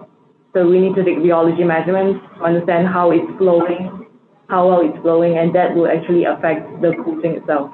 So 0.52 0.68
we 0.68 0.80
need 0.80 0.94
to 0.96 1.04
take 1.04 1.18
rheology 1.18 1.64
measurements 1.64 2.20
to 2.36 2.44
understand 2.44 2.88
how 2.88 3.10
it's 3.10 3.26
flowing, 3.38 4.06
how 4.48 4.68
well 4.68 4.80
it's 4.82 4.98
flowing, 5.02 5.38
and 5.38 5.54
that 5.54 5.74
will 5.74 5.86
actually 5.86 6.24
affect 6.24 6.82
the 6.82 6.92
cooling 7.04 7.36
itself. 7.36 7.70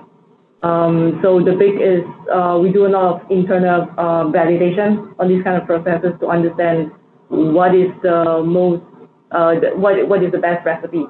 Um, 0.62 1.20
so 1.22 1.38
the 1.38 1.54
BIC 1.54 1.78
is 1.78 2.02
uh, 2.34 2.58
we 2.60 2.72
do 2.72 2.86
a 2.86 2.90
lot 2.90 3.14
of 3.14 3.30
internal 3.30 3.82
uh, 3.96 4.26
validation 4.26 5.14
on 5.20 5.28
these 5.28 5.42
kind 5.44 5.56
of 5.56 5.66
processes 5.66 6.18
to 6.20 6.26
understand 6.26 6.90
what 7.28 7.74
is 7.76 7.90
the 8.02 8.42
most, 8.44 8.82
uh, 9.30 9.54
what, 9.76 10.08
what 10.08 10.24
is 10.24 10.32
the 10.32 10.38
best 10.38 10.66
recipe, 10.66 11.04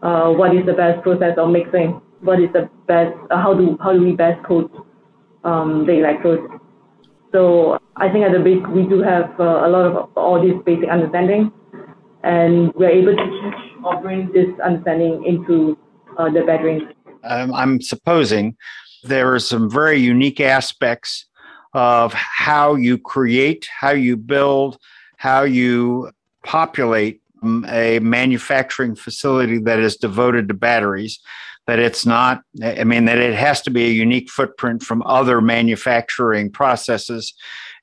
uh, 0.00 0.30
what 0.32 0.56
is 0.56 0.64
the 0.64 0.72
best 0.72 1.02
process 1.02 1.36
of 1.36 1.50
mixing, 1.50 2.00
what 2.20 2.40
is 2.40 2.48
the 2.54 2.70
best, 2.86 3.12
uh, 3.30 3.36
how 3.36 3.52
do 3.52 3.76
how 3.82 3.92
do 3.92 4.00
we 4.02 4.12
best 4.12 4.42
coat 4.46 4.72
um, 5.44 5.84
the 5.84 5.98
electrodes. 5.98 6.48
So 7.30 7.78
I 7.96 8.08
think 8.10 8.24
at 8.24 8.32
the 8.32 8.40
BIC 8.40 8.68
we 8.68 8.88
do 8.88 9.02
have 9.02 9.38
uh, 9.38 9.66
a 9.66 9.68
lot 9.68 9.84
of 9.84 10.16
all 10.16 10.40
this 10.40 10.56
basic 10.64 10.88
understanding, 10.88 11.52
and 12.22 12.72
we're 12.72 12.88
able 12.88 13.14
to 13.14 14.00
bring 14.00 14.32
this 14.32 14.48
understanding 14.64 15.24
into 15.26 15.76
the 16.16 16.42
battery 16.46 16.80
um, 17.24 17.52
I'm 17.54 17.80
supposing 17.80 18.56
there 19.04 19.32
are 19.32 19.38
some 19.38 19.70
very 19.70 19.98
unique 19.98 20.40
aspects 20.40 21.26
of 21.74 22.12
how 22.12 22.74
you 22.74 22.98
create, 22.98 23.68
how 23.80 23.90
you 23.90 24.16
build, 24.16 24.78
how 25.18 25.42
you 25.42 26.10
populate 26.44 27.20
um, 27.42 27.64
a 27.68 27.98
manufacturing 28.00 28.94
facility 28.94 29.58
that 29.58 29.78
is 29.78 29.96
devoted 29.96 30.48
to 30.48 30.54
batteries. 30.54 31.20
That 31.66 31.78
it's 31.78 32.06
not, 32.06 32.42
I 32.62 32.84
mean, 32.84 33.04
that 33.04 33.18
it 33.18 33.34
has 33.34 33.60
to 33.62 33.70
be 33.70 33.84
a 33.84 33.90
unique 33.90 34.30
footprint 34.30 34.82
from 34.82 35.02
other 35.04 35.42
manufacturing 35.42 36.50
processes. 36.50 37.34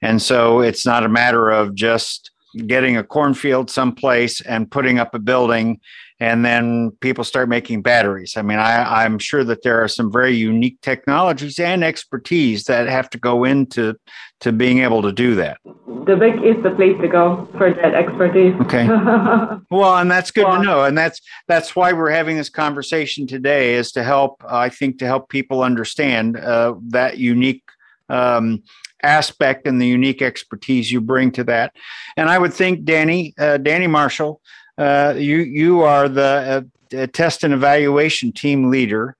And 0.02 0.20
so 0.20 0.62
it's 0.62 0.88
not 0.88 1.04
a 1.04 1.10
matter 1.10 1.52
of 1.52 1.76
just 1.76 2.32
getting 2.66 2.98
a 2.98 3.04
cornfield 3.04 3.70
someplace 3.70 4.42
and 4.42 4.72
putting 4.72 4.98
up 4.98 5.14
a 5.14 5.20
building 5.20 5.80
and 6.20 6.46
then 6.46 6.92
people 7.02 7.24
start 7.24 7.50
making 7.50 7.82
batteries. 7.82 8.38
I 8.38 8.42
mean, 8.42 8.58
I, 8.58 9.04
I'm 9.04 9.20
sure 9.20 9.44
that 9.44 9.64
there 9.64 9.84
are 9.84 9.88
some 9.88 10.12
very 10.12 10.34
unique 10.34 10.80
technologies 10.82 11.60
and 11.60 11.84
expertise 11.84 12.64
that 12.66 12.88
have 12.88 13.10
to 13.12 13.18
go 13.18 13.44
into 13.44 13.96
to 14.42 14.52
being 14.52 14.80
able 14.80 15.02
to 15.02 15.12
do 15.12 15.36
that. 15.36 15.58
The 15.66 16.16
BIC 16.16 16.36
is 16.44 16.64
the 16.64 16.72
place 16.72 16.96
to 17.02 17.08
go 17.08 17.50
for 17.58 17.74
that 17.74 17.96
expertise. 17.96 18.54
Okay. 18.62 18.88
well, 19.72 19.98
and 19.98 20.10
that's 20.10 20.32
good 20.32 20.46
well, 20.46 20.58
to 20.58 20.64
know, 20.64 20.84
and 20.84 20.98
that's 20.98 21.20
that's 21.48 21.76
why 21.76 21.94
we're 21.94 22.12
having 22.12 22.38
this 22.38 22.50
conversation 22.50 23.28
today 23.28 23.74
is 23.74 23.92
to 23.94 24.04
help. 24.04 24.44
I 24.48 24.70
think 24.70 25.00
to 25.00 25.06
help 25.06 25.30
people 25.30 25.64
understand 25.64 26.38
uh, 26.38 26.76
that 26.90 27.18
unique. 27.18 27.64
Um, 28.08 28.64
aspect 29.04 29.68
and 29.68 29.80
the 29.80 29.86
unique 29.86 30.22
expertise 30.22 30.92
you 30.92 31.00
bring 31.00 31.30
to 31.30 31.44
that 31.44 31.76
and 32.18 32.28
i 32.28 32.40
would 32.40 32.52
think 32.52 32.84
danny 32.84 33.36
uh, 33.38 33.58
danny 33.58 33.86
marshall 33.86 34.42
uh, 34.78 35.14
you 35.18 35.38
you 35.38 35.82
are 35.82 36.10
the 36.10 36.68
uh, 36.96 37.08
test 37.14 37.44
and 37.44 37.54
evaluation 37.54 38.32
team 38.32 38.70
leader. 38.70 39.18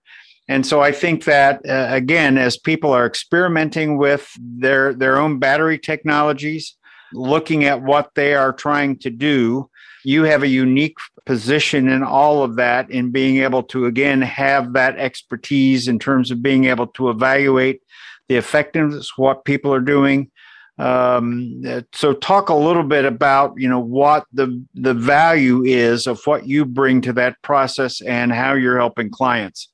And 0.48 0.66
so 0.66 0.82
I 0.82 0.92
think 0.92 1.24
that 1.24 1.68
uh, 1.68 1.88
again, 1.90 2.38
as 2.38 2.58
people 2.58 2.92
are 2.92 3.06
experimenting 3.06 3.98
with 3.98 4.30
their 4.40 4.94
their 4.94 5.18
own 5.18 5.40
battery 5.40 5.80
technologies, 5.80 6.76
looking 7.14 7.64
at 7.64 7.82
what 7.82 8.12
they 8.16 8.36
are 8.36 8.54
trying 8.54 8.98
to 9.00 9.10
do, 9.10 9.70
you 10.04 10.24
have 10.24 10.44
a 10.44 10.48
unique 10.48 10.98
position 11.26 11.90
in 11.90 12.04
all 12.04 12.44
of 12.44 12.58
that 12.58 12.90
in 12.92 13.12
being 13.12 13.38
able 13.38 13.64
to 13.64 13.86
again 13.86 14.22
have 14.22 14.74
that 14.74 14.98
expertise 14.98 15.88
in 15.88 15.98
terms 15.98 16.30
of 16.30 16.44
being 16.44 16.66
able 16.66 16.88
to 16.88 17.10
evaluate 17.10 17.82
the 18.28 18.36
effectiveness 18.36 19.18
what 19.18 19.46
people 19.46 19.74
are 19.74 19.80
doing 19.80 20.30
um, 20.78 21.64
so 21.94 22.14
talk 22.14 22.50
a 22.50 22.54
little 22.54 22.84
bit 22.84 23.06
about 23.06 23.54
you 23.58 23.70
know 23.70 23.80
what 23.80 24.26
the 24.34 24.62
the 24.74 24.94
value 24.94 25.64
is 25.64 26.06
of 26.06 26.22
what 26.26 26.48
you 26.48 26.66
bring 26.66 27.02
to 27.02 27.14
that 27.14 27.42
process 27.42 28.02
and 28.02 28.34
how 28.34 28.54
you're 28.54 28.78
helping 28.78 29.10
clients. 29.10 29.70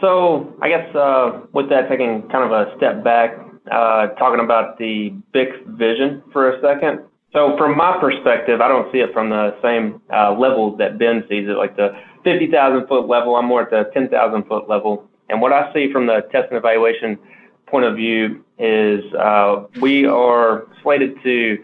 So 0.00 0.54
I 0.60 0.68
guess 0.68 0.94
uh, 0.94 1.40
with 1.52 1.70
that, 1.70 1.88
taking 1.88 2.28
kind 2.28 2.44
of 2.44 2.52
a 2.52 2.76
step 2.76 3.02
back, 3.02 3.38
uh, 3.72 4.08
talking 4.18 4.44
about 4.44 4.78
the 4.78 5.14
BIC 5.32 5.66
vision 5.68 6.22
for 6.32 6.50
a 6.50 6.60
second. 6.60 7.00
So 7.32 7.56
from 7.56 7.76
my 7.76 7.98
perspective, 7.98 8.60
I 8.60 8.68
don't 8.68 8.90
see 8.92 8.98
it 8.98 9.12
from 9.12 9.30
the 9.30 9.56
same 9.62 10.00
uh, 10.12 10.32
level 10.32 10.76
that 10.76 10.98
Ben 10.98 11.24
sees 11.28 11.48
it, 11.48 11.56
like 11.56 11.76
the 11.76 11.90
50,000 12.24 12.86
foot 12.88 13.08
level. 13.08 13.36
I'm 13.36 13.46
more 13.46 13.62
at 13.62 13.70
the 13.70 13.90
10,000 13.92 14.44
foot 14.44 14.68
level. 14.68 15.08
And 15.28 15.40
what 15.40 15.52
I 15.52 15.72
see 15.72 15.92
from 15.92 16.06
the 16.06 16.20
test 16.30 16.48
and 16.50 16.56
evaluation 16.56 17.18
point 17.66 17.84
of 17.84 17.96
view 17.96 18.44
is 18.58 19.02
uh, 19.14 19.64
we 19.80 20.06
are 20.06 20.66
slated 20.82 21.16
to 21.22 21.58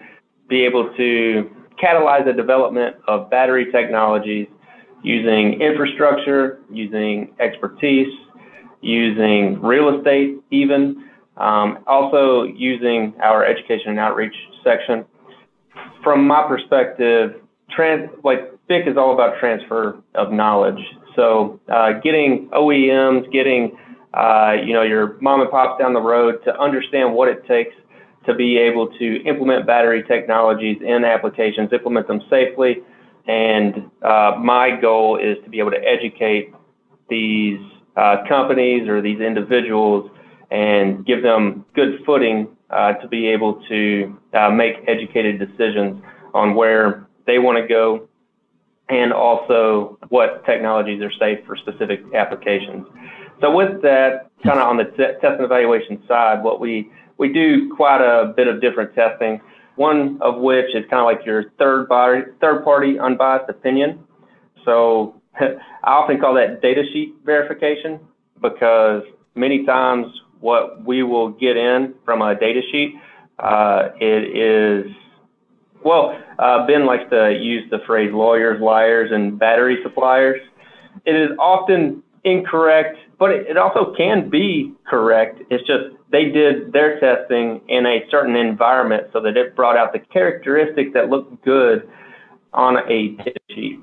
be 0.48 0.64
able 0.64 0.94
to 0.96 1.50
catalyze 1.82 2.24
the 2.24 2.32
development 2.32 2.96
of 3.08 3.30
battery 3.30 3.70
technologies 3.72 4.46
using 5.02 5.60
infrastructure, 5.60 6.60
using 6.70 7.34
expertise, 7.40 8.12
using 8.80 9.60
real 9.60 9.96
estate, 9.98 10.36
even, 10.50 11.08
um, 11.36 11.78
also 11.86 12.44
using 12.44 13.14
our 13.22 13.44
education 13.44 13.90
and 13.90 13.98
outreach 13.98 14.34
section. 14.62 15.04
From 16.04 16.26
my 16.26 16.46
perspective, 16.46 17.40
trans, 17.70 18.10
like 18.22 18.52
BIC 18.68 18.86
is 18.86 18.96
all 18.96 19.14
about 19.14 19.38
transfer 19.38 20.02
of 20.14 20.32
knowledge. 20.32 20.80
So 21.16 21.60
uh, 21.68 21.94
getting 22.02 22.48
OEMs, 22.52 23.30
getting 23.32 23.76
uh, 24.14 24.56
you 24.64 24.72
know, 24.72 24.82
your 24.82 25.16
mom 25.20 25.40
and 25.40 25.50
pops 25.50 25.80
down 25.80 25.94
the 25.94 26.00
road 26.00 26.42
to 26.44 26.58
understand 26.58 27.14
what 27.14 27.28
it 27.28 27.46
takes 27.46 27.74
to 28.26 28.34
be 28.34 28.56
able 28.58 28.88
to 28.98 29.22
implement 29.24 29.66
battery 29.66 30.02
technologies 30.04 30.78
in 30.80 31.04
applications, 31.04 31.72
implement 31.72 32.06
them 32.06 32.20
safely. 32.30 32.82
And 33.26 33.90
uh, 34.02 34.36
my 34.38 34.78
goal 34.80 35.16
is 35.16 35.36
to 35.44 35.50
be 35.50 35.58
able 35.58 35.70
to 35.72 35.82
educate 35.82 36.52
these 37.08 37.60
uh, 37.96 38.18
companies 38.28 38.88
or 38.88 39.00
these 39.00 39.20
individuals 39.20 40.10
and 40.50 41.04
give 41.04 41.22
them 41.22 41.64
good 41.74 42.00
footing 42.04 42.48
uh, 42.70 42.92
to 42.94 43.08
be 43.08 43.26
able 43.28 43.62
to 43.68 44.18
uh, 44.34 44.50
make 44.50 44.76
educated 44.86 45.38
decisions 45.38 46.02
on 46.34 46.54
where 46.54 47.06
they 47.26 47.38
want 47.38 47.58
to 47.58 47.66
go 47.66 48.08
and 48.88 49.12
also 49.12 49.98
what 50.08 50.44
technologies 50.44 51.00
are 51.02 51.12
safe 51.12 51.44
for 51.46 51.56
specific 51.56 52.00
applications. 52.14 52.86
So 53.42 53.50
with 53.50 53.82
that, 53.82 54.30
kind 54.44 54.60
of 54.60 54.68
on 54.68 54.76
the 54.76 54.84
t- 54.84 54.96
test 54.96 55.24
and 55.24 55.40
evaluation 55.40 56.02
side, 56.06 56.42
what 56.44 56.60
we 56.60 56.90
we 57.18 57.32
do 57.32 57.74
quite 57.74 58.00
a 58.00 58.32
bit 58.34 58.46
of 58.46 58.60
different 58.60 58.94
testing. 58.94 59.40
One 59.74 60.18
of 60.22 60.38
which 60.38 60.74
is 60.74 60.84
kind 60.88 61.00
of 61.00 61.06
like 61.06 61.26
your 61.26 61.50
third 61.58 61.88
party 61.88 62.30
third 62.40 62.64
party 62.64 62.98
unbiased 63.00 63.50
opinion. 63.50 64.04
So 64.64 65.20
I 65.40 65.56
often 65.84 66.20
call 66.20 66.34
that 66.34 66.62
data 66.62 66.84
sheet 66.92 67.16
verification 67.24 67.98
because 68.40 69.02
many 69.34 69.66
times 69.66 70.06
what 70.38 70.84
we 70.84 71.02
will 71.02 71.30
get 71.30 71.56
in 71.56 71.94
from 72.04 72.22
a 72.22 72.38
data 72.38 72.60
sheet, 72.70 72.94
uh, 73.40 73.88
it 74.00 74.36
is 74.36 74.92
well, 75.84 76.16
uh, 76.38 76.64
Ben 76.68 76.86
likes 76.86 77.10
to 77.10 77.36
use 77.36 77.68
the 77.72 77.80
phrase 77.86 78.12
lawyers, 78.12 78.60
liars, 78.62 79.10
and 79.10 79.36
battery 79.36 79.78
suppliers. 79.82 80.40
It 81.04 81.16
is 81.16 81.30
often 81.40 82.04
incorrect 82.22 82.98
but 83.22 83.30
it 83.30 83.56
also 83.56 83.94
can 83.96 84.28
be 84.28 84.74
correct. 84.84 85.42
It's 85.48 85.64
just 85.64 85.94
they 86.10 86.24
did 86.24 86.72
their 86.72 86.98
testing 86.98 87.60
in 87.68 87.86
a 87.86 88.00
certain 88.10 88.34
environment 88.34 89.10
so 89.12 89.20
that 89.20 89.36
it 89.36 89.54
brought 89.54 89.76
out 89.76 89.92
the 89.92 90.00
characteristics 90.00 90.90
that 90.94 91.08
look 91.08 91.40
good 91.44 91.88
on 92.52 92.78
a 92.90 93.10
data 93.22 93.38
sheet. 93.50 93.78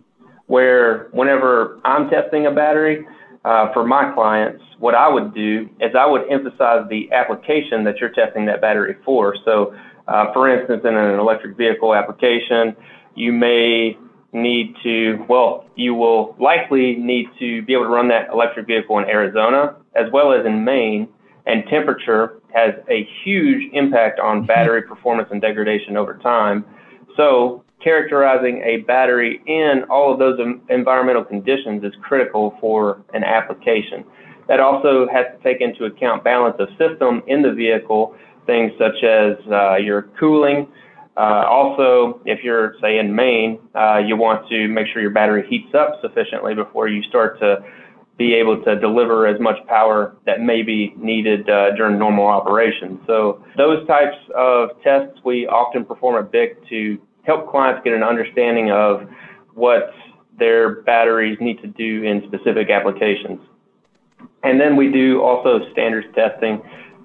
Where 0.48 1.08
whenever 1.14 1.80
I'm 1.86 2.10
testing 2.10 2.48
a 2.48 2.52
battery 2.52 3.08
uh, 3.46 3.72
for 3.72 3.88
my 3.88 4.12
clients, 4.14 4.62
what 4.78 4.94
I 4.94 5.08
would 5.08 5.34
do 5.34 5.70
is 5.80 5.96
I 5.98 6.06
would 6.06 6.30
emphasize 6.30 6.86
the 6.90 7.10
application 7.14 7.86
that 7.86 8.00
you're 8.02 8.10
testing 8.10 8.46
that 8.48 8.60
battery 8.60 8.98
for. 9.06 9.38
So, 9.46 9.74
uh, 10.10 10.34
for 10.34 10.50
instance, 10.50 10.82
in 10.84 10.98
an 10.98 11.18
electric 11.18 11.56
vehicle 11.56 11.96
application, 11.96 12.76
you 13.16 13.32
may 13.32 13.98
need 14.32 14.76
to, 14.84 15.26
well, 15.28 15.66
you 15.76 15.94
will 15.94 16.36
likely 16.40 16.96
need 16.96 17.28
to 17.40 17.62
be 17.64 17.74
able 17.74 17.86
to 17.86 17.90
run 17.90 18.08
that 18.10 18.30
electric 18.32 18.68
vehicle 18.68 18.98
in 19.00 19.06
Arizona 19.06 19.76
as 19.96 20.12
well 20.12 20.34
as 20.34 20.46
in 20.46 20.64
Maine, 20.64 21.08
and 21.46 21.64
temperature 21.70 22.42
has 22.54 22.74
a 22.90 23.08
huge 23.24 23.72
impact 23.74 24.20
on 24.20 24.38
mm-hmm. 24.38 24.46
battery 24.48 24.84
performance 24.84 25.30
and 25.32 25.42
degradation 25.42 25.98
over 25.98 26.16
time. 26.18 26.66
So, 27.18 27.64
characterizing 27.84 28.62
a 28.64 28.78
battery 28.82 29.42
in 29.48 29.84
all 29.90 30.12
of 30.12 30.20
those 30.20 30.38
environmental 30.70 31.24
conditions 31.24 31.84
is 31.84 31.94
critical 32.02 32.58
for 32.60 33.02
an 33.14 33.24
application. 33.24 34.04
That 34.50 34.60
also 34.60 35.08
has 35.12 35.26
to 35.36 35.44
take 35.44 35.62
into 35.62 35.86
account 35.86 36.24
balance 36.24 36.58
of 36.60 36.68
system 36.78 37.24
in 37.28 37.42
the 37.42 37.54
vehicle, 37.54 38.16
things 38.46 38.74
such 38.78 39.04
as 39.04 39.38
uh, 39.50 39.76
your 39.78 40.10
cooling, 40.20 40.68
uh, 41.20 41.44
also, 41.50 42.22
if 42.26 42.46
you're, 42.46 42.76
say, 42.80 42.98
in 42.98 43.14
Maine, 43.14 43.60
uh, 43.76 43.98
you 43.98 44.16
want 44.16 44.48
to 44.48 44.70
make 44.70 44.88
sure 44.88 45.02
your 45.02 45.12
battery 45.12 45.46
heats 45.50 45.76
up 45.76 46.00
sufficiently 46.02 46.56
before 46.56 46.88
you 46.88 47.04
start 47.04 47.38
to 47.42 47.58
be 48.18 48.34
able 48.34 48.64
to 48.64 48.80
deliver 48.80 49.28
as 49.28 49.38
much 49.38 49.58
power 49.68 50.16
that 50.26 50.40
may 50.40 50.62
be 50.62 50.94
needed 50.98 51.50
uh, 51.50 51.76
during 51.76 52.00
normal 52.00 52.26
operation. 52.26 53.02
So 53.06 53.44
those 53.58 53.86
types 53.86 54.16
of 54.34 54.70
tests 54.82 55.20
we 55.26 55.46
often 55.46 55.84
perform 55.84 56.24
at 56.24 56.32
BIC 56.32 56.66
to 56.70 56.98
help 57.24 57.52
clients 57.52 57.82
get 57.84 57.92
an 57.92 58.04
understanding 58.04 58.72
of 58.72 59.10
what 59.56 59.94
their 60.38 60.84
batteries 60.84 61.38
need 61.42 61.62
to 61.62 61.68
do 61.68 62.04
in 62.04 62.24
specific 62.28 62.70
applications. 62.70 63.42
and 64.44 64.60
then 64.60 64.78
we 64.78 64.90
do 64.90 65.22
also 65.22 65.70
standards 65.74 66.08
testing. 66.16 66.62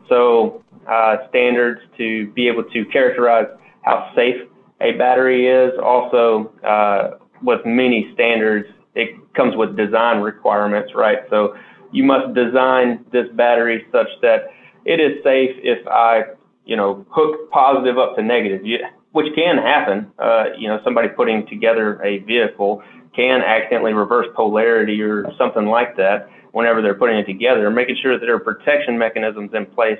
So 0.08 0.62
uh, 0.88 1.16
standards 1.30 1.80
to 1.98 2.28
be 2.28 2.46
able 2.46 2.62
to 2.62 2.84
characterize 2.86 3.46
how 3.84 4.10
safe 4.14 4.48
a 4.80 4.92
battery 4.92 5.46
is. 5.46 5.72
Also, 5.82 6.52
uh, 6.64 7.18
with 7.42 7.64
many 7.64 8.10
standards, 8.14 8.68
it 8.94 9.10
comes 9.34 9.54
with 9.56 9.76
design 9.76 10.20
requirements, 10.20 10.92
right? 10.94 11.18
So 11.30 11.56
you 11.92 12.04
must 12.04 12.34
design 12.34 13.04
this 13.12 13.28
battery 13.34 13.86
such 13.92 14.08
that 14.22 14.50
it 14.84 15.00
is 15.00 15.22
safe 15.22 15.56
if 15.62 15.86
I, 15.86 16.24
you 16.64 16.76
know, 16.76 17.06
hook 17.10 17.50
positive 17.50 17.98
up 17.98 18.16
to 18.16 18.22
negative, 18.22 18.62
which 19.12 19.34
can 19.34 19.58
happen. 19.58 20.10
Uh, 20.18 20.46
you 20.58 20.68
know, 20.68 20.80
somebody 20.82 21.08
putting 21.08 21.46
together 21.46 22.02
a 22.02 22.18
vehicle 22.18 22.82
can 23.14 23.42
accidentally 23.42 23.92
reverse 23.92 24.26
polarity 24.34 25.00
or 25.00 25.30
something 25.38 25.66
like 25.66 25.96
that 25.96 26.28
whenever 26.52 26.80
they're 26.82 26.94
putting 26.94 27.18
it 27.18 27.26
together, 27.26 27.68
making 27.70 27.96
sure 28.00 28.18
that 28.18 28.24
there 28.24 28.34
are 28.34 28.40
protection 28.40 28.96
mechanisms 28.96 29.50
in 29.54 29.66
place 29.66 29.98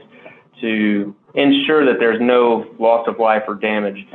to 0.61 1.15
ensure 1.35 1.85
that 1.85 1.99
there's 1.99 2.21
no 2.21 2.67
loss 2.79 3.07
of 3.09 3.19
life 3.19 3.43
or 3.49 3.55
damage 3.55 4.07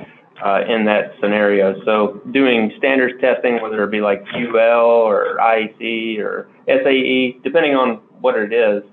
uh, 0.44 0.62
in 0.68 0.86
that 0.86 1.14
scenario. 1.22 1.84
So 1.84 2.22
doing 2.32 2.72
standards 2.78 3.20
testing, 3.20 3.62
whether 3.62 3.84
it 3.84 3.92
be 3.92 4.02
like 4.02 4.24
UL 4.34 4.86
or 4.86 5.38
IEC 5.40 6.20
or 6.20 6.50
SAE, 6.68 7.40
depending 7.44 7.76
on 7.76 7.98
what 8.22 8.36
it 8.36 8.54
is. 8.54 8.84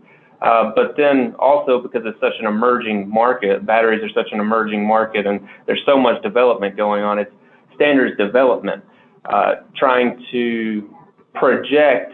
Uh, 0.43 0.71
but 0.75 0.97
then 0.97 1.35
also 1.39 1.81
because 1.81 2.03
it's 2.05 2.21
such 2.21 2.35
an 2.39 2.47
emerging 2.47 3.09
market, 3.09 3.65
batteries 3.65 4.03
are 4.03 4.13
such 4.13 4.33
an 4.33 4.41
emerging 4.41 4.87
market, 4.87 5.27
and 5.27 5.41
there's 5.67 5.81
so 5.87 5.97
much 5.99 6.23
development 6.23 6.77
going 6.77 7.03
on. 7.03 7.19
It's 7.19 7.33
standards 7.75 8.17
development, 8.19 8.85
uh, 9.25 9.55
trying 9.77 10.23
to 10.33 10.95
project 11.35 12.13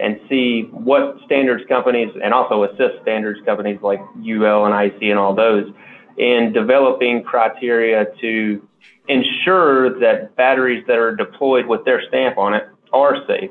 and 0.00 0.20
see 0.28 0.62
what 0.72 1.16
standards 1.26 1.64
companies 1.68 2.10
and 2.22 2.32
also 2.32 2.64
assist 2.64 3.02
standards 3.02 3.40
companies 3.44 3.78
like 3.82 4.00
UL 4.24 4.66
and 4.66 4.74
IC 4.74 5.02
and 5.02 5.18
all 5.18 5.34
those 5.34 5.70
in 6.16 6.52
developing 6.52 7.22
criteria 7.22 8.06
to 8.20 8.66
ensure 9.08 9.98
that 10.00 10.34
batteries 10.36 10.84
that 10.86 10.98
are 10.98 11.14
deployed 11.14 11.66
with 11.66 11.84
their 11.84 12.02
stamp 12.08 12.38
on 12.38 12.54
it 12.54 12.68
are 12.92 13.16
safe. 13.26 13.50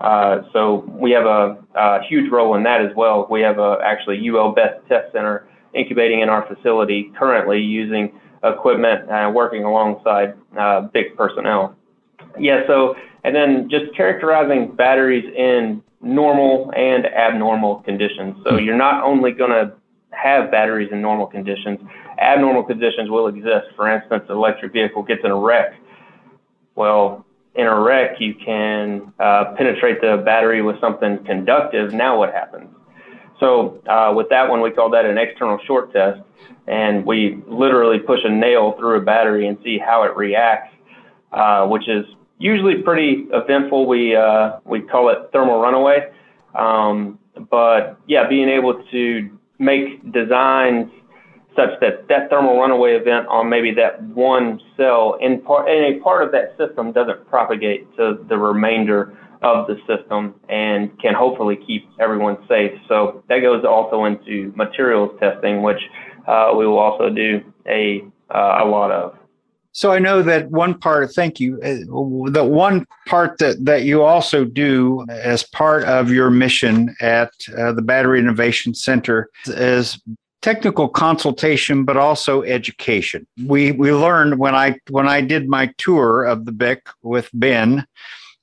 Uh, 0.00 0.42
so 0.52 0.76
we 0.88 1.10
have 1.10 1.26
a, 1.26 1.58
a, 1.74 2.02
huge 2.04 2.30
role 2.30 2.54
in 2.54 2.62
that 2.62 2.80
as 2.80 2.94
well. 2.96 3.26
We 3.30 3.42
have 3.42 3.58
a, 3.58 3.78
actually 3.84 4.26
UL 4.28 4.52
Best 4.52 4.80
Test 4.88 5.12
Center 5.12 5.46
incubating 5.74 6.20
in 6.20 6.28
our 6.28 6.46
facility 6.46 7.12
currently 7.18 7.60
using 7.60 8.18
equipment 8.42 9.10
and 9.10 9.34
working 9.34 9.64
alongside 9.64 10.34
uh, 10.58 10.82
BIC 10.92 11.16
personnel. 11.16 11.76
Yeah, 12.38 12.66
so 12.66 12.96
and 13.24 13.34
then 13.34 13.68
just 13.70 13.94
characterizing 13.94 14.74
batteries 14.74 15.24
in 15.36 15.82
normal 16.00 16.72
and 16.74 17.06
abnormal 17.06 17.76
conditions. 17.82 18.36
So 18.44 18.58
you're 18.58 18.76
not 18.76 19.04
only 19.04 19.32
going 19.32 19.50
to 19.50 19.74
have 20.10 20.50
batteries 20.50 20.90
in 20.92 21.00
normal 21.00 21.26
conditions, 21.26 21.78
abnormal 22.18 22.64
conditions 22.64 23.10
will 23.10 23.28
exist. 23.28 23.68
For 23.76 23.90
instance, 23.90 24.24
an 24.28 24.36
electric 24.36 24.72
vehicle 24.72 25.02
gets 25.02 25.22
in 25.24 25.30
a 25.30 25.36
wreck. 25.36 25.74
Well, 26.74 27.26
in 27.54 27.66
a 27.66 27.78
wreck, 27.78 28.20
you 28.20 28.34
can 28.34 29.12
uh, 29.18 29.54
penetrate 29.56 30.00
the 30.00 30.22
battery 30.24 30.62
with 30.62 30.80
something 30.80 31.24
conductive. 31.24 31.92
Now, 31.92 32.18
what 32.18 32.32
happens? 32.32 32.68
So, 33.40 33.82
uh, 33.88 34.12
with 34.14 34.28
that 34.30 34.48
one, 34.48 34.60
we 34.60 34.70
call 34.70 34.90
that 34.90 35.04
an 35.04 35.18
external 35.18 35.58
short 35.66 35.92
test, 35.92 36.20
and 36.66 37.04
we 37.04 37.42
literally 37.46 37.98
push 37.98 38.20
a 38.24 38.30
nail 38.30 38.74
through 38.78 38.98
a 38.98 39.00
battery 39.00 39.46
and 39.48 39.58
see 39.64 39.78
how 39.78 40.04
it 40.04 40.14
reacts, 40.14 40.74
uh, 41.32 41.66
which 41.66 41.88
is 41.88 42.04
usually 42.40 42.82
pretty 42.82 43.26
eventful. 43.32 43.86
We 43.86 44.16
uh, 44.16 44.58
we 44.64 44.80
call 44.80 45.10
it 45.10 45.30
thermal 45.32 45.60
runaway, 45.60 46.10
um, 46.58 47.18
but 47.50 48.00
yeah, 48.08 48.28
being 48.28 48.48
able 48.48 48.82
to 48.90 49.38
make 49.58 50.12
designs 50.12 50.90
such 51.54 51.78
that 51.80 52.08
that 52.08 52.30
thermal 52.30 52.58
runaway 52.58 52.92
event 52.94 53.26
on 53.28 53.48
maybe 53.48 53.72
that 53.74 54.02
one 54.02 54.60
cell 54.76 55.18
in 55.20 55.40
part 55.42 55.68
in 55.68 55.94
a 55.94 56.00
part 56.02 56.24
of 56.24 56.32
that 56.32 56.56
system 56.56 56.92
doesn't 56.92 57.28
propagate 57.28 57.86
to 57.96 58.24
the 58.28 58.36
remainder 58.36 59.16
of 59.42 59.66
the 59.66 59.76
system 59.86 60.34
and 60.48 60.90
can 61.00 61.14
hopefully 61.14 61.58
keep 61.66 61.88
everyone 61.98 62.36
safe. 62.48 62.72
So 62.88 63.22
that 63.28 63.40
goes 63.40 63.64
also 63.64 64.04
into 64.04 64.52
materials 64.54 65.18
testing, 65.18 65.62
which 65.62 65.80
uh, 66.26 66.52
we 66.56 66.66
will 66.66 66.78
also 66.78 67.08
do 67.10 67.40
a 67.66 68.04
uh, 68.30 68.60
a 68.62 68.66
lot 68.66 68.90
of. 68.90 69.19
So 69.72 69.92
I 69.92 69.98
know 70.00 70.22
that 70.22 70.50
one 70.50 70.78
part. 70.78 71.12
Thank 71.12 71.38
you. 71.38 71.60
Uh, 71.62 72.30
the 72.30 72.44
one 72.44 72.86
part 73.06 73.38
that 73.38 73.64
that 73.64 73.84
you 73.84 74.02
also 74.02 74.44
do 74.44 75.04
as 75.08 75.44
part 75.44 75.84
of 75.84 76.10
your 76.10 76.30
mission 76.30 76.94
at 77.00 77.30
uh, 77.56 77.72
the 77.72 77.82
Battery 77.82 78.18
Innovation 78.18 78.74
Center 78.74 79.28
is 79.46 80.00
technical 80.42 80.88
consultation, 80.88 81.84
but 81.84 81.96
also 81.96 82.42
education. 82.42 83.26
We 83.46 83.72
we 83.72 83.92
learned 83.92 84.38
when 84.38 84.54
I 84.54 84.76
when 84.90 85.06
I 85.06 85.20
did 85.20 85.48
my 85.48 85.72
tour 85.78 86.24
of 86.24 86.46
the 86.46 86.52
BIC 86.52 86.88
with 87.02 87.30
Ben, 87.32 87.86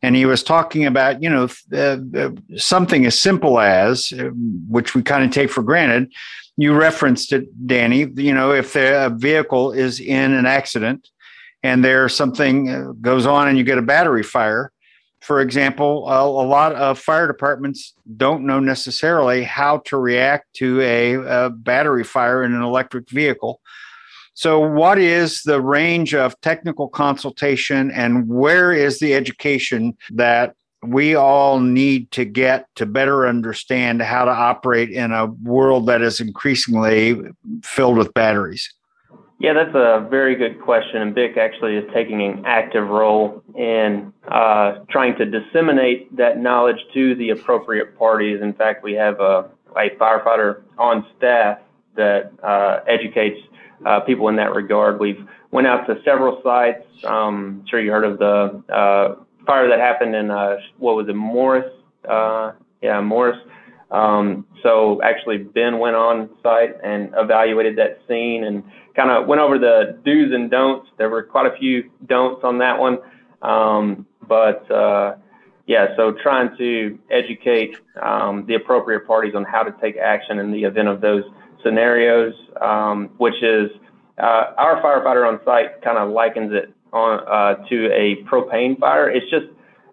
and 0.01 0.15
he 0.15 0.25
was 0.25 0.43
talking 0.43 0.85
about 0.85 1.21
you 1.21 1.29
know 1.29 1.49
uh, 1.73 1.97
uh, 2.17 2.31
something 2.55 3.05
as 3.05 3.19
simple 3.19 3.59
as 3.59 4.13
uh, 4.13 4.29
which 4.69 4.95
we 4.95 5.01
kind 5.01 5.25
of 5.25 5.31
take 5.31 5.49
for 5.49 5.63
granted. 5.63 6.13
You 6.55 6.73
referenced 6.73 7.33
it, 7.33 7.45
Danny. 7.67 8.07
You 8.15 8.33
know, 8.33 8.53
if 8.53 8.73
the 8.73 9.13
vehicle 9.15 9.73
is 9.73 9.99
in 9.99 10.33
an 10.33 10.45
accident 10.45 11.09
and 11.63 11.83
there's 11.83 12.15
something 12.15 12.69
uh, 12.69 12.91
goes 13.01 13.25
on 13.25 13.47
and 13.47 13.57
you 13.57 13.63
get 13.63 13.77
a 13.77 13.81
battery 13.83 14.23
fire, 14.23 14.71
for 15.21 15.41
example, 15.41 16.07
a, 16.07 16.21
a, 16.21 16.45
lot 16.45 16.73
of 16.75 16.99
fire 16.99 17.27
departments 17.27 17.93
don't 18.17 18.45
know 18.45 18.59
necessarily 18.59 19.43
how 19.43 19.79
to 19.79 19.97
react 19.97 20.53
to 20.53 20.79
a, 20.81 21.15
a, 21.15 21.49
battery 21.49 22.03
fire 22.03 22.43
in 22.43 22.53
an 22.53 22.61
electric 22.61 23.09
vehicle. 23.09 23.59
So, 24.35 24.59
what 24.59 24.99
is 24.99 25.41
the 25.43 25.59
range 25.59 26.13
of 26.13 26.39
technical 26.41 26.87
consultation 26.87 27.89
and 27.89 28.27
where 28.29 28.71
is 28.71 28.99
the 28.99 29.15
education 29.15 29.97
that 30.11 30.53
we 30.83 31.15
all 31.15 31.59
need 31.59 32.11
to 32.11 32.23
get 32.23 32.67
to 32.75 32.85
better 32.85 33.27
understand 33.27 34.03
how 34.03 34.25
to 34.25 34.31
operate 34.31 34.91
in 34.91 35.11
a 35.11 35.25
world 35.25 35.87
that 35.87 36.03
is 36.03 36.19
increasingly 36.19 37.19
filled 37.63 37.97
with 37.97 38.13
batteries? 38.13 38.71
Yeah, 39.39 39.53
that's 39.53 39.75
a 39.75 40.07
very 40.09 40.35
good 40.35 40.59
question. 40.61 41.01
And 41.01 41.13
BIC 41.13 41.37
actually 41.37 41.75
is 41.75 41.85
taking 41.93 42.21
an 42.23 42.43
active 42.45 42.87
role 42.87 43.43
in 43.55 44.11
uh, 44.27 44.79
trying 44.89 45.15
to 45.17 45.25
disseminate 45.25 46.15
that 46.17 46.39
knowledge 46.39 46.79
to 46.95 47.13
the 47.15 47.29
appropriate 47.29 47.97
parties. 47.97 48.41
In 48.41 48.53
fact, 48.53 48.83
we 48.83 48.93
have 48.93 49.19
a, 49.19 49.49
a 49.75 49.89
firefighter 49.99 50.63
on 50.79 51.05
staff 51.17 51.59
that 51.95 52.31
uh, 52.43 52.79
educates 52.87 53.39
uh, 53.85 53.99
people 54.01 54.27
in 54.29 54.35
that 54.37 54.55
regard. 54.55 54.99
We've 54.99 55.23
went 55.51 55.67
out 55.67 55.85
to 55.85 56.01
several 56.03 56.41
sites. 56.43 56.83
Um, 57.03 57.61
I'm 57.61 57.65
sure 57.69 57.79
you 57.79 57.91
heard 57.91 58.05
of 58.05 58.17
the 58.17 58.73
uh, 58.73 59.15
fire 59.45 59.69
that 59.69 59.79
happened 59.79 60.15
in 60.15 60.31
uh, 60.31 60.57
what 60.79 60.95
was 60.95 61.07
it, 61.09 61.15
Morris? 61.15 61.71
Uh, 62.09 62.53
yeah, 62.81 63.01
Morris. 63.01 63.37
Um, 63.91 64.45
so 64.63 65.01
actually, 65.01 65.37
Ben 65.37 65.79
went 65.79 65.95
on 65.95 66.29
site 66.43 66.75
and 66.83 67.13
evaluated 67.15 67.77
that 67.77 67.99
scene 68.07 68.43
and 68.43 68.63
kind 68.95 69.11
of 69.11 69.27
went 69.27 69.39
over 69.41 69.57
the 69.57 69.99
do's 70.03 70.33
and 70.33 70.51
don'ts. 70.51 70.89
There 70.97 71.09
were 71.09 71.23
quite 71.23 71.45
a 71.45 71.57
few 71.57 71.89
don'ts 72.05 72.43
on 72.43 72.57
that 72.57 72.77
one, 72.77 72.97
um, 73.41 74.05
but 74.27 74.69
uh, 74.69 75.15
yeah, 75.67 75.95
so 75.95 76.11
trying 76.11 76.55
to 76.57 76.97
educate 77.11 77.77
um, 78.01 78.45
the 78.45 78.55
appropriate 78.55 79.05
parties 79.05 79.35
on 79.35 79.43
how 79.43 79.63
to 79.63 79.73
take 79.81 79.97
action 79.97 80.39
in 80.39 80.51
the 80.51 80.63
event 80.63 80.87
of 80.87 81.01
those 81.01 81.23
scenarios, 81.63 82.33
um, 82.61 83.09
which 83.17 83.41
is 83.41 83.69
uh, 84.17 84.53
our 84.57 84.81
firefighter 84.81 85.27
on 85.27 85.39
site 85.45 85.81
kind 85.81 85.97
of 85.97 86.09
likens 86.09 86.51
it 86.53 86.73
on 86.91 87.19
uh, 87.27 87.55
to 87.67 87.91
a 87.93 88.23
propane 88.23 88.79
fire. 88.79 89.09
It's 89.09 89.29
just 89.29 89.45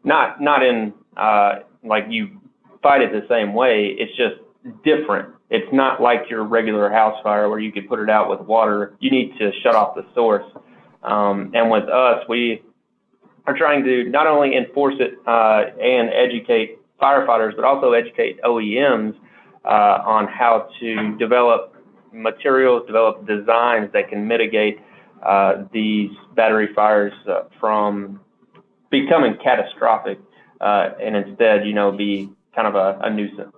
not 0.05 0.41
not 0.41 0.63
in 0.63 0.93
uh, 1.17 1.61
like 1.83 2.07
you 2.09 2.41
fight 2.85 3.03
it 3.03 3.11
the 3.11 3.27
same 3.29 3.55
way. 3.55 3.97
It's 3.99 4.17
just 4.17 4.37
different. 4.85 5.35
It's 5.51 5.73
not 5.73 6.01
like 6.01 6.31
your 6.31 6.45
regular 6.45 6.91
house 6.91 7.17
fire 7.23 7.49
where 7.49 7.59
you 7.59 7.73
could 7.73 7.89
put 7.89 7.99
it 7.99 8.09
out 8.09 8.31
with 8.31 8.41
water. 8.43 8.95
You 9.01 9.11
need 9.11 9.37
to 9.39 9.51
shut 9.63 9.75
off 9.75 9.97
the 9.97 10.07
source. 10.15 10.45
Um, 11.03 11.51
and 11.55 11.71
with 11.71 11.89
us, 11.89 12.25
we 12.29 12.63
are 13.47 13.57
trying 13.57 13.85
to 13.85 14.05
not 14.05 14.27
only 14.27 14.57
enforce 14.57 14.95
it 15.01 15.15
uh, 15.27 15.65
and 15.81 16.11
educate 16.11 16.79
firefighters, 17.01 17.57
but 17.57 17.65
also 17.65 17.93
educate 17.93 18.41
OEMs 18.43 19.15
uh, 19.65 19.69
on 19.69 20.29
how 20.29 20.69
to 20.81 21.17
develop 21.19 21.75
materials, 22.13 22.87
develop 22.87 23.27
designs 23.27 23.91
that 23.93 24.09
can 24.09 24.27
mitigate 24.29 24.79
uh, 25.23 25.65
these 25.73 26.11
battery 26.37 26.69
fires 26.75 27.13
uh, 27.29 27.45
from 27.59 28.21
becoming 28.91 29.37
catastrophic 29.43 30.19
uh, 30.61 30.91
and 31.03 31.17
instead, 31.17 31.67
you 31.67 31.75
know, 31.75 31.93
be 31.93 32.31
kind 32.55 32.69
of 32.69 32.75
a, 32.75 32.99
a 33.03 33.11
nuisance. 33.11 33.55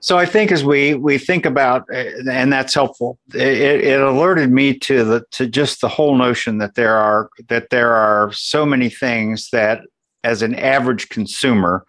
So 0.00 0.18
I 0.18 0.26
think 0.26 0.52
as 0.52 0.64
we 0.64 0.94
we 0.94 1.18
think 1.18 1.46
about, 1.46 1.84
and 1.90 2.52
that's 2.52 2.74
helpful. 2.74 3.18
It, 3.34 3.84
it, 3.84 4.00
alerted 4.00 4.52
me 4.52 4.78
to 4.80 5.04
the 5.04 5.24
to 5.32 5.46
just 5.48 5.80
the 5.80 5.88
whole 5.88 6.16
notion 6.16 6.58
that 6.58 6.74
there 6.74 6.96
are 6.96 7.30
that 7.48 7.70
there 7.70 7.92
are 7.92 8.30
so 8.32 8.66
many 8.66 8.88
things 8.88 9.50
that, 9.50 9.80
as 10.22 10.42
an 10.42 10.54
average 10.54 11.08
consumer, 11.08 11.84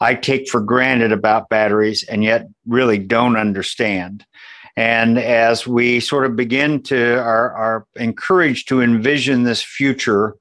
I 0.00 0.14
take 0.14 0.48
for 0.48 0.60
granted 0.60 1.12
about 1.12 1.48
batteries 1.48 2.04
and 2.04 2.22
yet 2.22 2.46
really 2.66 2.98
don't 2.98 3.36
understand. 3.36 4.26
And 4.76 5.18
as 5.18 5.66
we 5.66 6.00
sort 6.00 6.26
of 6.26 6.36
begin 6.36 6.82
to 6.84 7.18
are, 7.18 7.54
are 7.54 7.86
encouraged 7.96 8.68
to 8.68 8.82
envision 8.82 9.44
this 9.44 9.62
future 9.62 10.34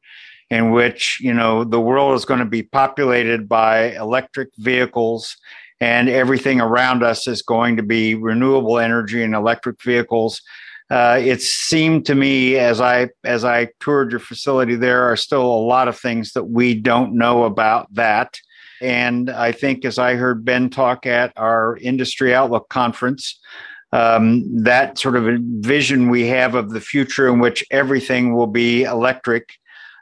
in 0.49 0.71
which 0.71 1.19
you 1.21 1.33
know 1.33 1.63
the 1.63 1.79
world 1.79 2.15
is 2.15 2.25
going 2.25 2.39
to 2.39 2.45
be 2.45 2.63
populated 2.63 3.47
by 3.49 3.91
electric 3.95 4.49
vehicles 4.57 5.35
and 5.81 6.07
everything 6.07 6.61
around 6.61 7.03
us 7.03 7.27
is 7.27 7.41
going 7.41 7.75
to 7.75 7.83
be 7.83 8.15
renewable 8.15 8.79
energy 8.79 9.23
and 9.23 9.35
electric 9.35 9.81
vehicles 9.81 10.41
uh, 10.89 11.19
it 11.19 11.41
seemed 11.41 12.05
to 12.05 12.13
me 12.13 12.57
as 12.57 12.79
I 12.79 13.09
as 13.23 13.43
I 13.43 13.69
toured 13.79 14.11
your 14.11 14.19
facility, 14.19 14.75
there 14.75 15.03
are 15.03 15.15
still 15.15 15.41
a 15.41 15.65
lot 15.65 15.87
of 15.87 15.97
things 15.97 16.33
that 16.33 16.43
we 16.43 16.75
don't 16.75 17.17
know 17.17 17.43
about 17.43 17.91
that. 17.95 18.39
And 18.81 19.29
I 19.31 19.51
think 19.51 19.83
as 19.83 19.97
I 19.97 20.15
heard 20.15 20.45
Ben 20.45 20.69
talk 20.69 21.07
at 21.07 21.33
our 21.37 21.77
Industry 21.77 22.35
Outlook 22.35 22.69
conference, 22.69 23.39
um, 23.93 24.63
that 24.63 24.99
sort 24.99 25.15
of 25.15 25.39
vision 25.41 26.09
we 26.09 26.27
have 26.27 26.53
of 26.53 26.69
the 26.69 26.81
future 26.81 27.29
in 27.29 27.39
which 27.39 27.65
everything 27.71 28.35
will 28.35 28.47
be 28.47 28.83
electric 28.83 29.49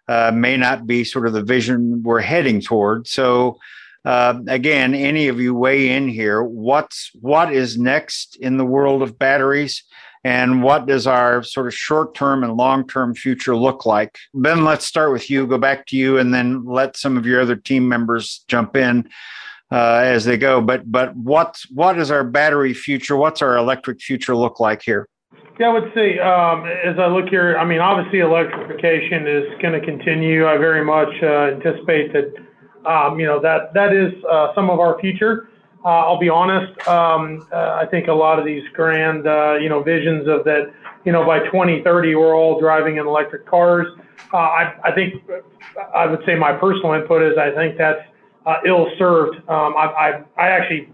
uh, 0.07 0.31
may 0.33 0.57
not 0.57 0.85
be 0.85 1.03
sort 1.03 1.27
of 1.27 1.33
the 1.33 1.43
vision 1.43 2.03
we're 2.03 2.21
heading 2.21 2.61
toward. 2.61 3.07
So. 3.07 3.59
Uh, 4.05 4.41
again, 4.49 4.93
any 4.93 5.29
of 5.29 5.39
you 5.39 5.55
weigh 5.55 5.87
in 5.87 6.09
here. 6.09 6.43
What's 6.43 7.09
what 7.21 7.53
is 7.53 7.77
next 7.77 8.35
in 8.35 8.57
the 8.57 8.65
world 8.65 9.01
of 9.01 9.17
batteries? 9.17 9.81
and 10.23 10.63
what 10.63 10.85
does 10.85 11.05
our 11.05 11.43
sort 11.43 11.67
of 11.67 11.73
short 11.73 12.15
term 12.15 12.43
and 12.43 12.55
long 12.55 12.87
term 12.87 13.13
future 13.13 13.55
look 13.55 13.85
like? 13.85 14.17
Ben, 14.33 14.63
let's 14.63 14.85
start 14.85 15.11
with 15.11 15.29
you, 15.29 15.45
go 15.45 15.57
back 15.57 15.85
to 15.87 15.97
you, 15.97 16.17
and 16.17 16.33
then 16.33 16.63
let 16.65 16.95
some 16.95 17.17
of 17.17 17.25
your 17.25 17.41
other 17.41 17.55
team 17.55 17.87
members 17.87 18.43
jump 18.47 18.75
in. 18.75 19.09
Uh, 19.71 20.03
as 20.05 20.23
they 20.23 20.37
go, 20.37 20.61
but 20.61 20.83
but 20.91 21.15
what 21.15 21.59
what 21.73 21.97
is 21.97 22.11
our 22.11 22.23
battery 22.23 22.75
future? 22.75 23.17
What's 23.17 23.41
our 23.41 23.57
electric 23.57 24.01
future 24.01 24.35
look 24.35 24.59
like 24.59 24.83
here? 24.83 25.09
Yeah, 25.59 25.67
I 25.67 25.73
would 25.73 25.91
say 25.93 26.17
um, 26.17 26.65
as 26.65 26.97
I 26.97 27.05
look 27.07 27.29
here, 27.29 27.57
I 27.57 27.65
mean, 27.65 27.79
obviously 27.79 28.19
electrification 28.19 29.27
is 29.27 29.43
going 29.61 29.79
to 29.79 29.85
continue. 29.85 30.47
I 30.47 30.57
very 30.57 30.83
much 30.83 31.13
uh, 31.21 31.53
anticipate 31.53 32.11
that, 32.13 32.33
um, 32.89 33.19
you 33.19 33.27
know, 33.27 33.39
that 33.39 33.71
that 33.75 33.93
is 33.93 34.11
uh, 34.25 34.53
some 34.55 34.71
of 34.71 34.79
our 34.79 34.99
future. 34.99 35.49
Uh, 35.85 35.89
I'll 35.89 36.19
be 36.19 36.29
honest. 36.29 36.87
Um, 36.87 37.45
uh, 37.51 37.77
I 37.79 37.85
think 37.85 38.07
a 38.07 38.13
lot 38.13 38.39
of 38.39 38.45
these 38.45 38.63
grand, 38.73 39.27
uh, 39.27 39.57
you 39.61 39.69
know, 39.69 39.83
visions 39.83 40.27
of 40.27 40.43
that, 40.45 40.73
you 41.05 41.11
know, 41.11 41.23
by 41.23 41.39
2030 41.39 42.15
we're 42.15 42.35
all 42.35 42.59
driving 42.59 42.97
in 42.97 43.05
electric 43.05 43.45
cars. 43.45 43.87
Uh, 44.33 44.37
I, 44.37 44.73
I 44.83 44.91
think 44.91 45.21
I 45.93 46.07
would 46.07 46.23
say 46.25 46.33
my 46.35 46.53
personal 46.53 46.93
input 46.93 47.21
is 47.21 47.37
I 47.37 47.51
think 47.51 47.77
that's 47.77 48.01
uh, 48.47 48.55
ill-served. 48.65 49.37
Um, 49.49 49.75
I, 49.77 49.85
I, 49.85 50.23
I 50.37 50.47
actually, 50.49 50.89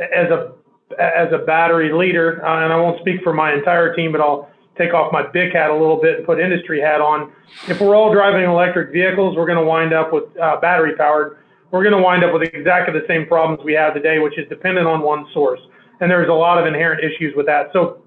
as 0.00 0.30
a 0.30 0.54
as 0.98 1.32
a 1.32 1.38
battery 1.38 1.92
leader, 1.92 2.44
uh, 2.44 2.64
and 2.64 2.72
I 2.72 2.76
won't 2.76 3.00
speak 3.00 3.22
for 3.22 3.32
my 3.32 3.52
entire 3.52 3.94
team, 3.94 4.12
but 4.12 4.20
I'll 4.20 4.50
take 4.76 4.94
off 4.94 5.12
my 5.12 5.26
BIC 5.26 5.52
hat 5.52 5.70
a 5.70 5.74
little 5.74 6.00
bit 6.00 6.18
and 6.18 6.26
put 6.26 6.40
industry 6.40 6.80
hat 6.80 7.00
on. 7.00 7.32
If 7.68 7.80
we're 7.80 7.94
all 7.94 8.12
driving 8.12 8.44
electric 8.44 8.92
vehicles, 8.92 9.36
we're 9.36 9.46
going 9.46 9.58
to 9.58 9.64
wind 9.64 9.92
up 9.92 10.12
with 10.12 10.32
battery 10.34 10.96
powered 10.96 11.36
we're 11.70 11.84
going 11.84 11.96
to 11.96 12.02
wind 12.02 12.24
up 12.24 12.32
with 12.32 12.42
exactly 12.42 12.98
the 12.98 13.06
same 13.06 13.26
problems 13.26 13.64
we 13.64 13.72
have 13.74 13.94
today, 13.94 14.18
which 14.18 14.38
is 14.38 14.48
dependent 14.48 14.86
on 14.86 15.02
one 15.02 15.26
source. 15.32 15.60
And 16.00 16.10
there's 16.10 16.28
a 16.28 16.32
lot 16.32 16.58
of 16.58 16.66
inherent 16.66 17.04
issues 17.04 17.34
with 17.36 17.46
that. 17.46 17.68
So 17.72 18.02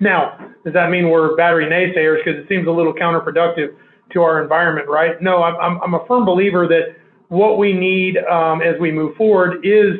now, 0.00 0.38
does 0.64 0.74
that 0.74 0.90
mean 0.90 1.08
we're 1.08 1.34
battery 1.36 1.66
naysayers? 1.66 2.24
Because 2.24 2.40
it 2.42 2.48
seems 2.48 2.66
a 2.66 2.70
little 2.70 2.92
counterproductive 2.92 3.74
to 4.12 4.22
our 4.22 4.42
environment, 4.42 4.88
right? 4.88 5.20
No, 5.22 5.42
I'm, 5.42 5.80
I'm 5.80 5.94
a 5.94 6.04
firm 6.06 6.24
believer 6.24 6.68
that 6.68 6.96
what 7.28 7.58
we 7.58 7.72
need 7.72 8.18
um, 8.18 8.60
as 8.60 8.78
we 8.80 8.92
move 8.92 9.16
forward 9.16 9.64
is 9.64 9.94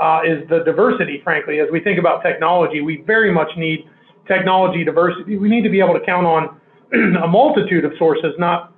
uh, 0.00 0.20
is 0.24 0.48
the 0.48 0.64
diversity. 0.64 1.20
Frankly, 1.22 1.60
as 1.60 1.68
we 1.70 1.80
think 1.80 1.98
about 1.98 2.22
technology, 2.22 2.80
we 2.80 3.02
very 3.06 3.32
much 3.32 3.50
need 3.56 3.86
technology 4.26 4.84
diversity. 4.84 5.36
We 5.36 5.48
need 5.48 5.62
to 5.62 5.70
be 5.70 5.80
able 5.80 5.94
to 5.94 6.04
count 6.04 6.26
on 6.26 6.60
a 7.22 7.26
multitude 7.28 7.84
of 7.84 7.92
sources, 7.98 8.32
not 8.38 8.72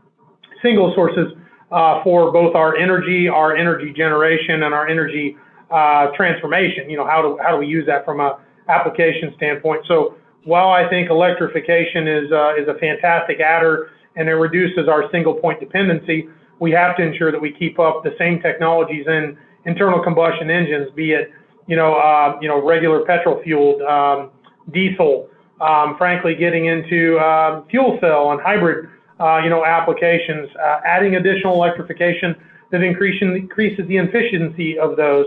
single 0.62 0.93
sources 0.95 1.33
uh, 1.70 2.03
for 2.03 2.33
both 2.33 2.55
our 2.55 2.77
energy, 2.77 3.29
our 3.29 3.57
energy 3.57 3.93
generation, 3.93 4.64
and 4.64 4.75
our 4.75 4.89
energy 4.89 5.37
uh, 5.70 6.09
transformation. 6.16 6.91
You 6.91 6.99
know, 6.99 7.07
how 7.07 7.23
do 7.23 7.39
how 7.43 7.53
do 7.53 7.59
we 7.59 7.66
use 7.66 7.87
that 7.87 8.05
from 8.05 8.20
a 8.20 8.41
application 8.68 9.33
standpoint? 9.37 9.85
So 9.87 10.16
while 10.45 10.70
I 10.70 10.89
think 10.89 11.09
electrification 11.09 12.09
is 12.09 12.33
uh, 12.33 12.55
is 12.57 12.68
a 12.68 12.75
fantastic 12.79 13.41
adder 13.41 13.91
and 14.16 14.29
it 14.29 14.35
reduces 14.35 14.89
our 14.89 15.11
single 15.11 15.35
point 15.35 15.61
dependency, 15.61 16.29
we 16.61 16.70
have 16.73 16.97
to 16.97 17.03
ensure 17.03 17.33
that 17.33 17.41
we 17.41 17.53
keep 17.53 17.79
up 17.79 18.03
the 18.05 18.14
same 18.18 18.43
technologies 18.43 19.07
in 19.07 19.39
internal 19.67 20.03
combustion 20.03 20.51
engines, 20.51 20.91
be 20.95 21.13
it 21.13 21.33
you 21.67 21.77
know 21.77 21.95
uh, 21.95 22.39
you 22.41 22.49
know 22.49 22.65
regular 22.65 23.05
petrol 23.05 23.43
fueled, 23.43 23.83
um, 23.83 24.31
diesel. 24.73 25.29
Um, 25.61 25.97
frankly, 25.97 26.35
getting 26.35 26.67
into 26.67 27.19
uh, 27.19 27.63
fuel 27.71 27.97
cell 28.01 28.33
and 28.33 28.41
hybrid 28.41 28.89
uh, 29.23 29.39
you 29.39 29.51
know, 29.51 29.65
applications, 29.65 30.49
uh, 30.57 30.81
adding 30.85 31.15
additional 31.15 31.55
electrification 31.55 32.35
that 32.71 32.83
increase, 32.83 33.21
increases 33.23 33.87
the 33.87 33.97
efficiency 33.99 34.79
of 34.79 34.97
those. 34.97 35.27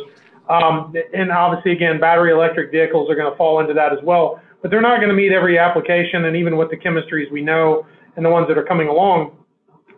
Um, 0.49 0.93
and 1.13 1.31
obviously, 1.31 1.71
again, 1.71 1.99
battery 1.99 2.31
electric 2.31 2.71
vehicles 2.71 3.09
are 3.09 3.15
going 3.15 3.31
to 3.31 3.37
fall 3.37 3.61
into 3.61 3.73
that 3.73 3.93
as 3.93 3.99
well. 4.03 4.41
But 4.61 4.69
they're 4.69 4.81
not 4.81 4.97
going 4.97 5.09
to 5.09 5.15
meet 5.15 5.31
every 5.31 5.57
application, 5.57 6.25
and 6.25 6.35
even 6.35 6.57
with 6.57 6.69
the 6.69 6.77
chemistries 6.77 7.31
we 7.31 7.41
know 7.41 7.85
and 8.15 8.25
the 8.25 8.29
ones 8.29 8.47
that 8.47 8.57
are 8.57 8.63
coming 8.65 8.87
along, 8.87 9.37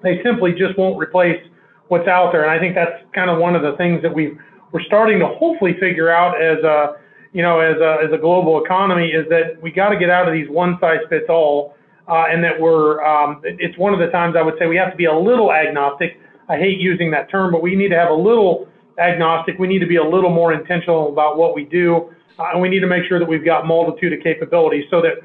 they 0.04 0.22
simply 0.24 0.52
just 0.52 0.78
won't 0.78 1.00
replace 1.00 1.42
what's 1.90 2.08
out 2.08 2.32
there. 2.32 2.44
And 2.44 2.52
I 2.52 2.60
think 2.60 2.76
that's 2.76 3.04
kind 3.14 3.30
of 3.30 3.40
one 3.40 3.56
of 3.56 3.62
the 3.62 3.76
things 3.78 4.02
that 4.02 4.14
we 4.14 4.38
we're 4.72 4.84
starting 4.84 5.20
to 5.20 5.28
hopefully 5.28 5.76
figure 5.80 6.10
out 6.10 6.42
as 6.42 6.64
a 6.64 6.96
you 7.34 7.42
know 7.42 7.60
as 7.60 7.78
a 7.78 7.98
as 8.06 8.12
a 8.12 8.18
global 8.18 8.64
economy 8.64 9.10
is 9.10 9.28
that 9.30 9.62
we 9.62 9.72
got 9.72 9.90
to 9.90 9.98
get 9.98 10.10
out 10.10 10.28
of 10.28 10.34
these 10.34 10.50
one 10.50 10.78
size 10.82 11.00
fits 11.10 11.30
all 11.30 11.78
uh, 12.08 12.26
and 12.30 12.44
that 12.44 12.60
we're, 12.60 13.04
um, 13.04 13.42
it's 13.44 13.78
one 13.78 13.94
of 13.94 14.00
the 14.00 14.08
times 14.08 14.36
I 14.38 14.42
would 14.42 14.56
say 14.58 14.68
we 14.68 14.78
have 14.78 14.92
to 14.92 14.98
be 14.98 15.06
a 15.06 15.18
little 15.18 15.52
agnostic. 15.52 16.20
I 16.48 16.58
hate 16.58 16.80
using 16.80 17.12
that 17.12 17.30
term, 17.30 17.52
but 17.52 17.62
we 17.62 17.76
need 17.76 17.90
to 17.90 17.98
have 17.98 18.10
a 18.10 18.16
little 18.16 18.68
agnostic. 18.98 19.60
We 19.60 19.68
need 19.68 19.80
to 19.80 19.88
be 19.88 19.98
a 19.98 20.04
little 20.04 20.30
more 20.30 20.54
intentional 20.54 21.10
about 21.10 21.38
what 21.38 21.54
we 21.54 21.66
do, 21.66 22.10
uh, 22.40 22.52
and 22.54 22.62
we 22.62 22.70
need 22.70 22.80
to 22.80 22.88
make 22.88 23.04
sure 23.10 23.20
that 23.20 23.28
we've 23.28 23.44
got 23.44 23.68
multitude 23.68 24.14
of 24.14 24.24
capabilities 24.24 24.86
so 24.90 25.02
that, 25.02 25.16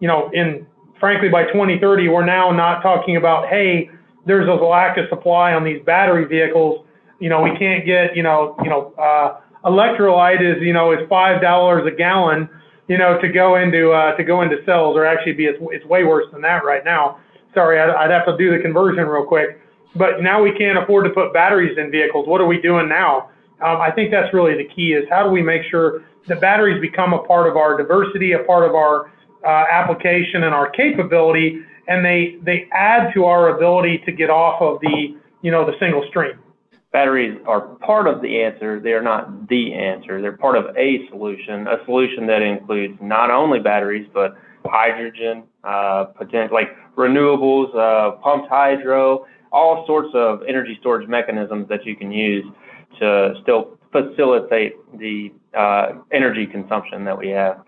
you 0.00 0.08
know, 0.08 0.30
in 0.32 0.66
frankly 1.00 1.28
by 1.28 1.44
2030 1.44 2.08
we're 2.08 2.24
now 2.24 2.50
not 2.50 2.80
talking 2.80 3.16
about 3.16 3.48
hey, 3.48 3.90
there's 4.26 4.48
a 4.48 4.52
lack 4.52 4.98
of 4.98 5.08
supply 5.08 5.54
on 5.54 5.64
these 5.64 5.82
battery 5.84 6.26
vehicles. 6.26 6.84
You 7.18 7.30
know, 7.30 7.42
we 7.42 7.56
can't 7.56 7.86
get, 7.86 8.16
you 8.16 8.22
know, 8.22 8.56
you 8.62 8.68
know, 8.68 8.92
uh, 8.98 9.40
electrolyte 9.64 10.42
is, 10.42 10.62
you 10.62 10.72
know, 10.72 10.92
is 10.92 11.08
five 11.08 11.40
dollars 11.40 11.86
a 11.86 11.96
gallon 11.96 12.48
you 12.88 12.98
know, 12.98 13.18
to 13.20 13.28
go 13.28 13.56
into 13.56 13.90
uh, 13.90 14.16
to 14.16 14.24
go 14.24 14.42
into 14.42 14.56
cells, 14.64 14.96
or 14.96 15.04
actually 15.04 15.32
be 15.32 15.46
it's, 15.46 15.58
it's 15.72 15.84
way 15.86 16.04
worse 16.04 16.26
than 16.32 16.40
that 16.42 16.64
right 16.64 16.84
now. 16.84 17.18
Sorry, 17.54 17.80
I'd, 17.80 17.90
I'd 17.90 18.10
have 18.10 18.26
to 18.26 18.36
do 18.36 18.56
the 18.56 18.62
conversion 18.62 19.06
real 19.06 19.24
quick. 19.24 19.60
But 19.94 20.22
now 20.22 20.42
we 20.42 20.52
can't 20.52 20.78
afford 20.78 21.06
to 21.06 21.10
put 21.10 21.32
batteries 21.32 21.76
in 21.78 21.90
vehicles. 21.90 22.28
What 22.28 22.40
are 22.40 22.46
we 22.46 22.60
doing 22.60 22.88
now? 22.88 23.30
Um, 23.64 23.80
I 23.80 23.90
think 23.90 24.10
that's 24.10 24.32
really 24.32 24.54
the 24.56 24.68
key: 24.68 24.92
is 24.92 25.04
how 25.10 25.24
do 25.24 25.30
we 25.30 25.42
make 25.42 25.62
sure 25.70 26.04
the 26.28 26.36
batteries 26.36 26.80
become 26.80 27.12
a 27.12 27.22
part 27.24 27.48
of 27.48 27.56
our 27.56 27.76
diversity, 27.76 28.32
a 28.32 28.44
part 28.44 28.68
of 28.68 28.74
our 28.74 29.10
uh, 29.44 29.64
application 29.70 30.44
and 30.44 30.54
our 30.54 30.70
capability, 30.70 31.60
and 31.88 32.04
they 32.04 32.36
they 32.42 32.68
add 32.72 33.12
to 33.14 33.24
our 33.24 33.56
ability 33.56 34.02
to 34.06 34.12
get 34.12 34.30
off 34.30 34.60
of 34.60 34.80
the 34.80 35.16
you 35.42 35.50
know 35.50 35.64
the 35.64 35.78
single 35.78 36.04
stream 36.08 36.38
batteries 36.92 37.38
are 37.46 37.60
part 37.60 38.06
of 38.06 38.22
the 38.22 38.42
answer. 38.42 38.80
They 38.80 38.92
are 38.92 39.02
not 39.02 39.48
the 39.48 39.74
answer. 39.74 40.22
They're 40.22 40.36
part 40.36 40.56
of 40.56 40.74
a 40.76 41.06
solution, 41.10 41.66
a 41.66 41.84
solution 41.84 42.26
that 42.26 42.40
includes 42.40 42.96
not 43.02 43.30
only 43.30 43.60
batteries, 43.60 44.08
but 44.14 44.34
hydrogen, 44.64 45.44
uh, 45.62 46.04
potential, 46.16 46.54
like 46.54 46.68
renewables, 46.96 47.68
uh, 47.76 48.16
pumped 48.22 48.48
hydro, 48.48 49.26
all 49.52 49.84
sorts 49.86 50.08
of 50.14 50.40
energy 50.48 50.76
storage 50.80 51.06
mechanisms 51.06 51.68
that 51.68 51.84
you 51.84 51.96
can 51.96 52.10
use 52.10 52.46
to 52.98 53.34
still 53.42 53.78
facilitate 53.92 54.74
the 54.98 55.30
uh, 55.54 55.92
energy 56.12 56.46
consumption 56.46 57.04
that 57.04 57.18
we 57.18 57.28
have. 57.28 57.62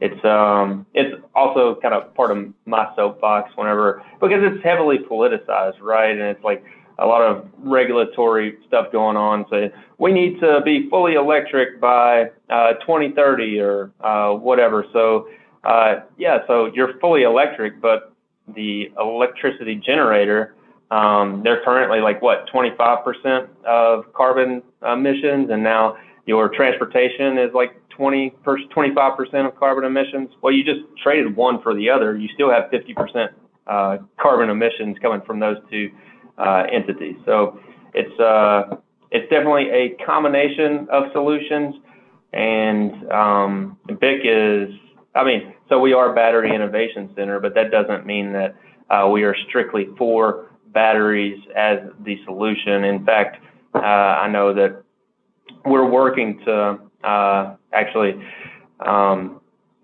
It's 0.00 0.24
um, 0.24 0.86
it's 0.94 1.14
also 1.34 1.78
kind 1.82 1.94
of 1.94 2.14
part 2.14 2.30
of 2.30 2.48
my 2.64 2.90
soapbox 2.96 3.52
whenever 3.54 4.02
because 4.20 4.40
it's 4.42 4.64
heavily 4.64 4.98
politicized, 4.98 5.80
right? 5.80 6.10
And 6.10 6.22
it's 6.22 6.42
like 6.42 6.64
a 6.98 7.06
lot 7.06 7.22
of 7.22 7.46
regulatory 7.58 8.58
stuff 8.66 8.92
going 8.92 9.16
on. 9.16 9.44
So 9.50 9.70
we 9.98 10.12
need 10.12 10.40
to 10.40 10.60
be 10.64 10.88
fully 10.88 11.14
electric 11.14 11.80
by 11.80 12.30
uh, 12.48 12.74
2030 12.74 13.60
or 13.60 13.92
uh, 14.00 14.32
whatever. 14.32 14.86
So 14.92 15.28
uh, 15.64 16.00
yeah, 16.16 16.38
so 16.46 16.70
you're 16.74 16.98
fully 17.00 17.22
electric, 17.22 17.80
but 17.80 18.14
the 18.54 18.92
electricity 18.98 19.76
generator, 19.76 20.54
um, 20.90 21.42
they're 21.44 21.62
currently 21.62 22.00
like 22.00 22.22
what 22.22 22.48
25% 22.52 23.48
of 23.64 24.12
carbon 24.14 24.62
emissions, 24.82 25.50
and 25.50 25.62
now 25.62 25.96
your 26.26 26.48
transportation 26.48 27.38
is 27.38 27.50
like 27.54 27.79
20 28.00 28.34
25% 28.46 29.46
of 29.46 29.54
carbon 29.56 29.84
emissions. 29.84 30.30
Well, 30.40 30.54
you 30.54 30.64
just 30.64 30.80
traded 31.02 31.36
one 31.36 31.60
for 31.60 31.74
the 31.74 31.90
other. 31.90 32.16
You 32.16 32.28
still 32.32 32.50
have 32.50 32.70
50% 32.70 33.28
uh, 33.66 33.98
carbon 34.18 34.48
emissions 34.48 34.96
coming 35.02 35.20
from 35.26 35.38
those 35.38 35.58
two 35.70 35.90
uh, 36.38 36.64
entities. 36.72 37.16
So 37.26 37.60
it's 37.92 38.18
uh, 38.18 38.76
it's 39.10 39.28
definitely 39.28 39.68
a 39.68 39.96
combination 40.06 40.88
of 40.90 41.12
solutions. 41.12 41.74
And 42.32 43.12
um, 43.12 43.76
BIC 43.86 44.20
is, 44.24 44.70
I 45.14 45.24
mean, 45.24 45.52
so 45.68 45.78
we 45.78 45.92
are 45.92 46.14
Battery 46.14 46.54
Innovation 46.54 47.10
Center, 47.14 47.38
but 47.38 47.54
that 47.54 47.70
doesn't 47.70 48.06
mean 48.06 48.32
that 48.32 48.56
uh, 48.88 49.08
we 49.08 49.24
are 49.24 49.36
strictly 49.48 49.88
for 49.98 50.50
batteries 50.68 51.38
as 51.54 51.80
the 52.02 52.16
solution. 52.24 52.84
In 52.84 53.04
fact, 53.04 53.44
uh, 53.74 53.78
I 53.78 54.28
know 54.30 54.54
that 54.54 54.84
we're 55.66 55.88
working 55.88 56.38
to 56.46 56.78
uh, 57.04 57.54
actually 57.72 58.14
um, 58.84 59.40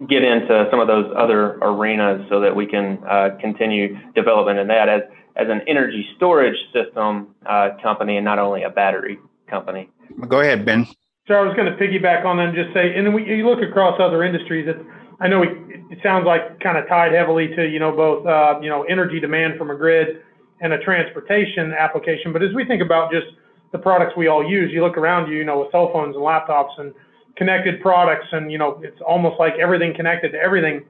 get 0.09 0.23
into 0.23 0.67
some 0.71 0.81
of 0.81 0.87
those 0.87 1.13
other 1.17 1.59
arenas 1.63 2.27
so 2.29 2.41
that 2.41 2.55
we 2.55 2.67
can 2.67 2.99
uh, 3.09 3.31
continue 3.41 3.97
development 4.15 4.59
in 4.59 4.69
that 4.69 4.89
as 4.89 5.03
as 5.37 5.49
an 5.51 5.61
energy 5.69 6.07
storage 6.17 6.57
system 6.73 7.35
uh, 7.45 7.71
company 7.83 8.17
and 8.17 8.25
not 8.25 8.39
only 8.39 8.63
a 8.63 8.71
battery 8.71 9.19
company. 9.49 9.91
Go 10.29 10.41
ahead, 10.41 10.65
Ben. 10.65 10.87
So 11.29 11.35
I 11.35 11.43
was 11.43 11.55
going 11.55 11.71
to 11.71 11.77
piggyback 11.77 12.25
on 12.25 12.39
that 12.39 12.49
and 12.49 12.55
just 12.55 12.73
say, 12.73 12.95
and 12.95 13.13
we, 13.13 13.25
you 13.27 13.47
look 13.47 13.61
across 13.61 14.01
other 14.01 14.23
industries. 14.23 14.67
It, 14.67 14.77
I 15.21 15.29
know 15.29 15.41
we, 15.41 15.49
it 15.91 15.99
sounds 16.03 16.25
like 16.25 16.61
kind 16.61 16.79
of 16.79 16.89
tied 16.89 17.13
heavily 17.13 17.49
to 17.49 17.69
you 17.69 17.79
know 17.79 17.93
both 17.93 18.27
uh, 18.27 18.61
you 18.61 18.69
know 18.69 18.85
energy 18.85 19.21
demand 19.21 19.59
from 19.59 19.71
a 19.71 19.77
grid 19.77 20.23
and 20.61 20.73
a 20.73 20.79
transportation 20.79 21.73
application. 21.73 22.33
But 22.33 22.43
as 22.43 22.55
we 22.55 22.65
think 22.65 22.81
about 22.81 23.13
just 23.13 23.27
the 23.73 23.79
products 23.79 24.17
we 24.17 24.29
all 24.29 24.49
use, 24.49 24.71
you 24.73 24.83
look 24.83 24.97
around 24.97 25.31
you, 25.31 25.39
you 25.39 25.45
know, 25.45 25.61
with 25.61 25.71
cell 25.73 25.91
phones 25.93 26.15
and 26.15 26.25
laptops 26.25 26.79
and 26.79 26.95
connected 27.37 27.81
products, 27.81 28.27
and 28.33 28.51
you 28.51 28.59
know, 28.59 28.81
it's 28.83 29.01
almost 29.01 29.39
like 29.39 29.55
everything 29.55 29.95
connected 29.95 30.33
to 30.33 30.39
everything. 30.39 30.85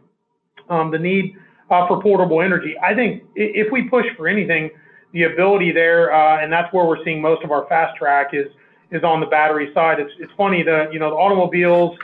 Um, 0.69 0.91
the 0.91 0.99
need 0.99 1.37
uh, 1.71 1.87
for 1.87 2.01
portable 2.01 2.41
energy. 2.41 2.77
I 2.83 2.95
think 2.95 3.25
if 3.35 3.71
we 3.71 3.89
push 3.89 4.07
for 4.17 4.29
anything, 4.29 4.71
the 5.13 5.25
ability 5.25 5.73
there, 5.73 6.13
uh, 6.13 6.43
and 6.43 6.53
that's 6.53 6.73
where 6.73 6.85
we're 6.85 7.03
seeing 7.05 7.21
most 7.21 7.45
of 7.45 7.51
our 7.51 7.67
fast 7.69 7.97
track 7.97 8.31
is 8.33 8.47
is 8.91 9.03
on 9.03 9.21
the 9.21 9.27
battery 9.27 9.71
side. 9.75 9.99
It's 10.01 10.13
it's 10.19 10.33
funny 10.37 10.63
the 10.63 10.89
you 10.93 10.99
know 10.99 11.11
the 11.11 11.17
automobiles 11.17 11.99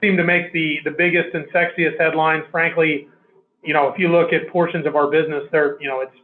seem 0.00 0.16
to 0.16 0.24
make 0.24 0.52
the 0.52 0.78
the 0.84 0.90
biggest 0.90 1.34
and 1.34 1.44
sexiest 1.46 1.98
headlines. 1.98 2.44
Frankly, 2.50 3.08
you 3.62 3.74
know 3.74 3.88
if 3.88 3.98
you 3.98 4.08
look 4.08 4.32
at 4.32 4.48
portions 4.48 4.86
of 4.86 4.96
our 4.96 5.10
business, 5.10 5.44
they're 5.50 5.80
you 5.80 5.88
know 5.88 6.00
it's 6.00 6.14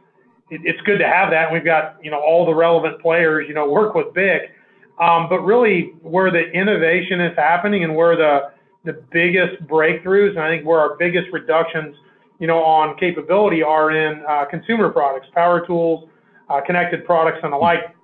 it, 0.51 0.61
it's 0.65 0.81
good 0.83 0.99
to 0.99 1.07
have 1.07 1.31
that. 1.31 1.53
We've 1.53 1.65
got 1.65 1.97
you 2.03 2.11
know 2.11 2.21
all 2.21 2.47
the 2.47 2.55
relevant 2.55 3.01
players 3.01 3.47
you 3.49 3.55
know 3.55 3.69
work 3.69 3.95
with 3.95 4.13
BIC, 4.15 4.53
um, 4.99 5.29
but 5.29 5.41
really 5.41 5.95
where 6.03 6.31
the 6.31 6.51
innovation 6.53 7.21
is 7.21 7.37
happening 7.37 7.85
and 7.85 7.95
where 7.95 8.17
the 8.17 8.51
the 8.85 9.03
biggest 9.11 9.61
breakthroughs 9.67 10.31
and 10.31 10.41
I 10.41 10.49
think 10.49 10.65
where 10.65 10.79
our 10.79 10.97
biggest 10.97 11.27
reductions 11.33 11.97
you 12.39 12.47
know 12.47 12.63
on 12.63 12.97
capability 12.99 13.63
are 13.63 13.91
in 13.91 14.23
uh, 14.29 14.45
consumer 14.47 14.91
products, 14.91 15.27
power 15.35 15.67
tools, 15.67 16.09
uh, 16.49 16.61
connected 16.61 17.05
products, 17.05 17.39
and 17.43 17.53
the 17.53 17.57
like. 17.57 17.95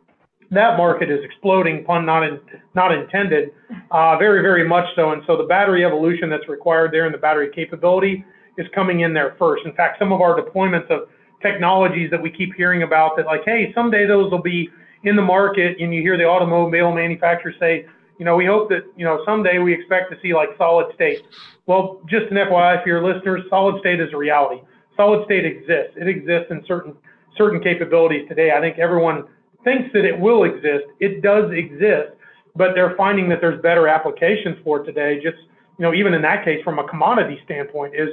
That 0.51 0.77
market 0.77 1.11
is 1.11 1.21
exploding, 1.25 1.83
pun 1.83 2.05
not 2.05 2.25
in, 2.25 2.39
not 2.75 2.93
intended, 2.93 3.53
uh, 3.91 4.19
very 4.19 4.43
very 4.43 4.69
much 4.69 4.85
so. 4.95 5.13
And 5.13 5.23
so 5.27 5.37
the 5.37 5.45
battery 5.45 5.85
evolution 5.85 6.29
that's 6.29 6.47
required 6.49 6.93
there 6.93 7.07
and 7.07 7.15
the 7.15 7.19
battery 7.19 7.51
capability 7.55 8.25
is 8.59 8.67
coming 8.75 9.01
in 9.01 9.15
there 9.15 9.35
first. 9.39 9.65
In 9.65 9.73
fact, 9.73 9.99
some 9.99 10.13
of 10.13 10.21
our 10.21 10.39
deployments 10.39 10.91
of 10.91 11.09
technologies 11.41 12.11
that 12.11 12.21
we 12.21 12.31
keep 12.31 12.55
hearing 12.55 12.83
about 12.83 13.17
that 13.17 13.27
like, 13.27 13.43
hey, 13.45 13.73
someday 13.75 14.07
those 14.07 14.31
will 14.31 14.43
be 14.43 14.69
in 15.05 15.17
the 15.17 15.23
market, 15.23 15.79
and 15.81 15.95
you 15.95 16.03
hear 16.03 16.17
the 16.17 16.25
automobile 16.25 16.93
manufacturers 16.93 17.55
say, 17.59 17.87
you 18.19 18.25
know, 18.25 18.37
we 18.37 18.47
hope 18.47 18.69
that, 18.69 18.85
you 18.97 19.05
know, 19.05 19.23
someday 19.25 19.59
we 19.59 19.73
expect 19.73 20.13
to 20.13 20.19
see 20.21 20.35
like 20.35 20.51
solid 20.57 20.95
state. 20.95 21.23
Well, 21.67 22.01
just 22.09 22.27
an 22.31 22.37
FYI 22.37 22.83
for 22.83 22.89
your 22.89 23.03
listeners, 23.03 23.43
solid 23.51 23.81
state 23.81 24.01
is 24.01 24.13
a 24.13 24.17
reality. 24.17 24.63
Solid 24.97 25.25
state 25.25 25.45
exists. 25.45 25.97
It 25.97 26.09
exists 26.09 26.51
in 26.51 26.65
certain 26.67 26.95
certain 27.37 27.63
capabilities 27.63 28.29
today. 28.29 28.53
I 28.53 28.61
think 28.61 28.79
everyone 28.79 29.25
thinks 29.65 29.91
that 29.95 30.05
it 30.05 30.19
will 30.19 30.45
exist. 30.45 30.85
It 31.01 31.23
does 31.23 31.51
exist, 31.51 32.13
but 32.55 32.75
they're 32.75 32.95
finding 32.97 33.29
that 33.31 33.41
there's 33.41 33.61
better 33.63 33.89
applications 33.89 34.59
for 34.63 34.81
it 34.81 34.85
today. 34.85 35.17
Just, 35.17 35.39
you 35.79 35.83
know, 35.83 35.95
even 35.95 36.13
in 36.13 36.21
that 36.23 36.45
case, 36.45 36.63
from 36.63 36.79
a 36.79 36.87
commodity 36.87 37.41
standpoint, 37.45 37.95
is 37.95 38.11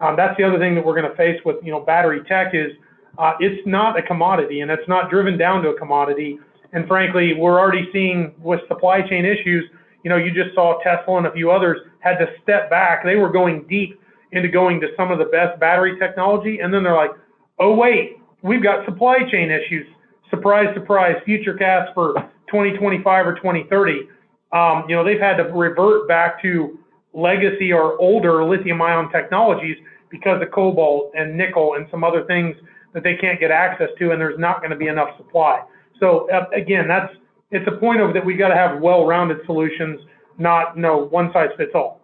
um, 0.00 0.16
that's 0.16 0.36
the 0.38 0.44
other 0.44 0.58
thing 0.58 0.74
that 0.76 0.84
we're 0.86 0.98
going 0.98 1.10
to 1.10 1.16
face 1.16 1.40
with 1.44 1.56
you 1.62 1.72
know 1.72 1.80
battery 1.80 2.22
tech 2.24 2.54
is 2.54 2.72
uh, 3.18 3.32
it's 3.40 3.66
not 3.66 3.98
a 3.98 4.02
commodity 4.02 4.60
and 4.60 4.70
it's 4.70 4.86
not 4.88 5.10
driven 5.10 5.36
down 5.36 5.62
to 5.62 5.70
a 5.70 5.78
commodity. 5.78 6.38
And 6.72 6.86
frankly, 6.86 7.34
we're 7.34 7.58
already 7.58 7.88
seeing 7.92 8.34
with 8.40 8.60
supply 8.68 9.02
chain 9.02 9.24
issues. 9.24 9.64
You 10.04 10.10
know, 10.10 10.16
you 10.16 10.32
just 10.32 10.54
saw 10.54 10.80
Tesla 10.82 11.18
and 11.18 11.26
a 11.26 11.32
few 11.32 11.50
others 11.50 11.78
had 12.00 12.18
to 12.18 12.26
step 12.42 12.70
back. 12.70 13.04
They 13.04 13.16
were 13.16 13.30
going 13.30 13.66
deep 13.68 14.00
into 14.32 14.48
going 14.48 14.80
to 14.80 14.88
some 14.96 15.10
of 15.10 15.18
the 15.18 15.24
best 15.26 15.58
battery 15.58 15.98
technology, 15.98 16.60
and 16.60 16.72
then 16.72 16.84
they're 16.84 16.94
like, 16.94 17.10
"Oh 17.58 17.74
wait, 17.74 18.18
we've 18.42 18.62
got 18.62 18.84
supply 18.84 19.18
chain 19.30 19.50
issues." 19.50 19.86
Surprise, 20.30 20.72
surprise. 20.74 21.16
Future 21.24 21.54
cast 21.54 21.92
for 21.94 22.14
2025 22.46 23.26
or 23.26 23.34
2030. 23.34 24.08
Um, 24.52 24.84
you 24.88 24.94
know, 24.94 25.04
they've 25.04 25.20
had 25.20 25.36
to 25.36 25.44
revert 25.44 26.08
back 26.08 26.40
to 26.42 26.78
legacy 27.12 27.72
or 27.72 28.00
older 28.00 28.44
lithium 28.44 28.80
ion 28.80 29.10
technologies 29.10 29.76
because 30.10 30.40
of 30.40 30.50
cobalt 30.50 31.12
and 31.14 31.36
nickel 31.36 31.74
and 31.74 31.86
some 31.90 32.04
other 32.04 32.24
things 32.24 32.56
that 32.92 33.02
they 33.02 33.16
can't 33.16 33.38
get 33.38 33.50
access 33.50 33.88
to, 33.98 34.12
and 34.12 34.20
there's 34.20 34.38
not 34.38 34.58
going 34.58 34.70
to 34.70 34.76
be 34.76 34.88
enough 34.88 35.16
supply. 35.16 35.62
So 35.98 36.30
uh, 36.30 36.46
again, 36.54 36.88
that's 36.88 37.14
it's 37.50 37.66
a 37.66 37.76
point 37.76 38.00
of 38.00 38.14
that 38.14 38.24
we 38.24 38.34
got 38.34 38.48
to 38.48 38.54
have 38.54 38.80
well-rounded 38.80 39.38
solutions, 39.44 40.00
not 40.38 40.76
no 40.76 40.96
one 40.98 41.32
size 41.32 41.50
fits 41.56 41.72
all. 41.74 42.00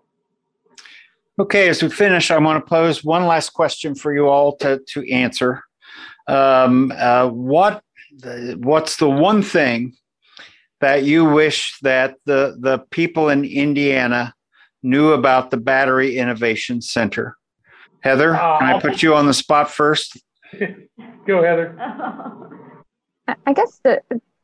Okay, 1.38 1.68
as 1.68 1.82
we 1.82 1.90
finish, 1.90 2.30
I 2.30 2.38
want 2.38 2.64
to 2.64 2.68
pose 2.68 3.04
one 3.04 3.26
last 3.26 3.50
question 3.50 3.94
for 3.94 4.14
you 4.14 4.28
all 4.28 4.56
to 4.56 4.80
to 4.88 5.10
answer. 5.10 5.62
Um, 6.26 6.92
uh, 6.96 7.28
what 7.28 7.82
what's 8.56 8.96
the 8.96 9.10
one 9.10 9.42
thing 9.42 9.94
that 10.80 11.04
you 11.04 11.24
wish 11.24 11.78
that 11.82 12.16
the 12.24 12.56
the 12.58 12.78
people 12.90 13.28
in 13.28 13.44
Indiana 13.44 14.34
knew 14.82 15.12
about 15.12 15.50
the 15.50 15.56
Battery 15.56 16.16
Innovation 16.16 16.80
Center? 16.80 17.36
Heather, 18.00 18.34
uh, 18.34 18.58
can 18.58 18.68
I 18.68 18.80
put 18.80 19.02
you 19.02 19.14
on 19.14 19.26
the 19.26 19.34
spot 19.34 19.70
first? 19.70 20.18
Go, 21.26 21.42
Heather. 21.42 21.76
I 23.46 23.52
guess 23.52 23.80
the, 23.82 24.00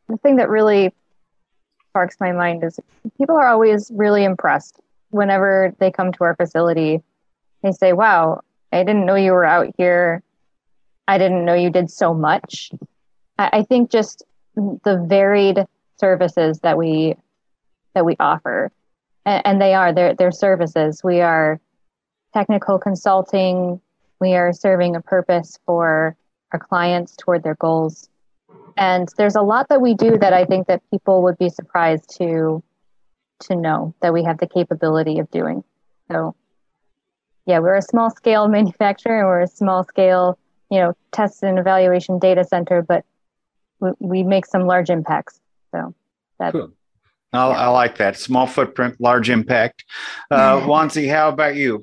the 0.09 0.17
thing 0.19 0.37
that 0.37 0.49
really 0.49 0.93
sparks 1.89 2.17
my 2.21 2.33
mind 2.33 2.65
is 2.65 2.81
people 3.19 3.37
are 3.37 3.47
always 3.47 3.91
really 3.95 4.25
impressed 4.25 4.81
whenever 5.11 5.75
they 5.79 5.91
come 5.91 6.13
to 6.13 6.25
our 6.25 6.35
facility. 6.35 7.01
They 7.63 7.73
say, 7.73 7.93
Wow, 7.93 8.43
I 8.73 8.83
didn't 8.83 9.07
know 9.07 9.15
you 9.15 9.33
were 9.33 9.45
out 9.45 9.75
here. 9.77 10.23
I 11.07 11.19
didn't 11.19 11.45
know 11.45 11.55
you 11.55 11.71
did 11.71 11.91
so 11.91 12.15
much. 12.15 12.73
I, 13.39 13.51
I 13.53 13.63
think 13.63 13.91
just 13.91 14.25
the 14.57 15.05
varied 15.07 15.65
services 15.99 16.61
that 16.61 16.77
we 16.77 17.17
that 17.95 18.05
we 18.05 18.17
offer 18.19 18.73
and, 19.25 19.43
and 19.45 19.63
they 19.63 19.75
are 19.75 19.93
they're, 19.93 20.15
they're 20.15 20.33
services 20.33 21.03
we 21.05 21.21
are 21.21 21.61
technical 22.35 22.79
consulting. 22.79 23.81
We 24.23 24.35
are 24.35 24.53
serving 24.53 24.95
a 24.95 25.01
purpose 25.01 25.59
for 25.67 26.17
our 26.53 26.59
clients 26.61 27.17
toward 27.17 27.43
their 27.43 27.57
goals. 27.57 28.09
And 28.77 29.09
there's 29.17 29.35
a 29.35 29.43
lot 29.43 29.69
that 29.69 29.81
we 29.81 29.95
do 29.95 30.17
that 30.17 30.33
I 30.33 30.45
think 30.45 30.69
that 30.69 30.81
people 30.93 31.25
would 31.25 31.37
be 31.39 31.49
surprised 31.49 32.09
to 32.19 32.63
to 33.47 33.57
know 33.57 33.93
that 34.01 34.13
we 34.13 34.23
have 34.23 34.39
the 34.39 34.47
capability 34.47 35.19
of 35.19 35.29
doing. 35.33 35.65
So 36.09 36.37
yeah, 37.47 37.59
we're 37.59 37.75
a 37.75 37.83
small 37.83 38.11
scale 38.11 38.47
manufacturer 38.59 39.19
and 39.19 39.27
we're 39.27 39.41
a 39.41 39.49
small 39.49 39.83
scale, 39.83 40.39
you 40.71 40.79
know, 40.79 40.93
test 41.11 41.43
and 41.43 41.59
evaluation 41.59 42.21
data 42.21 42.45
center, 42.45 42.81
but 42.81 43.05
we, 43.81 43.91
we 43.99 44.23
make 44.23 44.47
some 44.47 44.69
large 44.69 44.89
impacts. 44.89 45.41
So 45.75 45.97
that's 46.39 46.53
cool. 46.53 46.71
I, 47.33 47.49
yeah. 47.49 47.57
I 47.57 47.67
like 47.71 47.99
that. 47.99 48.17
Small 48.17 48.47
footprint, 48.47 49.01
large 49.01 49.31
impact. 49.31 49.85
Uh, 50.31 50.61
Wanzi, 50.69 51.11
how 51.11 51.29
about 51.29 51.57
you? 51.57 51.83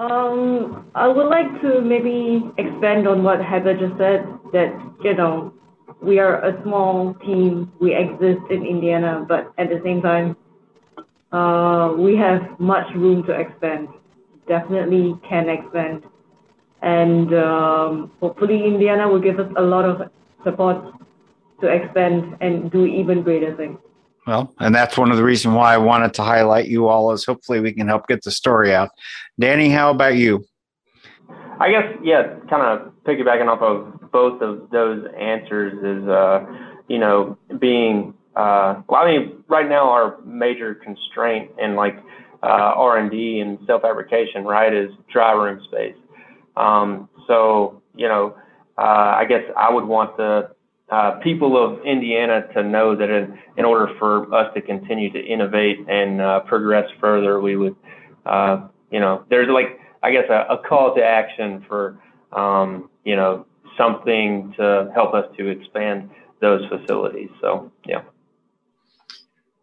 Um, 0.00 0.90
I 0.94 1.06
would 1.08 1.28
like 1.28 1.60
to 1.60 1.82
maybe 1.82 2.42
expand 2.56 3.06
on 3.06 3.22
what 3.22 3.44
Heather 3.44 3.74
just 3.74 3.98
said, 3.98 4.24
that, 4.50 4.72
you 5.04 5.14
know, 5.14 5.52
we 6.00 6.18
are 6.18 6.42
a 6.42 6.62
small 6.62 7.12
team. 7.26 7.70
We 7.82 7.94
exist 7.94 8.40
in 8.48 8.64
Indiana, 8.64 9.26
but 9.28 9.52
at 9.58 9.68
the 9.68 9.78
same 9.84 10.00
time, 10.00 10.38
uh, 11.32 11.92
we 11.98 12.16
have 12.16 12.58
much 12.58 12.86
room 12.94 13.24
to 13.26 13.32
expand. 13.32 13.88
Definitely 14.48 15.20
can 15.28 15.50
expand. 15.50 16.04
And 16.80 17.34
um, 17.34 18.10
hopefully 18.20 18.64
Indiana 18.64 19.06
will 19.06 19.20
give 19.20 19.38
us 19.38 19.52
a 19.58 19.62
lot 19.62 19.84
of 19.84 20.10
support 20.44 20.82
to 21.60 21.66
expand 21.66 22.38
and 22.40 22.70
do 22.70 22.86
even 22.86 23.22
greater 23.22 23.54
things. 23.54 23.76
Well, 24.26 24.54
and 24.58 24.74
that's 24.74 24.98
one 24.98 25.10
of 25.10 25.16
the 25.16 25.24
reasons 25.24 25.54
why 25.54 25.74
I 25.74 25.78
wanted 25.78 26.14
to 26.14 26.22
highlight 26.22 26.68
you 26.68 26.88
all 26.88 27.12
is 27.12 27.24
hopefully 27.24 27.60
we 27.60 27.72
can 27.72 27.88
help 27.88 28.06
get 28.06 28.22
the 28.22 28.30
story 28.30 28.74
out. 28.74 28.90
Danny, 29.38 29.70
how 29.70 29.90
about 29.90 30.16
you? 30.16 30.44
I 31.60 31.70
guess 31.70 31.94
yeah, 32.02 32.34
kind 32.48 32.62
of 32.62 32.92
piggybacking 33.04 33.46
off 33.46 33.60
of 33.60 34.10
both 34.10 34.40
of 34.40 34.70
those 34.70 35.06
answers 35.18 35.74
is 35.74 36.08
uh, 36.08 36.44
you 36.88 36.98
know 36.98 37.36
being 37.58 38.14
uh, 38.36 38.82
well, 38.88 39.02
I 39.02 39.06
mean 39.06 39.44
right 39.48 39.68
now 39.68 39.90
our 39.90 40.20
major 40.24 40.74
constraint 40.74 41.50
in 41.58 41.74
like 41.74 41.96
uh, 42.42 42.46
R 42.46 42.98
and 42.98 43.10
D 43.10 43.40
and 43.40 43.58
cell 43.66 43.80
fabrication 43.80 44.44
right 44.44 44.72
is 44.72 44.90
dry 45.12 45.32
room 45.32 45.62
space. 45.64 45.96
Um, 46.56 47.08
so 47.26 47.82
you 47.94 48.08
know 48.08 48.34
uh, 48.78 49.16
I 49.18 49.26
guess 49.26 49.42
I 49.56 49.70
would 49.70 49.84
want 49.84 50.16
the 50.16 50.50
uh, 50.90 51.12
people 51.22 51.56
of 51.56 51.84
Indiana 51.84 52.46
to 52.54 52.62
know 52.62 52.96
that 52.96 53.10
in, 53.10 53.38
in, 53.56 53.64
order 53.64 53.94
for 53.98 54.32
us 54.34 54.52
to 54.54 54.60
continue 54.60 55.10
to 55.12 55.20
innovate 55.20 55.78
and 55.88 56.20
uh, 56.20 56.40
progress 56.40 56.90
further, 57.00 57.40
we 57.40 57.56
would, 57.56 57.76
uh, 58.26 58.66
you 58.90 58.98
know, 58.98 59.24
there's 59.30 59.48
like, 59.48 59.78
I 60.02 60.10
guess, 60.10 60.24
a, 60.28 60.54
a 60.54 60.58
call 60.58 60.94
to 60.96 61.04
action 61.04 61.64
for, 61.68 62.00
um, 62.32 62.90
you 63.04 63.14
know, 63.14 63.46
something 63.78 64.52
to 64.56 64.90
help 64.92 65.14
us 65.14 65.26
to 65.36 65.48
expand 65.48 66.10
those 66.40 66.68
facilities. 66.68 67.30
So, 67.40 67.70
yeah. 67.86 68.02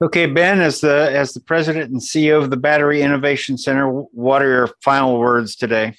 Okay, 0.02 0.28
Ben, 0.28 0.62
as 0.62 0.82
the 0.82 1.10
as 1.12 1.34
the 1.34 1.40
president 1.40 1.92
and 1.92 2.00
CEO 2.00 2.42
of 2.42 2.52
the 2.52 2.58
Battery 2.58 3.02
Innovation 3.02 3.58
Center, 3.58 3.90
what 3.90 4.44
are 4.44 4.48
your 4.48 4.70
final 4.84 5.20
words 5.20 5.56
today? 5.56 5.96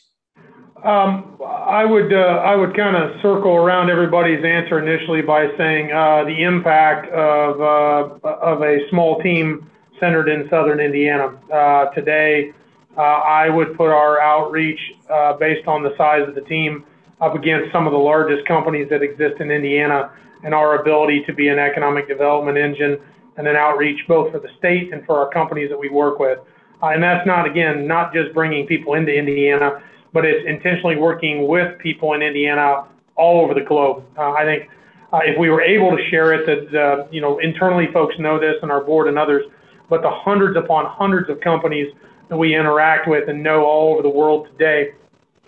Um, 0.85 1.37
I 1.69 1.85
would 1.85 2.15
uh, 2.15 2.17
I 2.17 2.57
would 2.57 2.75
kind 2.75 2.97
of 2.97 3.21
circle 3.21 3.55
around 3.55 3.91
everybody's 3.91 4.43
answer 4.43 4.79
initially 4.79 5.21
by 5.21 5.55
saying 5.59 5.93
uh, 5.93 6.25
the 6.25 6.43
impact 6.43 7.13
of 7.13 7.61
uh, 7.61 8.27
of 8.27 8.63
a 8.63 8.89
small 8.89 9.21
team 9.21 9.71
centered 10.01 10.31
in 10.31 10.49
Southern 10.49 10.81
Indiana. 10.81 11.39
Uh, 11.53 11.91
today, 11.91 12.55
uh, 12.97 13.01
I 13.03 13.51
would 13.51 13.77
put 13.77 13.91
our 13.91 14.19
outreach 14.19 14.81
uh, 15.11 15.35
based 15.35 15.69
on 15.69 15.83
the 15.83 15.95
size 15.99 16.27
of 16.27 16.35
the 16.35 16.41
team 16.41 16.87
up 17.21 17.35
against 17.35 17.71
some 17.71 17.87
of 17.87 17.93
the 17.93 17.99
largest 17.99 18.49
companies 18.49 18.89
that 18.89 19.03
exist 19.03 19.39
in 19.41 19.51
Indiana 19.51 20.11
and 20.45 20.55
our 20.55 20.81
ability 20.81 21.25
to 21.27 21.35
be 21.35 21.49
an 21.49 21.59
economic 21.59 22.09
development 22.09 22.57
engine 22.57 22.99
and 23.37 23.47
an 23.47 23.57
outreach 23.57 24.01
both 24.09 24.33
for 24.33 24.39
the 24.39 24.49
state 24.57 24.91
and 24.95 25.05
for 25.05 25.19
our 25.19 25.29
companies 25.33 25.69
that 25.69 25.79
we 25.79 25.91
work 25.91 26.19
with. 26.19 26.39
and 26.81 27.03
that's 27.03 27.27
not 27.27 27.45
again 27.45 27.87
not 27.87 28.15
just 28.15 28.33
bringing 28.33 28.67
people 28.67 28.95
into 28.95 29.13
Indiana 29.13 29.83
but 30.19 30.27
it's 30.27 30.45
intentionally 30.49 30.97
working 30.97 31.47
with 31.47 31.79
people 31.79 32.15
in 32.15 32.23
Indiana 32.23 32.89
all 33.15 33.41
over 33.41 33.55
the 33.55 33.61
globe. 33.61 34.03
Uh, 34.17 34.33
I 34.33 34.43
think 34.43 34.69
uh, 35.13 35.21
if 35.23 35.39
we 35.39 35.49
were 35.49 35.63
able 35.63 35.97
to 35.97 36.09
share 36.11 36.33
it, 36.33 36.45
that 36.45 36.77
uh, 36.77 37.07
you 37.13 37.21
know 37.21 37.39
internally 37.39 37.87
folks 37.93 38.19
know 38.19 38.37
this 38.37 38.57
and 38.63 38.73
our 38.73 38.83
board 38.83 39.07
and 39.07 39.17
others, 39.17 39.45
but 39.89 40.03
the 40.03 40.11
hundreds 40.11 40.57
upon 40.57 40.87
hundreds 40.87 41.31
of 41.31 41.39
companies 41.41 41.95
that 42.31 42.37
we 42.37 42.57
interact 42.57 43.07
with 43.07 43.29
and 43.29 43.41
know 43.41 43.65
all 43.65 43.93
over 43.93 44.03
the 44.03 44.11
world 44.11 44.49
today 44.51 44.91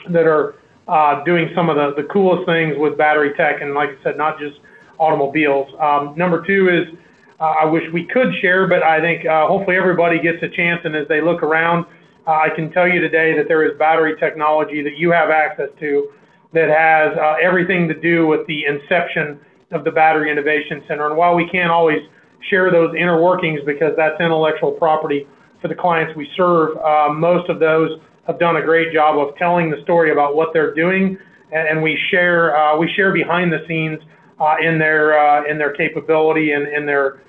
that 0.09 0.29
are 0.29 0.55
uh, 0.87 1.25
doing 1.25 1.51
some 1.53 1.69
of 1.69 1.75
the, 1.75 2.01
the 2.01 2.07
coolest 2.09 2.47
things 2.47 2.77
with 2.79 2.97
battery 2.97 3.35
tech 3.37 3.63
and 3.63 3.75
like 3.75 3.89
I 3.89 4.03
said, 4.05 4.17
not 4.17 4.39
just 4.39 4.61
automobiles. 5.01 5.69
Um, 5.81 6.15
number 6.17 6.47
two 6.47 6.69
is 6.69 6.97
uh, 7.41 7.55
I 7.63 7.65
wish 7.65 7.83
we 7.93 8.05
could 8.05 8.33
share, 8.41 8.69
but 8.69 8.85
I 8.85 9.01
think 9.01 9.27
uh, 9.27 9.49
hopefully 9.49 9.77
everybody 9.77 10.21
gets 10.21 10.41
a 10.45 10.49
chance 10.49 10.81
and 10.85 10.95
as 10.95 11.09
they 11.09 11.21
look 11.21 11.43
around 11.43 11.87
uh, 12.27 12.31
I 12.33 12.49
can 12.55 12.71
tell 12.73 12.89
you 12.89 13.01
today 13.01 13.37
that 13.37 13.49
there 13.49 13.65
is 13.65 13.77
battery 13.79 14.17
technology 14.19 14.83
that 14.83 14.97
you 14.97 15.11
have 15.13 15.31
access 15.31 15.69
to 15.81 16.11
that 16.53 16.69
has 16.69 17.17
uh, 17.17 17.37
everything 17.43 17.89
to 17.89 17.95
do 17.95 18.27
with 18.27 18.47
the 18.47 18.65
inception 18.65 19.41
of 19.71 19.85
the 19.85 19.91
Battery 19.91 20.31
Innovation 20.31 20.83
Center. 20.89 21.07
And 21.07 21.17
while 21.17 21.35
we 21.35 21.49
can't 21.49 21.71
always 21.71 22.01
share 22.49 22.71
those 22.71 22.95
inner 22.95 23.23
workings 23.23 23.61
because 23.65 23.93
that's 23.97 24.21
intellectual 24.21 24.73
property 24.73 25.27
for 25.63 25.69
the 25.69 25.75
clients 25.75 26.17
we 26.17 26.29
serve, 26.37 26.77
uh, 26.79 27.13
most 27.13 27.49
of 27.49 27.61
those 27.61 28.01
have 28.27 28.39
done 28.39 28.57
a 28.57 28.63
great 28.63 28.93
job 28.93 29.17
of 29.19 29.37
telling 29.37 29.71
the 29.71 29.81
story 29.83 30.13
about 30.13 30.35
what 30.35 30.53
they're 30.53 30.75
doing, 30.75 31.17
and, 31.53 31.69
and 31.69 31.83
we 31.83 31.99
share 32.11 32.57
uh, 32.57 32.77
we 32.77 32.91
share 32.95 33.13
behind 33.13 33.53
the 33.53 33.65
scenes 33.67 33.99
uh, 34.41 34.57
in 34.61 34.79
their 34.79 35.19
uh, 35.19 35.45
in 35.49 35.59
their 35.59 35.73
capability 35.73 36.53
and 36.53 36.67
in 36.69 36.87
their 36.87 37.23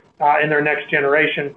in 0.44 0.50
their 0.50 0.62
next 0.62 0.90
generation. 0.90 1.56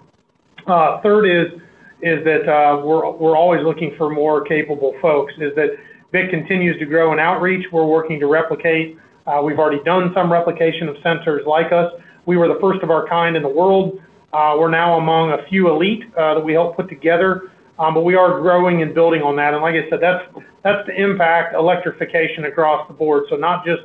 third 0.66 1.24
is 1.24 1.60
is 2.04 2.22
that 2.24 2.46
uh, 2.46 2.84
we're, 2.84 3.10
we're 3.12 3.36
always 3.36 3.62
looking 3.64 3.94
for 3.96 4.10
more 4.10 4.44
capable 4.44 4.94
folks, 5.00 5.32
is 5.38 5.54
that 5.56 5.70
BIC 6.12 6.28
continues 6.28 6.78
to 6.78 6.84
grow 6.84 7.14
in 7.14 7.18
outreach. 7.18 7.66
We're 7.72 7.86
working 7.86 8.20
to 8.20 8.26
replicate. 8.26 8.98
Uh, 9.26 9.40
we've 9.42 9.58
already 9.58 9.82
done 9.84 10.12
some 10.14 10.30
replication 10.30 10.86
of 10.86 10.96
centers 11.02 11.46
like 11.46 11.72
us. 11.72 11.90
We 12.26 12.36
were 12.36 12.46
the 12.46 12.58
first 12.60 12.82
of 12.82 12.90
our 12.90 13.08
kind 13.08 13.36
in 13.36 13.42
the 13.42 13.48
world. 13.48 14.02
Uh, 14.34 14.56
we're 14.58 14.70
now 14.70 14.98
among 14.98 15.32
a 15.32 15.46
few 15.48 15.70
elite 15.70 16.04
uh, 16.18 16.34
that 16.34 16.44
we 16.44 16.52
helped 16.52 16.76
put 16.76 16.90
together, 16.90 17.50
um, 17.78 17.94
but 17.94 18.02
we 18.02 18.16
are 18.16 18.38
growing 18.40 18.82
and 18.82 18.94
building 18.94 19.22
on 19.22 19.34
that. 19.36 19.54
And 19.54 19.62
like 19.62 19.74
I 19.74 19.88
said, 19.88 20.00
that's 20.02 20.24
that's 20.62 20.86
the 20.86 20.94
impact 21.00 21.54
electrification 21.54 22.44
across 22.44 22.86
the 22.86 22.94
board. 22.94 23.24
So 23.30 23.36
not 23.36 23.64
just 23.64 23.82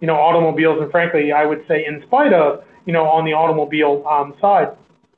you 0.00 0.06
know 0.06 0.14
automobiles, 0.14 0.80
and 0.80 0.90
frankly, 0.90 1.32
I 1.32 1.44
would 1.44 1.64
say 1.68 1.84
in 1.84 2.02
spite 2.06 2.32
of 2.32 2.64
you 2.86 2.94
know 2.94 3.04
on 3.04 3.26
the 3.26 3.32
automobile 3.32 4.06
um, 4.08 4.34
side, 4.40 4.68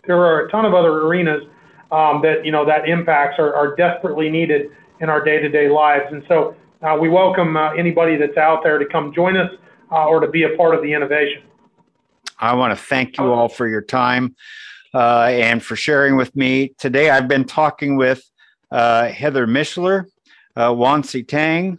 there 0.06 0.18
are 0.18 0.46
a 0.46 0.50
ton 0.50 0.64
of 0.64 0.74
other 0.74 1.06
arenas 1.06 1.44
um, 1.92 2.22
that 2.22 2.44
you 2.44 2.52
know 2.52 2.64
that 2.64 2.88
impacts 2.88 3.38
are, 3.38 3.54
are 3.54 3.74
desperately 3.76 4.30
needed 4.30 4.70
in 5.00 5.08
our 5.08 5.24
day-to-day 5.24 5.68
lives. 5.68 6.04
And 6.10 6.22
so 6.28 6.54
uh, 6.82 6.96
we 7.00 7.08
welcome 7.08 7.56
uh, 7.56 7.72
anybody 7.72 8.16
that's 8.16 8.36
out 8.36 8.62
there 8.62 8.78
to 8.78 8.86
come 8.86 9.12
join 9.14 9.36
us 9.36 9.50
uh, 9.90 10.06
or 10.06 10.20
to 10.20 10.28
be 10.28 10.44
a 10.44 10.56
part 10.56 10.74
of 10.74 10.82
the 10.82 10.92
innovation. 10.92 11.42
I 12.38 12.54
want 12.54 12.76
to 12.76 12.84
thank 12.84 13.18
you 13.18 13.32
all 13.32 13.48
for 13.48 13.66
your 13.66 13.82
time 13.82 14.34
uh, 14.94 15.28
and 15.30 15.62
for 15.62 15.76
sharing 15.76 16.16
with 16.16 16.34
me 16.36 16.74
today. 16.78 17.10
I've 17.10 17.28
been 17.28 17.44
talking 17.44 17.96
with 17.96 18.22
uh, 18.70 19.08
Heather 19.08 19.46
Mishler, 19.46 20.04
uh, 20.56 20.70
Wansi 20.70 21.26
Tang, 21.26 21.78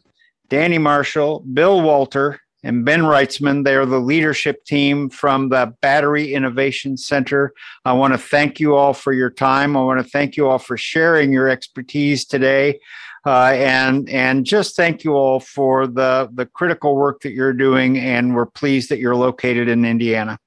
Danny 0.50 0.78
Marshall, 0.78 1.40
Bill 1.40 1.82
Walter, 1.82 2.41
and 2.64 2.86
Ben 2.86 3.02
Wrightsman. 3.02 3.64
They 3.64 3.76
are 3.76 3.86
the 3.86 4.00
leadership 4.00 4.66
team 4.66 5.10
from 5.10 5.50
the 5.50 5.74
Battery 5.82 6.34
Innovation 6.34 6.98
Center. 6.98 7.54
I 7.86 7.94
want 7.94 8.14
to 8.14 8.18
thank 8.18 8.60
you 8.60 8.76
all 8.76 8.94
for 8.94 9.14
your 9.14 9.30
time. 9.30 9.76
I 9.76 9.82
want 9.82 10.00
to 10.00 10.10
thank 10.10 10.38
you 10.38 10.48
all 10.48 10.60
for 10.60 10.78
sharing 10.78 11.32
your 11.32 11.50
expertise 11.50 12.26
today. 12.26 12.80
Uh, 13.26 13.52
and 13.54 14.10
and 14.10 14.46
just 14.46 14.76
thank 14.76 15.04
you 15.04 15.14
all 15.14 15.40
for 15.40 15.86
the 15.86 16.28
the 16.34 16.46
critical 16.48 16.96
work 16.96 17.22
that 17.22 17.34
you're 17.34 17.54
doing, 17.54 18.00
and 18.00 18.36
we're 18.36 18.48
pleased 18.48 18.90
that 18.90 18.98
you're 18.98 19.16
located 19.16 19.68
in 19.68 19.86
Indiana. 19.86 20.40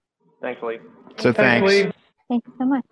Thanks, 0.42 0.60
Lee. 0.60 0.78
So 1.18 1.32
thanks. 1.32 1.70
thanks. 1.70 1.96
Thank 2.28 2.44
you 2.46 2.54
so 2.58 2.64
much. 2.64 2.84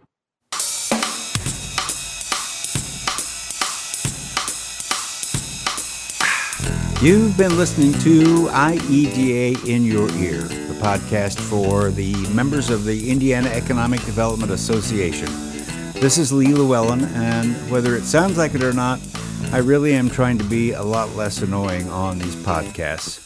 You've 7.03 7.37
been 7.37 7.57
listening 7.57 7.95
to 7.95 8.47
IEDA 8.51 9.69
in 9.69 9.85
Your 9.85 10.09
Ear, 10.11 10.43
the 10.43 10.79
podcast 10.81 11.37
for 11.37 11.91
the 11.91 12.15
members 12.29 12.71
of 12.71 12.85
the 12.85 13.11
Indiana 13.11 13.49
Economic 13.49 13.99
Development 14.05 14.53
Association. 14.53 15.27
This 15.95 16.17
is 16.17 16.33
Lee 16.33 16.55
Llewellyn, 16.55 17.07
and 17.17 17.57
whether 17.73 17.97
it 17.97 18.05
sounds 18.05 18.39
like 18.39 18.55
it 18.55 18.63
or 18.63 18.73
not, 18.73 19.01
I 19.51 19.59
really 19.59 19.95
am 19.95 20.11
trying 20.11 20.39
to 20.39 20.45
be 20.45 20.75
a 20.75 20.83
lot 20.85 21.17
less 21.17 21.43
annoying 21.43 21.91
on 21.91 22.21
these 22.21 22.37
podcasts. 22.37 23.19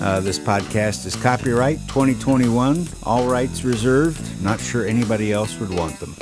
Uh, 0.00 0.20
this 0.20 0.38
podcast 0.38 1.04
is 1.04 1.16
copyright 1.16 1.80
2021, 1.88 2.86
all 3.02 3.26
rights 3.26 3.64
reserved. 3.64 4.44
Not 4.44 4.60
sure 4.60 4.86
anybody 4.86 5.32
else 5.32 5.58
would 5.58 5.70
want 5.70 5.98
them. 5.98 6.14